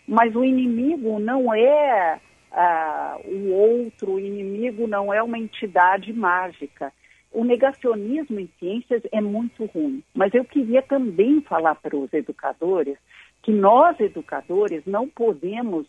Mas 0.07 0.33
o 0.33 0.41
inimigo 0.41 1.19
não 1.19 1.53
é 1.53 2.17
ah, 2.49 3.17
o 3.25 3.51
outro, 3.51 4.13
o 4.13 4.19
inimigo 4.19 4.87
não 4.87 5.13
é 5.13 5.21
uma 5.21 5.37
entidade 5.37 6.13
mágica. 6.13 6.93
O 7.29 7.43
negacionismo 7.43 8.39
em 8.39 8.49
ciências 8.57 9.03
é 9.11 9.19
muito 9.19 9.65
ruim, 9.65 10.01
mas 10.13 10.33
eu 10.33 10.45
queria 10.45 10.81
também 10.81 11.41
falar 11.41 11.75
para 11.75 11.97
os 11.97 12.13
educadores 12.13 12.97
que 13.43 13.51
nós, 13.51 13.99
educadores, 13.99 14.81
não 14.85 15.09
podemos 15.09 15.85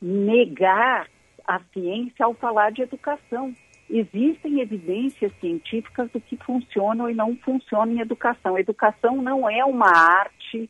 negar 0.00 1.08
a 1.46 1.60
ciência 1.74 2.24
ao 2.24 2.32
falar 2.32 2.72
de 2.72 2.80
educação. 2.80 3.54
Existem 3.88 4.60
evidências 4.60 5.32
científicas 5.40 6.10
do 6.10 6.20
que 6.20 6.36
funciona 6.36 7.04
ou 7.04 7.14
não 7.14 7.36
funciona 7.36 7.92
em 7.92 8.00
educação. 8.00 8.58
Educação 8.58 9.22
não 9.22 9.48
é 9.48 9.64
uma 9.64 9.88
arte 9.88 10.68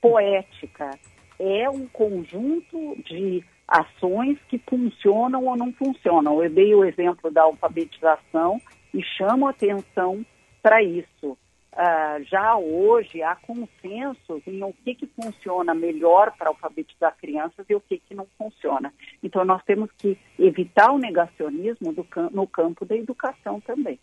poética, 0.00 0.90
é 1.38 1.70
um 1.70 1.86
conjunto 1.86 2.96
de 3.04 3.44
ações 3.68 4.38
que 4.48 4.58
funcionam 4.58 5.46
ou 5.46 5.56
não 5.56 5.72
funcionam. 5.72 6.42
Eu 6.42 6.50
dei 6.50 6.74
o 6.74 6.84
exemplo 6.84 7.30
da 7.30 7.42
alfabetização 7.42 8.60
e 8.92 9.02
chamo 9.02 9.48
atenção 9.48 10.26
para 10.60 10.82
isso. 10.82 11.38
Ah, 11.74 12.18
já 12.22 12.56
hoje 12.56 13.22
há 13.22 13.34
consensos 13.34 14.42
em 14.46 14.62
o 14.62 14.74
que, 14.84 14.94
que 14.94 15.06
funciona 15.06 15.74
melhor 15.74 16.30
para 16.36 16.48
alfabetizar 16.48 17.16
crianças 17.16 17.64
e 17.68 17.74
o 17.74 17.80
que, 17.80 17.98
que 17.98 18.14
não 18.14 18.26
funciona. 18.36 18.92
Então, 19.22 19.42
nós 19.44 19.62
temos 19.64 19.90
que 19.96 20.18
evitar 20.38 20.92
o 20.92 20.98
negacionismo 20.98 21.92
do 21.92 22.06
no 22.30 22.46
campo 22.46 22.84
da 22.84 22.94
educação 22.94 23.58
também. 23.60 23.98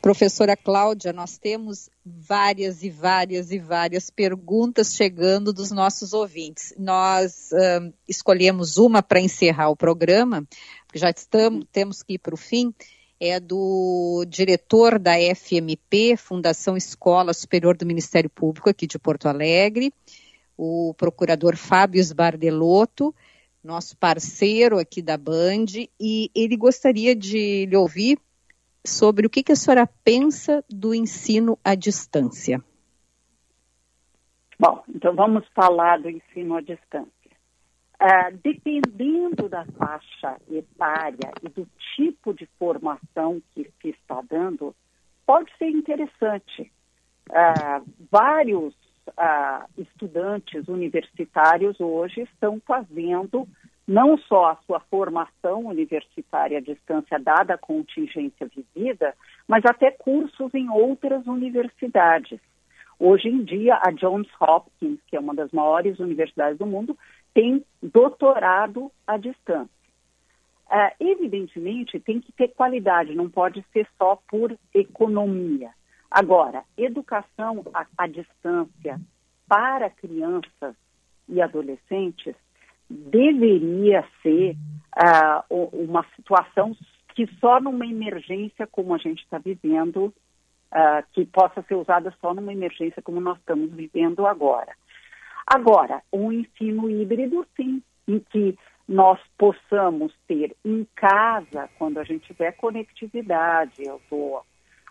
Professora 0.00 0.56
Cláudia, 0.56 1.12
nós 1.12 1.36
temos 1.36 1.90
várias 2.04 2.84
e 2.84 2.90
várias 2.90 3.50
e 3.50 3.58
várias 3.58 4.08
perguntas 4.08 4.94
chegando 4.94 5.52
dos 5.52 5.72
nossos 5.72 6.12
ouvintes. 6.12 6.72
Nós 6.78 7.52
ãh, 7.52 7.92
escolhemos 8.08 8.76
uma 8.76 9.02
para 9.02 9.20
encerrar 9.20 9.68
o 9.68 9.76
programa, 9.76 10.46
porque 10.86 10.98
já 10.98 11.10
estamos, 11.10 11.66
temos 11.72 12.04
que 12.04 12.14
ir 12.14 12.18
para 12.18 12.34
o 12.34 12.38
fim. 12.38 12.72
É 13.18 13.40
do 13.40 14.24
diretor 14.28 14.98
da 14.98 15.12
FMP, 15.12 16.16
Fundação 16.16 16.76
Escola 16.76 17.32
Superior 17.32 17.76
do 17.76 17.86
Ministério 17.86 18.28
Público, 18.28 18.68
aqui 18.68 18.86
de 18.86 18.98
Porto 18.98 19.26
Alegre, 19.26 19.92
o 20.56 20.94
procurador 20.94 21.56
Fábio 21.56 22.00
Sbardelotto, 22.00 23.14
nosso 23.64 23.96
parceiro 23.96 24.78
aqui 24.78 25.00
da 25.00 25.16
Band, 25.16 25.66
e 25.98 26.30
ele 26.34 26.56
gostaria 26.56 27.16
de 27.16 27.66
lhe 27.66 27.76
ouvir 27.76 28.18
sobre 28.86 29.26
o 29.26 29.30
que, 29.30 29.42
que 29.42 29.52
a 29.52 29.56
senhora 29.56 29.88
pensa 30.04 30.64
do 30.68 30.94
ensino 30.94 31.58
à 31.64 31.74
distância. 31.74 32.62
Bom, 34.58 34.82
então 34.88 35.14
vamos 35.14 35.46
falar 35.54 36.00
do 36.00 36.08
ensino 36.08 36.54
à 36.54 36.60
distância. 36.60 37.15
Ah, 37.98 38.30
dependendo 38.30 39.48
da 39.48 39.64
faixa 39.64 40.36
etária 40.50 41.32
e 41.42 41.48
do 41.48 41.66
tipo 41.94 42.34
de 42.34 42.46
formação 42.58 43.40
que 43.54 43.70
se 43.80 43.88
está 43.88 44.20
dando, 44.28 44.74
pode 45.24 45.50
ser 45.56 45.70
interessante. 45.70 46.70
Ah, 47.32 47.80
vários 48.10 48.74
ah, 49.16 49.66
estudantes 49.78 50.68
universitários 50.68 51.80
hoje 51.80 52.20
estão 52.22 52.60
fazendo 52.66 53.48
não 53.86 54.18
só 54.18 54.50
a 54.50 54.56
sua 54.66 54.80
formação 54.80 55.66
universitária 55.66 56.58
à 56.58 56.60
distância, 56.60 57.18
dada 57.18 57.54
a 57.54 57.58
contingência 57.58 58.48
vivida, 58.48 59.14
mas 59.46 59.64
até 59.64 59.90
cursos 59.92 60.52
em 60.54 60.68
outras 60.68 61.26
universidades. 61.26 62.40
Hoje 62.98 63.28
em 63.28 63.44
dia, 63.44 63.78
a 63.86 63.90
Johns 63.92 64.28
Hopkins, 64.40 64.98
que 65.06 65.16
é 65.16 65.20
uma 65.20 65.34
das 65.34 65.52
maiores 65.52 65.98
universidades 66.00 66.58
do 66.58 66.66
mundo, 66.66 66.98
tem 67.36 67.62
doutorado 67.82 68.90
à 69.06 69.18
distância. 69.18 69.68
Ah, 70.70 70.94
evidentemente, 70.98 72.00
tem 72.00 72.18
que 72.18 72.32
ter 72.32 72.48
qualidade, 72.48 73.14
não 73.14 73.28
pode 73.28 73.62
ser 73.74 73.86
só 73.98 74.18
por 74.26 74.58
economia. 74.72 75.70
Agora, 76.10 76.64
educação 76.78 77.62
à, 77.74 77.86
à 77.98 78.06
distância 78.06 78.98
para 79.46 79.90
crianças 79.90 80.74
e 81.28 81.42
adolescentes 81.42 82.34
deveria 82.88 84.02
ser 84.22 84.56
o- 85.50 85.68
uma 85.74 86.06
situação 86.16 86.74
que 87.14 87.26
só 87.38 87.60
numa 87.60 87.86
emergência 87.86 88.66
como 88.66 88.94
a 88.94 88.98
gente 88.98 89.22
está 89.22 89.36
vivendo, 89.36 90.10
ah, 90.72 91.04
que 91.12 91.26
possa 91.26 91.60
ser 91.68 91.74
usada 91.74 92.14
só 92.18 92.32
numa 92.32 92.52
emergência 92.52 93.02
como 93.02 93.20
nós 93.20 93.36
estamos 93.38 93.70
vivendo 93.72 94.26
agora. 94.26 94.74
Agora, 95.46 96.02
um 96.12 96.32
ensino 96.32 96.90
híbrido, 96.90 97.46
sim, 97.56 97.80
em 98.08 98.18
que 98.18 98.58
nós 98.88 99.20
possamos 99.38 100.12
ter 100.26 100.56
em 100.64 100.86
casa, 100.94 101.68
quando 101.78 101.98
a 101.98 102.04
gente 102.04 102.26
tiver 102.26 102.52
conectividade, 102.52 103.84
eu 103.84 103.96
estou 103.96 104.44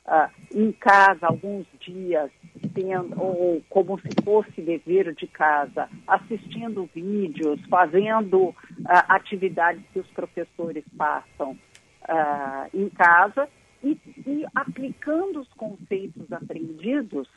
ah, 0.05 0.29
em 0.53 0.71
casa 0.71 1.27
alguns 1.27 1.65
dias, 1.79 2.29
tendo, 2.73 3.21
ou 3.21 3.61
como 3.69 3.99
se 3.99 4.09
fosse 4.23 4.61
dever 4.61 5.13
de 5.13 5.27
casa, 5.27 5.89
assistindo 6.07 6.89
vídeos, 6.93 7.59
fazendo 7.69 8.53
ah, 8.85 9.15
atividades 9.15 9.83
que 9.91 9.99
os 9.99 10.07
professores 10.07 10.83
passam 10.97 11.57
ah, 12.07 12.67
em 12.73 12.89
casa 12.89 13.49
e, 13.85 13.99
e 14.25 14.45
aplicando 14.55 15.39
os 15.39 15.47
conceitos 15.53 16.31
aprendidos 16.33 17.27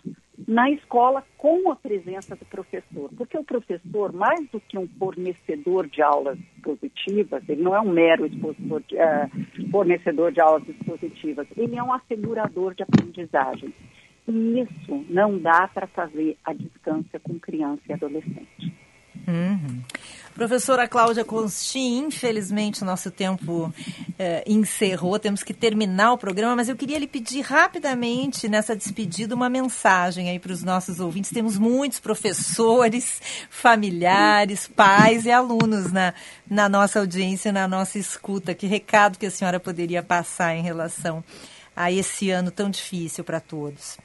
na 0.46 0.70
escola 0.70 1.22
com 1.36 1.70
a 1.70 1.76
presença 1.76 2.34
do 2.34 2.44
professor. 2.46 3.10
Porque 3.16 3.36
o 3.36 3.44
professor, 3.44 4.12
mais 4.12 4.48
do 4.50 4.58
que 4.60 4.78
um 4.78 4.88
fornecedor 4.98 5.86
de 5.88 6.00
aulas 6.00 6.38
expositivas, 6.56 7.46
ele 7.48 7.62
não 7.62 7.76
é 7.76 7.80
um 7.80 7.92
mero 7.92 8.24
expositor 8.24 8.82
de, 8.88 8.96
eh, 8.96 9.28
fornecedor 9.70 10.32
de 10.32 10.40
aulas 10.40 10.66
expositivas, 10.66 11.46
ele 11.56 11.76
é 11.76 11.82
um 11.82 11.92
assegurador 11.92 12.74
de 12.74 12.82
aprendizagem. 12.82 13.74
E 14.26 14.60
isso 14.60 15.04
não 15.10 15.38
dá 15.38 15.68
para 15.68 15.86
fazer 15.86 16.36
à 16.44 16.52
distância 16.54 17.20
com 17.20 17.38
criança 17.38 17.82
e 17.88 17.92
adolescente. 17.92 18.72
Uhum. 19.28 19.82
Professora 20.34 20.88
Cláudia 20.88 21.24
Constin, 21.24 22.06
infelizmente 22.06 22.82
o 22.82 22.86
nosso 22.86 23.10
tempo 23.10 23.74
eh, 24.18 24.42
encerrou, 24.46 25.18
temos 25.18 25.42
que 25.42 25.52
terminar 25.52 26.12
o 26.12 26.18
programa, 26.18 26.56
mas 26.56 26.68
eu 26.68 26.76
queria 26.76 26.98
lhe 26.98 27.06
pedir 27.08 27.42
rapidamente, 27.42 28.48
nessa 28.48 28.74
despedida, 28.74 29.34
uma 29.34 29.50
mensagem 29.50 30.30
aí 30.30 30.38
para 30.38 30.52
os 30.52 30.62
nossos 30.62 30.98
ouvintes. 30.98 31.30
Temos 31.30 31.58
muitos 31.58 31.98
professores, 31.98 33.20
familiares, 33.50 34.66
pais 34.66 35.26
e 35.26 35.30
alunos 35.30 35.92
na, 35.92 36.14
na 36.48 36.68
nossa 36.68 37.00
audiência, 37.00 37.52
na 37.52 37.68
nossa 37.68 37.98
escuta. 37.98 38.54
Que 38.54 38.66
recado 38.66 39.18
que 39.18 39.26
a 39.26 39.30
senhora 39.30 39.60
poderia 39.60 40.02
passar 40.02 40.54
em 40.54 40.62
relação 40.62 41.22
a 41.76 41.92
esse 41.92 42.30
ano 42.30 42.50
tão 42.50 42.70
difícil 42.70 43.24
para 43.24 43.40
todos? 43.40 43.98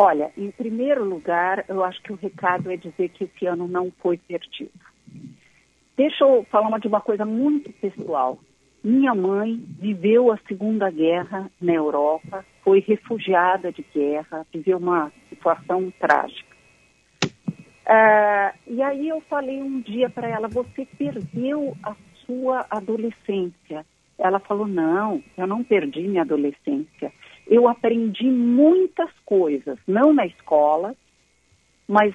Olha, 0.00 0.30
em 0.36 0.52
primeiro 0.52 1.02
lugar, 1.02 1.64
eu 1.68 1.82
acho 1.82 2.00
que 2.04 2.12
o 2.12 2.16
recado 2.16 2.70
é 2.70 2.76
dizer 2.76 3.08
que 3.08 3.24
esse 3.24 3.46
ano 3.46 3.66
não 3.66 3.90
foi 4.00 4.16
perdido. 4.16 4.70
Deixa 5.96 6.22
eu 6.22 6.46
falar 6.52 6.68
uma, 6.68 6.78
de 6.78 6.86
uma 6.86 7.00
coisa 7.00 7.24
muito 7.24 7.72
pessoal. 7.72 8.38
Minha 8.84 9.12
mãe 9.12 9.60
viveu 9.80 10.30
a 10.30 10.38
Segunda 10.46 10.88
Guerra 10.88 11.50
na 11.60 11.72
Europa, 11.72 12.44
foi 12.62 12.78
refugiada 12.78 13.72
de 13.72 13.84
guerra, 13.92 14.46
viveu 14.54 14.78
uma 14.78 15.10
situação 15.30 15.92
trágica. 15.98 16.56
Ah, 17.84 18.54
e 18.68 18.80
aí 18.80 19.08
eu 19.08 19.20
falei 19.22 19.60
um 19.60 19.80
dia 19.80 20.08
para 20.08 20.28
ela: 20.28 20.46
você 20.46 20.86
perdeu 20.96 21.76
a 21.82 21.96
sua 22.24 22.64
adolescência. 22.70 23.84
Ela 24.16 24.38
falou: 24.38 24.68
não, 24.68 25.20
eu 25.36 25.48
não 25.48 25.64
perdi 25.64 26.06
minha 26.06 26.22
adolescência. 26.22 27.12
Eu 27.48 27.66
aprendi 27.66 28.26
muitas 28.26 29.10
coisas, 29.24 29.78
não 29.86 30.12
na 30.12 30.26
escola, 30.26 30.94
mas 31.88 32.14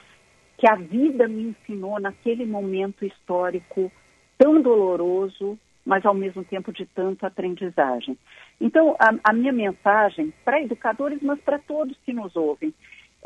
que 0.58 0.70
a 0.70 0.76
vida 0.76 1.28
me 1.28 1.44
ensinou 1.50 2.00
naquele 2.00 2.46
momento 2.46 3.04
histórico 3.04 3.92
tão 4.38 4.62
doloroso, 4.62 5.58
mas 5.86 6.06
ao 6.06 6.14
mesmo 6.14 6.44
tempo 6.44 6.72
de 6.72 6.86
tanta 6.86 7.28
aprendizagem. 7.28 8.18
Então, 8.62 8.96
a, 9.00 9.32
a 9.32 9.34
minha 9.34 9.52
mensagem 9.52 10.32
para 10.46 10.62
educadores, 10.62 11.22
mas 11.22 11.40
para 11.42 11.60
todos 11.60 11.98
que 12.06 12.14
nos 12.14 12.36
ouvem, 12.36 12.74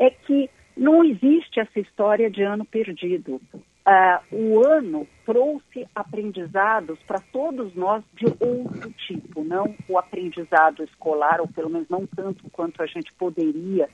é 0.00 0.10
que 0.10 0.50
não 0.76 1.04
existe 1.04 1.60
essa 1.60 1.78
história 1.78 2.30
de 2.30 2.42
ano 2.42 2.64
perdido. 2.64 3.40
Ah, 3.90 4.20
o 4.30 4.62
ano 4.66 5.08
trouxe 5.24 5.88
aprendizados 5.94 6.98
para 7.06 7.20
todos 7.32 7.74
nós 7.74 8.04
de 8.12 8.26
outro 8.38 8.92
tipo, 8.92 9.42
não 9.42 9.74
o 9.88 9.98
aprendizado 9.98 10.84
escolar, 10.84 11.40
ou 11.40 11.48
pelo 11.48 11.70
menos 11.70 11.88
não 11.88 12.06
tanto 12.06 12.50
quanto 12.50 12.82
a 12.82 12.86
gente 12.86 13.10
poderia 13.14 13.88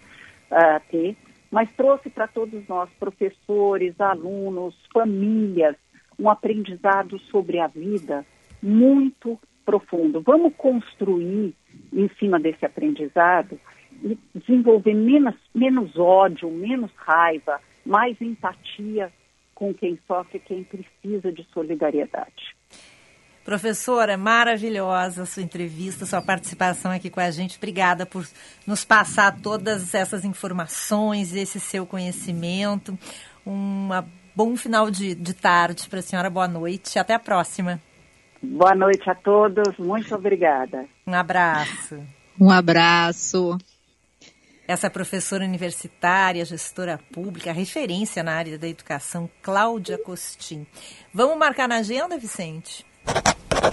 ah, 0.50 0.80
ter, 0.90 1.16
mas 1.48 1.70
trouxe 1.76 2.10
para 2.10 2.26
todos 2.26 2.66
nós, 2.66 2.90
professores, 2.98 4.00
alunos, 4.00 4.74
famílias, 4.92 5.76
um 6.18 6.28
aprendizado 6.28 7.16
sobre 7.30 7.60
a 7.60 7.68
vida 7.68 8.26
muito 8.60 9.38
profundo. 9.64 10.20
Vamos 10.22 10.56
construir 10.56 11.54
em 11.92 12.08
cima 12.18 12.40
desse 12.40 12.66
aprendizado 12.66 13.60
e 14.02 14.18
desenvolver 14.34 14.94
menos, 14.94 15.36
menos 15.54 15.96
ódio, 15.96 16.50
menos 16.50 16.90
raiva, 16.96 17.60
mais 17.86 18.20
empatia 18.20 19.12
com 19.54 19.72
quem 19.72 19.98
sofre, 20.06 20.38
quem 20.40 20.64
precisa 20.64 21.32
de 21.32 21.46
solidariedade. 21.52 22.54
Professora, 23.44 24.16
maravilhosa 24.16 25.22
a 25.22 25.26
sua 25.26 25.42
entrevista, 25.42 26.06
sua 26.06 26.22
participação 26.22 26.90
aqui 26.90 27.10
com 27.10 27.20
a 27.20 27.30
gente. 27.30 27.58
Obrigada 27.58 28.06
por 28.06 28.26
nos 28.66 28.86
passar 28.86 29.38
todas 29.42 29.94
essas 29.94 30.24
informações, 30.24 31.34
esse 31.34 31.60
seu 31.60 31.84
conhecimento. 31.84 32.98
Um 33.46 33.90
bom 34.34 34.56
final 34.56 34.90
de, 34.90 35.14
de 35.14 35.34
tarde 35.34 35.86
para 35.90 35.98
a 35.98 36.02
senhora. 36.02 36.30
Boa 36.30 36.48
noite. 36.48 36.98
Até 36.98 37.12
a 37.12 37.18
próxima. 37.18 37.80
Boa 38.42 38.74
noite 38.74 39.08
a 39.10 39.14
todos. 39.14 39.76
Muito 39.78 40.14
obrigada. 40.14 40.86
Um 41.06 41.14
abraço. 41.14 42.02
Um 42.40 42.50
abraço. 42.50 43.58
Essa 44.66 44.88
professora 44.88 45.44
universitária, 45.44 46.42
gestora 46.44 46.98
pública, 47.12 47.52
referência 47.52 48.22
na 48.22 48.32
área 48.32 48.58
da 48.58 48.66
educação, 48.66 49.28
Cláudia 49.42 49.98
Costin. 49.98 50.66
Vamos 51.12 51.36
marcar 51.36 51.68
na 51.68 51.76
agenda, 51.76 52.16
Vicente? 52.16 52.82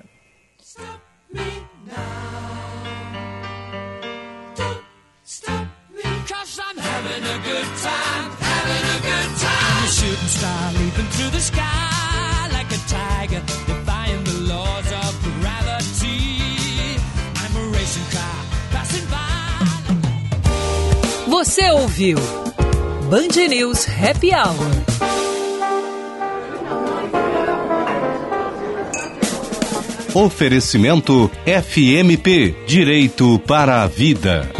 Stop 5.23 5.67
me, 5.93 6.03
cause 6.27 6.59
I'm 6.59 6.77
having 6.77 7.23
a 7.23 7.38
good 7.49 7.69
time, 7.84 8.32
having 8.39 8.86
a 8.95 8.99
good 9.09 9.32
time. 9.38 9.77
I'm 9.77 9.84
a 9.84 9.88
shooting 9.88 10.27
star 10.38 10.73
leaping 10.73 11.09
through 11.15 11.30
the 11.32 11.39
sky 11.39 12.49
like 12.53 12.71
a 12.71 12.82
tiger, 12.88 13.41
defying 13.67 14.23
the 14.23 14.38
laws 14.53 14.91
of 14.91 15.09
Você 21.30 21.69
ouviu 21.69 22.17
Band 23.07 23.47
News 23.49 23.88
Happy 23.88 24.32
Hour. 24.32 24.55
Oferecimento 30.15 31.30
FMP 31.45 32.55
Direito 32.65 33.38
para 33.45 33.84
a 33.84 33.88
Vida. 33.88 34.59